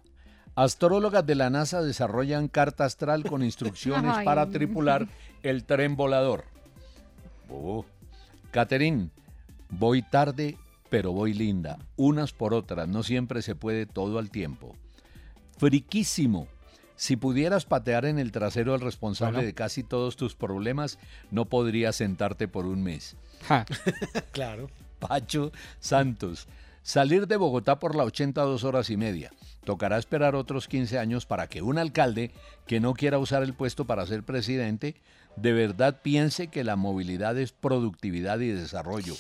[0.56, 5.07] Astrólogas de la NASA desarrollan carta astral con instrucciones para tripular
[5.41, 6.53] el tren volador.
[7.54, 7.86] Oh.
[8.52, 9.10] Catherine,
[9.70, 10.58] voy tarde,
[10.90, 11.78] pero voy linda.
[11.96, 14.76] Unas por otras, no siempre se puede todo al tiempo.
[15.58, 16.48] Friquísimo.
[16.96, 19.48] Si pudieras patear en el trasero al responsable Bueno.
[19.48, 21.00] de casi todos tus problemas,
[21.32, 23.16] no podrías sentarte por un mes.
[24.32, 24.70] claro.
[25.00, 26.48] Pacho Santos.
[26.82, 29.32] Salir de Bogotá por la 82 horas y media.
[29.64, 32.32] Tocará esperar otros 15 años para que un alcalde
[32.68, 34.96] que no quiera usar el puesto para ser presidente
[35.36, 39.16] de verdad piense que la movilidad es productividad y desarrollo.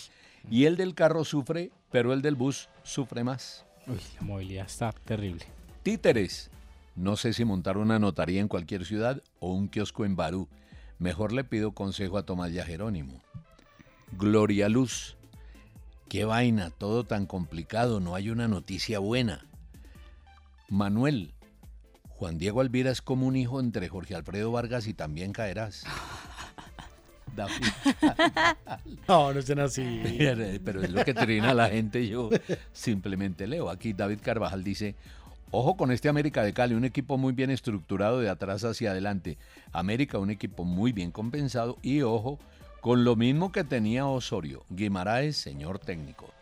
[0.49, 3.65] Y el del carro sufre, pero el del bus sufre más.
[3.87, 5.45] Uy, la movilidad está terrible.
[5.83, 6.49] Títeres.
[6.95, 10.47] No sé si montar una notaría en cualquier ciudad o un kiosco en Barú.
[10.99, 13.21] Mejor le pido consejo a Tomás y a Jerónimo.
[14.11, 15.17] Gloria Luz.
[16.07, 19.47] Qué vaina, todo tan complicado, no hay una noticia buena.
[20.69, 21.33] Manuel.
[22.23, 25.83] Juan Diego Alvira es como un hijo entre Jorge Alfredo Vargas y también caerás.
[27.35, 27.53] David.
[29.09, 30.01] No, no estén así.
[30.63, 32.29] Pero es lo que trina la gente, yo
[32.71, 33.69] simplemente leo.
[33.69, 34.95] Aquí David Carvajal dice,
[35.51, 39.37] ojo con este América de Cali, un equipo muy bien estructurado de atrás hacia adelante.
[39.73, 42.39] América, un equipo muy bien compensado y ojo
[42.79, 44.63] con lo mismo que tenía Osorio.
[44.69, 46.33] Guimaraes, señor técnico.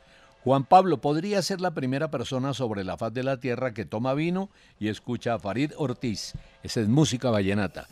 [0.43, 4.15] Juan Pablo podría ser la primera persona sobre la faz de la tierra que toma
[4.15, 4.49] vino
[4.80, 6.34] y escucha a Farid Ortiz.
[6.63, 7.88] Esa es música vallenata.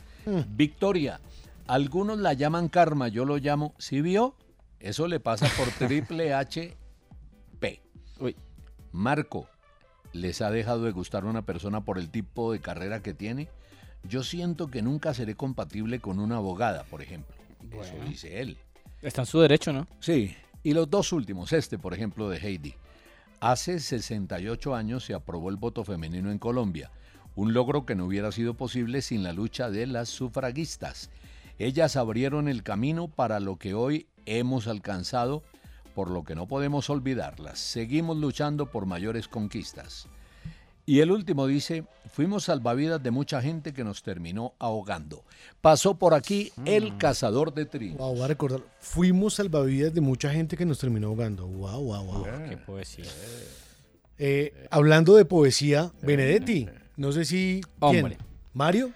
[0.50, 1.20] Victoria,
[1.68, 4.36] algunos la llaman karma, yo lo llamo, ¿sí vio?
[4.80, 6.78] Eso le pasa por triple HP.
[8.92, 9.48] Marco,
[10.14, 13.48] ¿les ha dejado de gustar una persona por el tipo de carrera que tiene?
[14.04, 17.36] Yo siento que nunca seré compatible con una abogada, por ejemplo.
[17.80, 18.58] Eso dice él.
[19.04, 19.88] Está en su derecho, ¿no?
[20.00, 22.76] Sí, y los dos últimos, este por ejemplo de Heidi.
[23.40, 26.92] Hace 68 años se aprobó el voto femenino en Colombia,
[27.36, 31.10] un logro que no hubiera sido posible sin la lucha de las sufragistas.
[31.58, 35.44] Ellas abrieron el camino para lo que hoy hemos alcanzado,
[35.96, 37.60] por lo que no podemos olvidarlas.
[37.60, 40.08] Seguimos luchando por mayores conquistas.
[40.90, 45.24] Y el último dice, fuimos salvavidas de mucha gente que nos terminó ahogando.
[45.62, 48.00] Pasó por aquí el cazador de trinos.
[48.00, 48.62] Wow, voy a recordar.
[48.80, 51.46] Fuimos salvavidas de mucha gente que nos terminó ahogando.
[51.46, 52.26] Wow, wow, wow.
[52.50, 53.06] Qué poesía.
[54.18, 56.68] Eh, hablando de poesía, Benedetti.
[56.98, 57.62] No sé si.
[57.80, 58.06] ¿quién?
[58.06, 58.18] Hombre.
[58.54, 58.92] ¿Mario?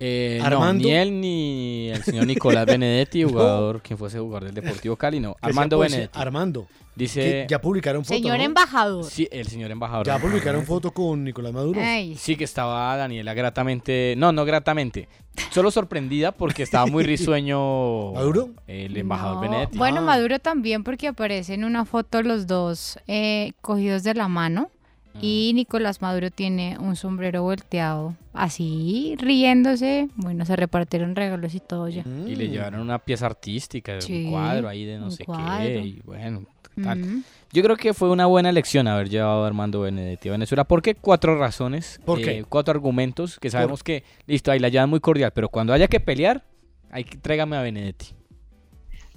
[0.00, 0.84] Eh, no, Armando.
[0.86, 5.36] ni él ni el señor Nicolás Benedetti, jugador, quien fuese jugador del Deportivo Cali, no.
[5.40, 5.78] Armando.
[5.78, 6.18] Benedetti.
[6.18, 6.66] Armando.
[6.94, 7.46] Dice.
[7.48, 8.14] Ya publicaron foto.
[8.18, 8.44] Señor ¿no?
[8.44, 9.04] embajador.
[9.04, 10.04] Sí, el señor embajador.
[10.06, 11.80] Ya publicaron foto con Nicolás Maduro.
[11.80, 12.16] Ay.
[12.16, 14.14] Sí, que estaba Daniela gratamente.
[14.16, 15.08] No, no gratamente.
[15.52, 18.12] Solo sorprendida porque estaba muy risueño.
[18.14, 18.50] ¿Maduro?
[18.66, 19.76] El embajador No, Benedetti.
[19.76, 19.78] Ah.
[19.78, 24.70] Bueno, Maduro también porque aparece en una foto los dos eh, cogidos de la mano
[24.70, 24.77] Ah.
[25.20, 30.08] Y Nicolás Maduro tiene un sombrero volteado así riéndose.
[30.16, 32.04] Bueno, se repartieron regalos y todo ya.
[32.26, 35.66] Y le llevaron una pieza artística, Sí, un cuadro ahí de no sé cuadro.
[35.66, 35.78] qué.
[35.78, 36.44] Y bueno,
[36.82, 36.98] tal.
[36.98, 37.24] Mm.
[37.52, 40.64] Yo creo que fue una buena elección haber llevado a Armando Benedetti a Venezuela.
[40.64, 40.94] ¿Por qué?
[40.94, 42.00] Cuatro razones.
[42.04, 42.44] ¿Por eh, qué?
[42.48, 46.00] Cuatro argumentos que sabemos que, listo, ahí la llevan muy cordial, pero cuando haya que
[46.00, 46.44] pelear,
[46.90, 48.08] hay que tráigame a Benedetti.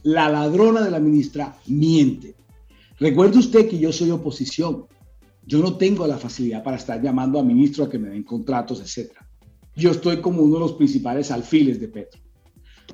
[0.03, 2.35] La ladrona de la ministra miente.
[2.99, 4.85] Recuerde usted que yo soy oposición.
[5.45, 8.80] Yo no tengo la facilidad para estar llamando a ministros a que me den contratos,
[8.80, 9.11] etc.
[9.76, 12.22] Yo estoy como uno de los principales alfiles de Petro.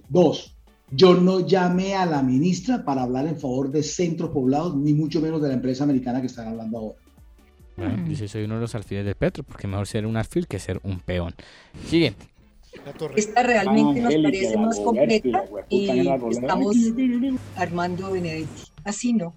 [0.10, 0.58] Dos,
[0.92, 5.20] yo no llamé a la ministra para hablar en favor de centros poblados, ni mucho
[5.20, 7.00] menos de la empresa americana que están hablando ahora.
[7.76, 10.60] Bueno, Dice, soy uno de los alfiles de Petro, porque mejor ser un alfil que
[10.60, 11.36] ser un peón.
[11.88, 12.26] Siguiente.
[13.16, 15.90] Esta realmente nos parece más completa y
[16.32, 16.76] estamos
[17.56, 18.64] armando Benedetti.
[18.84, 19.36] Así no.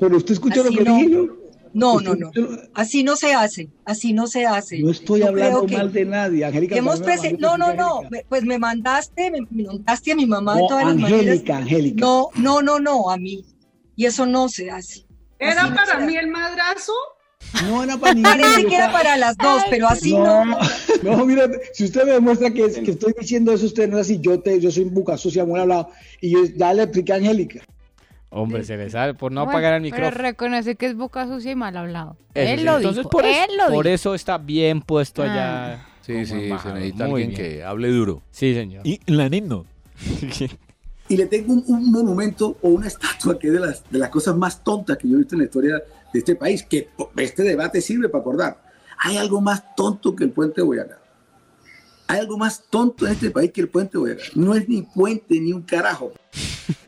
[0.00, 0.96] Pero usted escuchó lo que no.
[0.96, 1.43] dije yo.
[1.74, 2.58] No, Usted no, no.
[2.72, 3.68] Así no se hace.
[3.84, 4.78] Así no se hace.
[4.78, 6.76] No estoy Yo hablando mal de nadie, Angélica.
[6.76, 7.00] hemos
[7.40, 8.02] No, no, no.
[8.28, 11.20] Pues me mandaste, me, me mandaste a mi mamá de No, todas las maneras.
[11.20, 12.00] Angélica, Angélica.
[12.00, 13.44] No, no, no, no, a mí.
[13.96, 15.04] Y eso no se hace.
[15.38, 16.24] ¿Era Así no para mí hace.
[16.24, 16.92] el madrazo?
[17.66, 18.36] No era para ninguno.
[18.36, 20.44] Parece que era para las dos, pero así no.
[21.02, 24.18] No, mira, si usted me demuestra que, que estoy diciendo eso, usted no es así.
[24.20, 25.90] Yo, te, yo soy un buca sucia, muy hablado.
[26.20, 27.60] Y yo ya le expliqué a Angélica.
[28.36, 30.22] Hombre, se le sale por no Bueno, apagar el Pero micrófono.
[30.22, 32.16] reconoce que es boca sucia y mal hablado.
[32.34, 32.64] Eso él sí.
[32.64, 33.10] lo Entonces, dijo.
[33.10, 33.94] por, eso, él lo por dijo.
[33.94, 35.32] eso está bien puesto Ah.
[35.72, 35.86] allá.
[36.00, 37.34] Sí, sí, se necesita Muy alguien bien.
[37.56, 38.22] que hable duro.
[38.30, 38.86] Sí, señor.
[38.86, 39.64] Y la nino.
[41.06, 44.08] Y le tengo un, un monumento o una estatua que es de las, de las
[44.08, 45.74] cosas más tontas que yo he visto en la historia
[46.12, 46.88] de este país, que
[47.18, 48.62] este debate sirve para acordar.
[49.00, 50.98] Hay algo más tonto que el puente de Boyacá.
[52.08, 54.22] Hay algo más tonto en este país que el puente de Boyacá.
[54.34, 56.10] No es ni puente ni un carajo.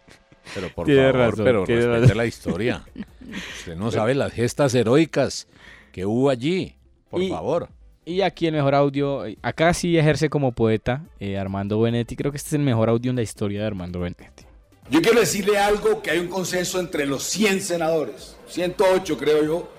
[0.56, 2.16] Pero por Tiene favor, razón, pero tiene respete razón.
[2.16, 2.84] la historia.
[3.60, 5.46] Usted no sabe las gestas heroicas
[5.92, 6.74] que hubo allí.
[7.10, 7.68] Por Y- favor.
[8.08, 12.14] Y aquí el mejor audio, acá sí ejerce como poeta eh, Armando Benetti.
[12.16, 14.44] Creo que este es el mejor audio en la historia de Armando Benetti.
[14.90, 19.72] Yo quiero decirle algo que hay un consenso entre los 100 senadores, 108 creo yo,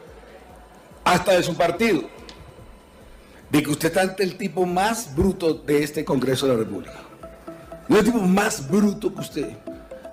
[1.05, 2.03] hasta de su partido,
[3.49, 7.01] de que usted está ante el tipo más bruto de este Congreso de la República.
[7.87, 9.57] No es el tipo más bruto que usted.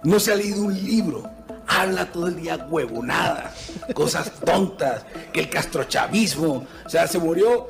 [0.04, 1.28] No se ha leído un libro.
[1.66, 3.52] Habla todo el día huevonada,
[3.94, 7.68] cosas tontas, que el castrochavismo, o sea, se murió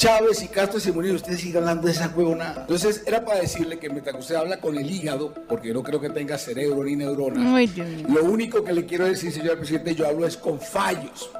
[0.00, 2.62] Chávez y Castro se murieron, usted sigue hablando de esa huevonada.
[2.62, 6.08] Entonces, era para decirle que mientras usted habla con el hígado, porque no creo que
[6.08, 7.68] tenga cerebro ni neuronas,
[8.08, 11.30] lo único que le quiero decir, señor presidente, yo hablo es con fallos.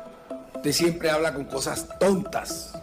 [0.54, 2.74] Usted siempre habla con cosas tontas.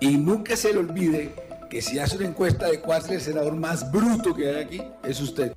[0.00, 1.34] Y nunca se le olvide
[1.68, 4.82] que si hace una encuesta de cuál es el senador más bruto que hay aquí,
[5.02, 5.54] es usted.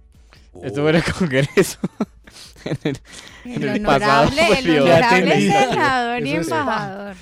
[0.64, 1.80] Esto fue en el Congreso.
[2.66, 2.98] en el,
[3.46, 7.16] en El el pasado honorable, el honorable senador y embajador.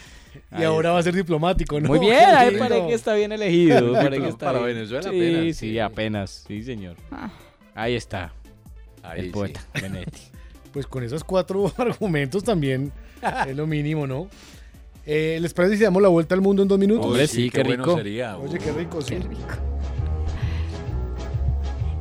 [0.57, 1.88] Y ahora va a ser diplomático, ¿no?
[1.90, 2.66] Muy bien, Qué ahí lindo.
[2.68, 3.94] parece que está bien elegido.
[3.94, 4.76] parece que está Para bien.
[4.76, 5.80] Venezuela sí, apenas, Sí, sí.
[5.80, 6.44] apenas.
[6.48, 6.95] Sí, señor.
[7.74, 8.34] Ahí está.
[9.03, 9.32] Ahí el sí.
[9.32, 10.22] poeta Benetti.
[10.72, 12.91] Pues con esos cuatro argumentos también
[13.48, 14.28] es lo mínimo, ¿no?
[15.06, 17.06] Eh, ¿Les parece si damos la vuelta al mundo en dos minutos?
[17.06, 17.98] Hombre, sí, qué bueno rico.
[17.98, 18.38] sería.
[18.38, 19.18] Oye, qué rico, sí.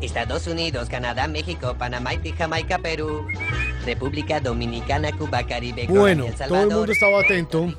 [0.04, 3.26] Estados Unidos, Canadá, México, Panamá, Jamaica, Perú,
[3.84, 6.72] República Dominicana, Cuba, Caribe, Colombia, Bueno, todo el Salvador.
[6.74, 7.74] mundo estaba atento.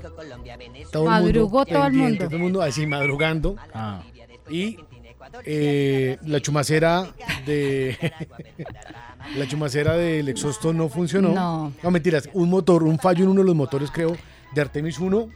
[0.91, 2.25] Todo el Madrugó mundo todo el mundo.
[2.25, 3.55] Todo el mundo así madrugando.
[3.73, 4.01] Ah.
[4.49, 4.77] Y
[5.43, 7.07] eh, la chumacera
[7.45, 7.97] de
[9.37, 11.29] la chumacera del exhausto no funcionó.
[11.29, 11.73] No.
[11.81, 12.29] No, mentiras.
[12.33, 14.15] Un motor, un fallo en uno de los motores, creo,
[14.53, 15.29] de Artemis 1,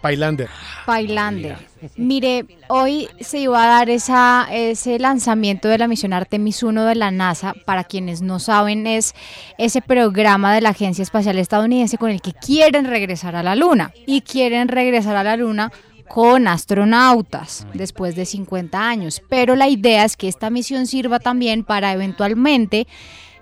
[0.00, 0.48] Pailander.
[0.86, 1.58] Pailander.
[1.96, 6.94] Mire, hoy se iba a dar esa, ese lanzamiento de la misión Artemis 1 de
[6.94, 7.54] la NASA.
[7.66, 9.14] Para quienes no saben, es
[9.58, 13.92] ese programa de la Agencia Espacial Estadounidense con el que quieren regresar a la Luna.
[14.06, 15.70] Y quieren regresar a la Luna
[16.08, 19.22] con astronautas después de 50 años.
[19.28, 22.86] Pero la idea es que esta misión sirva también para eventualmente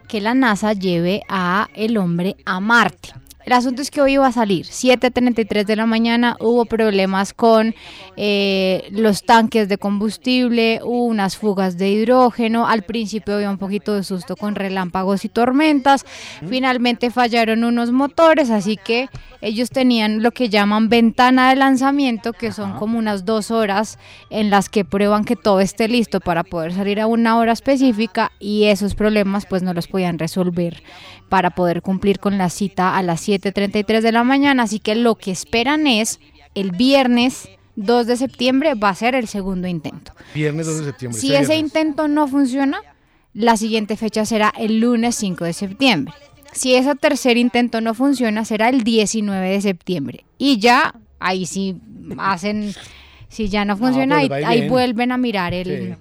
[0.08, 3.10] que la NASA lleve a el hombre a Marte.
[3.48, 7.74] El asunto es que hoy iba a salir, 7.33 de la mañana, hubo problemas con
[8.18, 13.94] eh, los tanques de combustible, hubo unas fugas de hidrógeno, al principio había un poquito
[13.94, 16.04] de susto con relámpagos y tormentas,
[16.46, 19.08] finalmente fallaron unos motores, así que
[19.40, 23.98] ellos tenían lo que llaman ventana de lanzamiento, que son como unas dos horas
[24.28, 28.32] en las que prueban que todo esté listo para poder salir a una hora específica
[28.38, 30.82] y esos problemas pues no los podían resolver
[31.28, 34.64] para poder cumplir con la cita a las 7.33 de la mañana.
[34.64, 36.20] Así que lo que esperan es
[36.54, 40.12] el viernes 2 de septiembre va a ser el segundo intento.
[40.34, 41.20] Viernes 2 de septiembre.
[41.20, 42.80] Si este ese intento no funciona,
[43.34, 46.14] la siguiente fecha será el lunes 5 de septiembre.
[46.52, 50.24] Si ese tercer intento no funciona, será el 19 de septiembre.
[50.38, 51.76] Y ya, ahí sí
[52.18, 52.74] hacen,
[53.28, 55.96] si ya no funciona, pero ahí, vuelven a mirar el,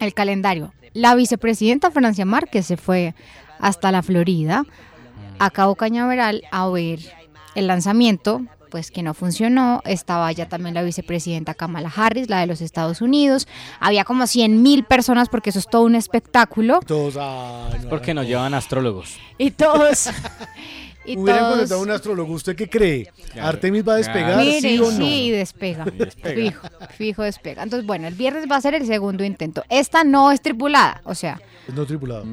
[0.00, 0.74] el calendario.
[0.92, 3.14] La vicepresidenta Francia Márquez se fue
[3.58, 4.64] hasta la Florida,
[5.38, 7.00] a Cabo Cañaveral, a ver
[7.54, 9.82] el lanzamiento, pues que no funcionó.
[9.84, 13.46] Estaba ya también la vicepresidenta Kamala Harris, la de los Estados Unidos.
[13.78, 16.80] Había como 100 mil personas porque eso es todo un espectáculo.
[16.86, 19.16] Todos, no, Porque nos llevan astrólogos.
[19.38, 20.10] Y todos...
[21.06, 22.32] y Hubieran todos- contratado un astrólogo.
[22.34, 23.10] ¿Usted qué cree?
[23.32, 23.48] Claro.
[23.48, 24.96] ¿Artemis va a despegar, Mire, sí o no?
[24.96, 25.84] sí, despega.
[25.84, 26.34] despega.
[26.34, 27.62] Fijo, fijo despega.
[27.62, 29.62] Entonces, bueno, el viernes va a ser el segundo intento.
[29.68, 31.40] Esta no es tripulada, o sea,
[31.74, 32.24] No tripulado.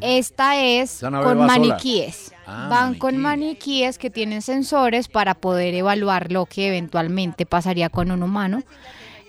[0.00, 2.32] esta es nave con maniquíes.
[2.46, 8.10] Ah, Van con maniquíes que tienen sensores para poder evaluar lo que eventualmente pasaría con
[8.10, 8.62] un humano.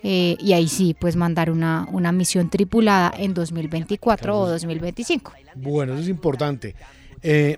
[0.02, 5.32] Eh, y ahí sí, pues mandar una, una misión tripulada en 2024 o 2025.
[5.56, 6.76] Bueno, eso es importante.
[7.22, 7.56] Eh,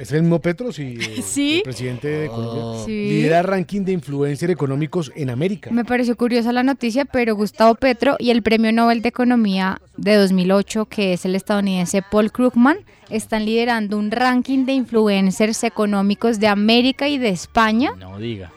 [0.00, 0.72] ¿Es el mismo Petro?
[0.72, 0.96] Sí.
[1.00, 1.56] eh, Sí.
[1.58, 2.86] El presidente de Colombia.
[2.86, 3.10] Sí.
[3.10, 5.70] Lidera ranking de influencer económicos en América.
[5.70, 10.16] Me pareció curiosa la noticia, pero Gustavo Petro y el Premio Nobel de Economía de
[10.16, 12.78] 2008, que es el estadounidense Paul Krugman,
[13.10, 18.52] están liderando un ranking de influencers económicos de América y de España No diga.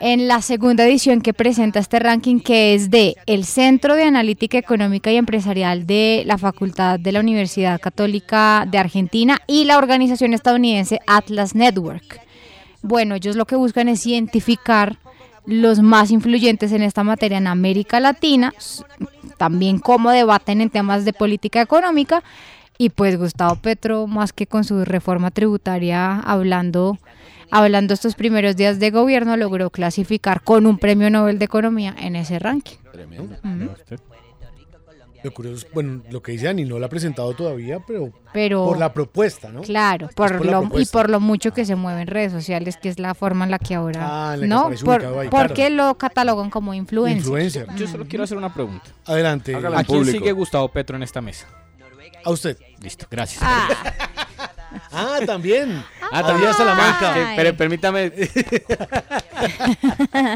[0.00, 4.58] En la segunda edición que presenta este ranking que es de el Centro de Analítica
[4.58, 10.34] Económica y Empresarial de la Facultad de la Universidad Católica de Argentina y la organización
[10.34, 12.20] estadounidense Atlas Network.
[12.82, 14.98] Bueno, ellos lo que buscan es identificar
[15.46, 18.52] los más influyentes en esta materia en América Latina,
[19.38, 22.22] también cómo debaten en temas de política económica
[22.78, 26.98] y pues Gustavo Petro más que con su reforma tributaria hablando
[27.50, 32.16] hablando estos primeros días de gobierno logró clasificar con un premio Nobel de Economía en
[32.16, 32.76] ese ranking.
[32.94, 33.70] Ujú.
[35.22, 38.64] Lo curioso es, bueno, lo que dice Dani, no lo ha presentado todavía, pero, Pero
[38.64, 39.62] por la propuesta, ¿no?
[39.62, 43.00] Claro, por, lo, y por lo mucho que se mueve en redes sociales, que es
[43.00, 44.02] la forma en la que ahora,
[44.32, 44.60] Ah, que ¿no?
[44.60, 47.18] aparece Por- ahí, porque lo catalogan como influencer.
[47.18, 47.66] Influencer.
[47.76, 48.84] Yo solo quiero hacer una pregunta.
[49.04, 49.56] Adelante.
[49.56, 51.46] ¿A quién sigue Gustavo Petro en esta mesa?
[52.24, 52.56] A usted.
[52.80, 53.42] Listo, gracias.
[54.92, 55.82] Ah, también.
[56.12, 57.14] Ah, Había Salamanca.
[57.14, 58.12] Que- pero permítame.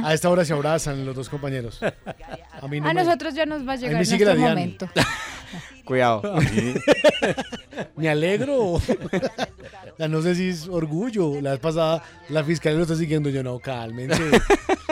[0.05, 1.81] A esta hora se abrazan los dos compañeros.
[1.83, 4.89] A mí no A me- nosotros ya nos va a llegar la nuestro momento.
[5.85, 6.23] Cuidado.
[7.97, 8.81] Me alegro.
[9.99, 11.41] No sé si es orgullo.
[11.41, 13.29] La vez pasada la fiscalía lo está siguiendo.
[13.29, 14.23] Yo no, cálmense.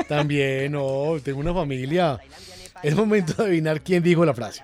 [0.08, 2.18] También, no, tengo una familia.
[2.82, 4.62] Es momento de adivinar quién dijo la frase.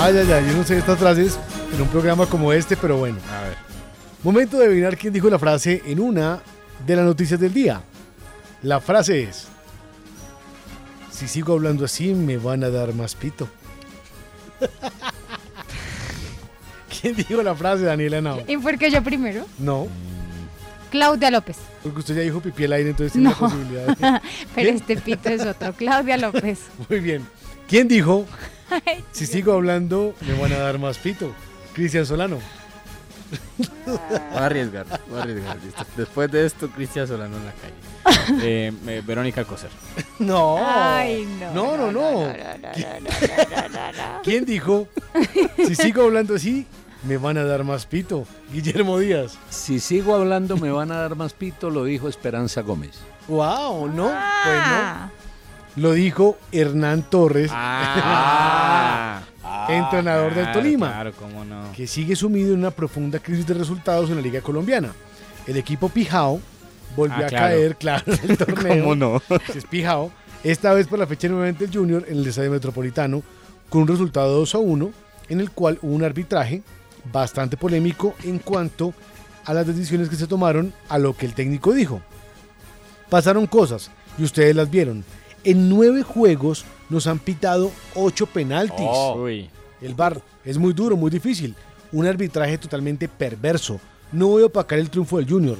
[0.00, 1.38] Ay, ay, ay, yo no sé estas frases
[1.74, 3.18] en un programa como este, pero bueno.
[3.36, 3.56] A ver.
[4.22, 6.40] Momento de adivinar quién dijo la frase en una
[6.86, 7.82] de las noticias del día.
[8.62, 9.48] La frase es:
[11.10, 13.48] Si sigo hablando así, me van a dar más pito.
[17.00, 18.42] ¿Quién dijo la frase, Daniela Nao?
[18.46, 19.46] ¿Y por qué yo primero?
[19.58, 19.86] No,
[20.90, 21.56] Claudia López.
[21.82, 23.34] porque usted ya dijo pipí al aire, entonces tiene No.
[23.34, 23.86] la posibilidad.
[23.96, 24.20] de-
[24.54, 25.72] Pero este pito es otro.
[25.74, 26.60] Claudia López.
[26.88, 27.26] Muy bien.
[27.68, 28.26] ¿Quién dijo?
[29.12, 31.32] Si sigo hablando, me van a dar más pito.
[31.74, 32.38] Cristian Solano.
[33.86, 33.98] Voy
[34.34, 35.56] a arriesgar, voy a arriesgar.
[35.62, 35.84] listo.
[35.96, 37.74] Después de esto, Cristian Solano en la calle.
[38.42, 39.70] Eh, eh, Verónica Alcocer.
[40.18, 40.58] No.
[40.62, 41.76] Ay, no.
[41.76, 42.32] No, no, no.
[42.74, 43.08] ¿Quién?
[44.22, 44.86] ¿Quién dijo?
[45.56, 46.66] Si sigo hablando así,
[47.04, 48.26] me van a dar más pito.
[48.52, 49.38] Guillermo Díaz.
[49.48, 52.98] Si sigo hablando me van a dar más pito, lo dijo Esperanza Gómez.
[53.28, 54.42] Wow, no, Ah.
[54.44, 55.17] pues no.
[55.78, 59.20] Lo dijo Hernán Torres, Ah,
[59.68, 61.72] entrenador del claro, Tolima, Claro, cómo no.
[61.72, 64.92] que sigue sumido en una profunda crisis de resultados en la Liga Colombiana.
[65.46, 66.40] El equipo Pijao
[66.96, 67.46] volvió Ah, a claro.
[67.46, 68.82] caer, claro, en el torneo.
[68.84, 69.22] ¿Cómo no?
[69.54, 70.10] Es Pijao.
[70.42, 73.22] Esta vez por la fecha nuevamente el Junior en el Estadio Metropolitano,
[73.68, 74.90] con un resultado 2 a 1,
[75.28, 76.62] en el cual hubo un arbitraje
[77.12, 78.94] bastante polémico en cuanto
[79.44, 82.00] a las decisiones que se tomaron a lo que el técnico dijo.
[83.08, 85.04] Pasaron cosas y ustedes las vieron.
[85.44, 88.78] En nueve juegos nos han pitado ocho penaltis.
[88.80, 89.22] Oh.
[89.22, 89.48] Uy.
[89.80, 91.54] El VAR es muy duro, muy difícil.
[91.92, 93.80] un arbitraje totalmente perverso.
[94.12, 95.58] No voy a opacar el triunfo del Junior,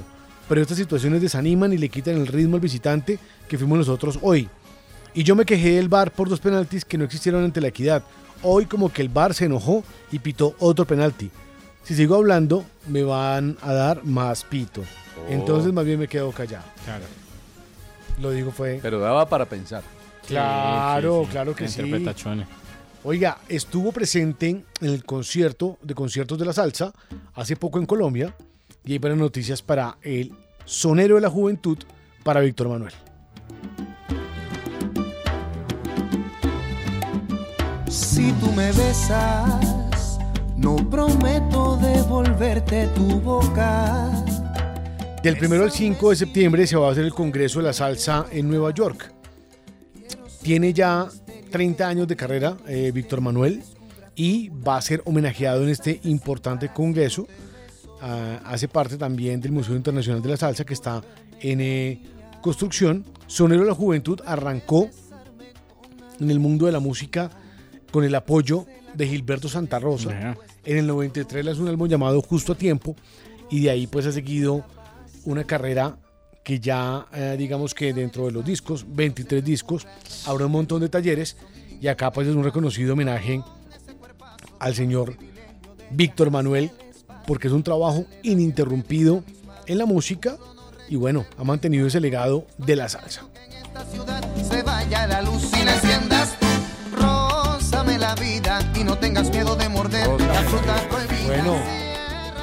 [0.49, 3.19] pero estas situaciones desaniman y le quitan el ritmo al visitante
[3.49, 4.49] que fuimos nosotros hoy.
[5.15, 8.03] Y yo me quejé del VAR por dos penaltis que no existieron ante la equidad.
[8.43, 9.83] Hoy como que el VAR se enojó
[10.13, 11.31] y pitó otro penalti.
[11.83, 14.83] Si sigo hablando, me van a dar más pito.
[14.83, 15.33] Oh.
[15.33, 16.65] Entonces más bien me quedo callado.
[16.85, 17.05] Claro.
[18.21, 18.79] Lo digo fue...
[18.83, 19.83] Pero daba para pensar.
[20.27, 21.83] Claro, Sí, sí, claro que sí.
[23.05, 26.93] Oiga, estuvo presente en el concierto de conciertos de la salsa
[27.35, 28.35] hace poco en Colombia
[28.85, 30.33] y hay buenas noticias para el
[30.65, 31.79] sonero de la juventud,
[32.25, 32.93] para Víctor Manuel.
[37.89, 40.19] Si tú me besas,
[40.57, 44.11] no prometo devolverte tu boca.
[45.23, 48.27] Del 1 al 5 de septiembre se va a hacer el Congreso de la Salsa
[48.31, 49.13] en Nueva York.
[50.43, 51.09] Tiene ya
[51.51, 53.65] 30 años de carrera eh, Víctor Manuel
[54.15, 57.27] y va a ser homenajeado en este importante congreso.
[58.01, 61.03] Ah, hace parte también del Museo Internacional de la Salsa que está
[61.41, 62.01] en eh,
[62.41, 63.05] construcción.
[63.27, 64.89] Sonero de la Juventud arrancó
[66.21, 67.29] en el mundo de la música
[67.91, 70.37] con el apoyo de Gilberto Santa Rosa.
[70.65, 72.95] En el 93 lanzó un álbum llamado Justo a Tiempo
[73.51, 74.65] y de ahí pues ha seguido
[75.25, 75.99] una carrera
[76.43, 79.87] que ya eh, digamos que dentro de los discos, 23 discos,
[80.27, 81.37] habrá un montón de talleres
[81.81, 83.43] y acá pues es un reconocido homenaje
[84.59, 85.17] al señor
[85.91, 86.71] Víctor Manuel
[87.27, 89.23] porque es un trabajo ininterrumpido
[89.67, 90.39] en la música
[90.89, 93.27] y bueno, ha mantenido ese legado de la salsa.
[94.51, 96.35] Se vaya la luz y la enciendas.
[96.97, 101.27] Rózame la vida y no tengas miedo de morder la fruta prohibida.
[101.27, 101.88] Bueno,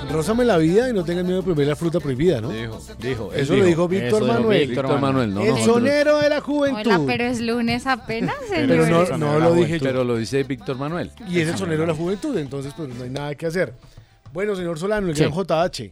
[0.09, 2.49] rózame la vida y no tengas miedo de prohibir la fruta prohibida, ¿no?
[2.49, 3.33] Dijo, dijo.
[3.33, 4.67] Eso lo dijo Víctor Eso dijo Manuel.
[4.67, 5.75] Víctor Manuel, no el nosotros.
[5.75, 6.91] sonero de la juventud.
[6.91, 9.09] Hola, pero es lunes apenas, Pero señores.
[9.11, 9.85] no, no lo dije yo.
[9.85, 11.11] Pero lo dice Víctor Manuel.
[11.27, 13.73] Y es el sonero de la juventud, entonces pues no hay nada que hacer.
[14.33, 15.23] Bueno, señor Solano, el Sí.
[15.23, 15.91] gran JH.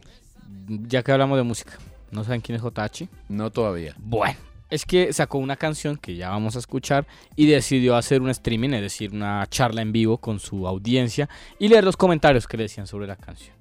[0.88, 1.72] Ya que hablamos de música,
[2.10, 3.08] ¿no saben quién es JH?
[3.28, 3.94] No todavía.
[3.98, 4.36] Bueno,
[4.70, 8.70] es que sacó una canción que ya vamos a escuchar y decidió hacer un streaming,
[8.70, 11.28] es decir, una charla en vivo con su audiencia
[11.58, 13.53] y leer los comentarios que le decían sobre la canción.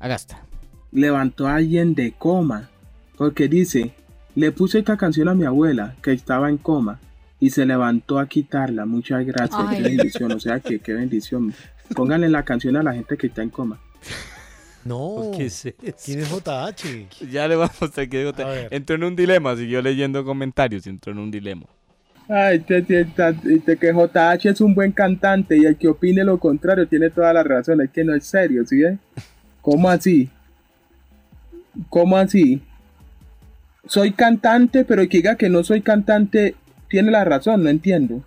[0.00, 0.42] Acá está.
[0.90, 2.68] levantó a alguien de coma.
[3.16, 3.92] Porque dice,
[4.34, 6.98] le puse esta canción a mi abuela que estaba en coma
[7.38, 8.86] y se levantó a quitarla.
[8.86, 9.76] Muchas gracias, Ay.
[9.76, 10.32] qué bendición.
[10.32, 11.54] O sea, que qué bendición.
[11.94, 13.78] Pónganle la canción a la gente que está en coma.
[14.84, 15.30] No.
[15.36, 15.68] ¿Qué es?
[16.04, 17.08] ¿Quién es JH?
[17.30, 18.68] Ya le vamos a mostrar que A ver.
[18.70, 21.66] entró en un dilema, siguió leyendo comentarios y entró en un dilema.
[22.28, 26.24] Ay, te, te- te- te- que JH es un buen cantante y el que opine
[26.24, 27.80] lo contrario tiene toda la razón.
[27.82, 28.80] Es que no es serio, ¿sí?
[29.60, 30.30] ¿Cómo así?
[31.88, 32.62] ¿Cómo así?
[33.86, 36.54] Soy cantante, pero el que diga que no soy cantante
[36.88, 38.22] tiene la razón, no entiendo.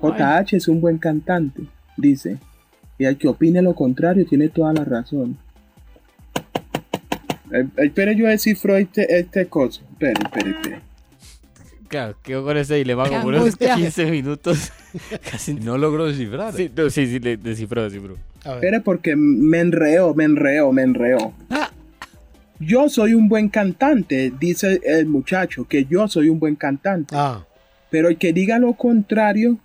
[0.00, 1.62] JH es un buen cantante,
[1.96, 2.38] dice.
[2.98, 5.38] Y el que opine lo contrario tiene toda la razón.
[7.52, 9.82] Eh, eh, Espere, yo descifro este, este coso.
[9.92, 10.80] Espere, espere, espere.
[11.88, 13.74] Claro, quedó con ese dilema como unos angustia.
[13.74, 14.72] 15 minutos.
[15.30, 16.52] Casi no logró descifrar.
[16.52, 18.16] Sí, no, sí, sí, le descifró, descifró.
[18.44, 21.32] Espere porque me enreo, me enreo, me enreo.
[22.58, 27.16] Yo soy un buen cantante, dice el muchacho, que yo soy un buen cantante.
[27.90, 29.58] Pero el que diga lo contrario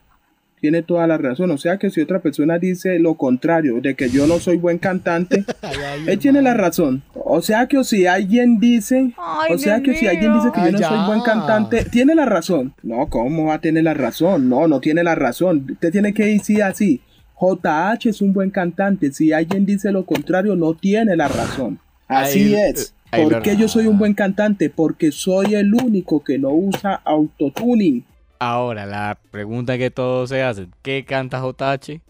[0.59, 1.51] tiene toda la razón.
[1.51, 4.77] O sea que si otra persona dice lo contrario, de que yo no soy buen
[4.77, 5.45] cantante,
[6.07, 7.03] él tiene la razón.
[7.13, 10.61] O sea que si alguien dice, Ay, o sea Dios que si alguien dice que
[10.61, 12.73] yo no soy buen cantante, tiene la razón.
[12.83, 14.49] No, ¿cómo va a tener la razón?
[14.49, 15.65] No, no tiene la razón.
[15.69, 17.01] Usted tiene que decir así.
[17.39, 19.11] JH es un buen cantante.
[19.11, 21.79] Si alguien dice lo contrario, no tiene la razón.
[22.07, 22.93] Así es.
[23.11, 24.69] ¿Por qué yo soy un buen cantante?
[24.69, 28.03] Porque soy el único que no usa autotuning.
[28.39, 32.01] Ahora, la pregunta que todos se hacen, ¿qué canta JH?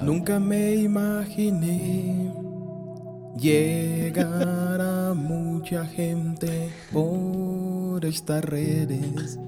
[0.00, 2.32] Nunca me imaginé
[3.36, 9.38] llegar a mucha gente por estas redes.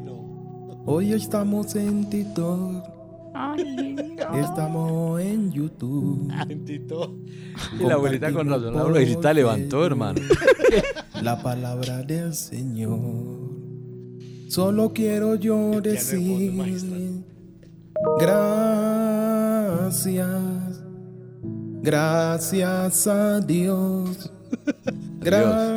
[0.85, 2.85] Hoy estamos en TikTok,
[4.35, 6.31] estamos en YouTube.
[7.81, 10.21] Y la abuelita con razón, la abuelita levantó, hermano.
[11.23, 13.46] La palabra del Señor.
[14.49, 16.53] Solo quiero yo decir
[18.21, 20.29] gracias,
[21.83, 24.31] gracias a Dios,
[25.21, 25.77] gracias,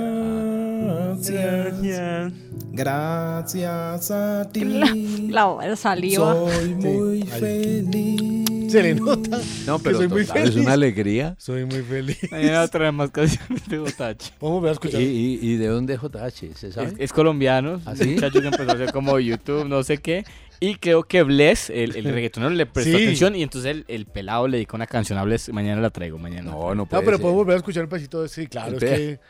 [2.72, 4.12] gracias.
[4.12, 4.66] A ti.
[5.30, 6.34] La, la saliva.
[6.34, 8.49] Soy muy feliz.
[8.70, 9.40] Se le nota.
[9.66, 10.64] No, que pero soy muy total, es feliz.
[10.66, 11.36] una alegría.
[11.38, 12.18] Soy muy feliz.
[12.32, 14.34] Mañana trae más canciones de JH.
[14.41, 15.02] Vamos a escuchar.
[15.02, 16.56] ¿Y, y, y de dónde es JH?
[16.56, 16.88] ¿Se sabe?
[16.90, 18.10] Es, es colombiano, ¿Ah, sí?
[18.10, 20.24] muchacho que empezó a hacer como YouTube, no sé qué,
[20.61, 23.03] Y creo que Bless, el, el reggaetonero, le prestó Sí.
[23.03, 25.52] atención y entonces el, el pelado le dedicó una canción a Bless.
[25.53, 26.52] Mañana la traigo, mañana.
[26.52, 28.77] No, no No, pero podemos volver a escuchar un pedacito de sí, claro.
[28.77, 28.84] Es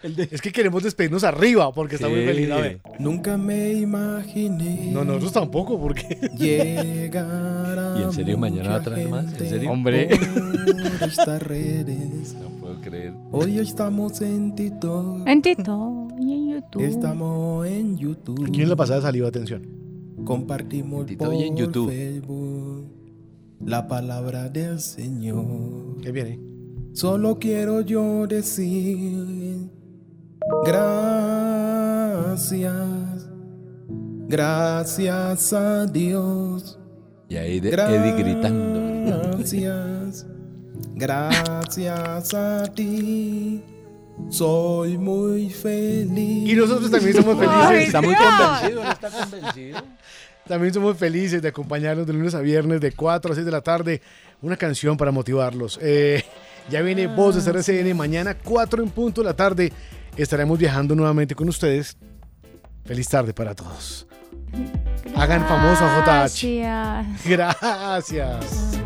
[0.03, 2.25] El que, es que queremos despedirnos arriba porque está muy Sí.
[2.25, 2.51] feliz.
[2.51, 2.79] A ver.
[2.99, 4.89] Nunca me imaginé.
[4.91, 6.17] No, nosotros tampoco, porque.
[6.37, 9.25] Llegar ¿Y en serio mañana va a traer más?
[9.39, 9.71] ¿En serio?
[9.71, 10.09] Hombre.
[10.99, 12.35] por estas redes.
[12.39, 13.13] No puedo creer.
[13.31, 15.27] Hoy estamos en TikTok.
[15.27, 16.83] En Tito y en YouTube.
[16.83, 18.45] Estamos en YouTube.
[18.47, 19.88] Aquí en la pasada salió atención.
[20.25, 21.89] Compartimos Tito por y en YouTube.
[21.89, 22.99] Facebook
[23.65, 26.01] la palabra del Señor.
[26.01, 26.39] ¿Qué viene?
[26.93, 29.69] Solo quiero yo decir
[30.65, 32.59] gracias,
[34.27, 36.79] gracias a Dios.
[37.29, 38.79] Y ahí de Eddie gritando.
[39.37, 40.25] Gracias,
[40.95, 43.63] gracias a ti.
[44.29, 46.49] Soy muy feliz.
[46.49, 47.61] Y nosotros también somos felices.
[47.61, 49.79] Ay, Está muy convencido, está convencido.
[50.49, 53.61] También somos felices de acompañarlos de lunes a viernes de 4 a 6 de la
[53.61, 54.01] tarde.
[54.41, 55.77] Una canción para motivarlos.
[55.79, 56.23] Eh,
[56.71, 57.95] ya viene Voz de CRCN.
[57.95, 59.71] Mañana 4 en punto de la tarde
[60.17, 61.95] estaremos viajando nuevamente con ustedes.
[62.83, 64.07] Feliz tarde para todos.
[65.15, 66.63] Hagan famoso a JH.
[67.25, 68.11] Gracias.
[68.11, 68.79] Gracias.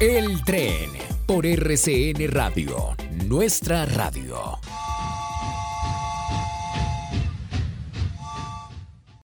[0.00, 0.90] El tren
[1.24, 2.94] por RCN Radio,
[3.24, 4.58] nuestra radio.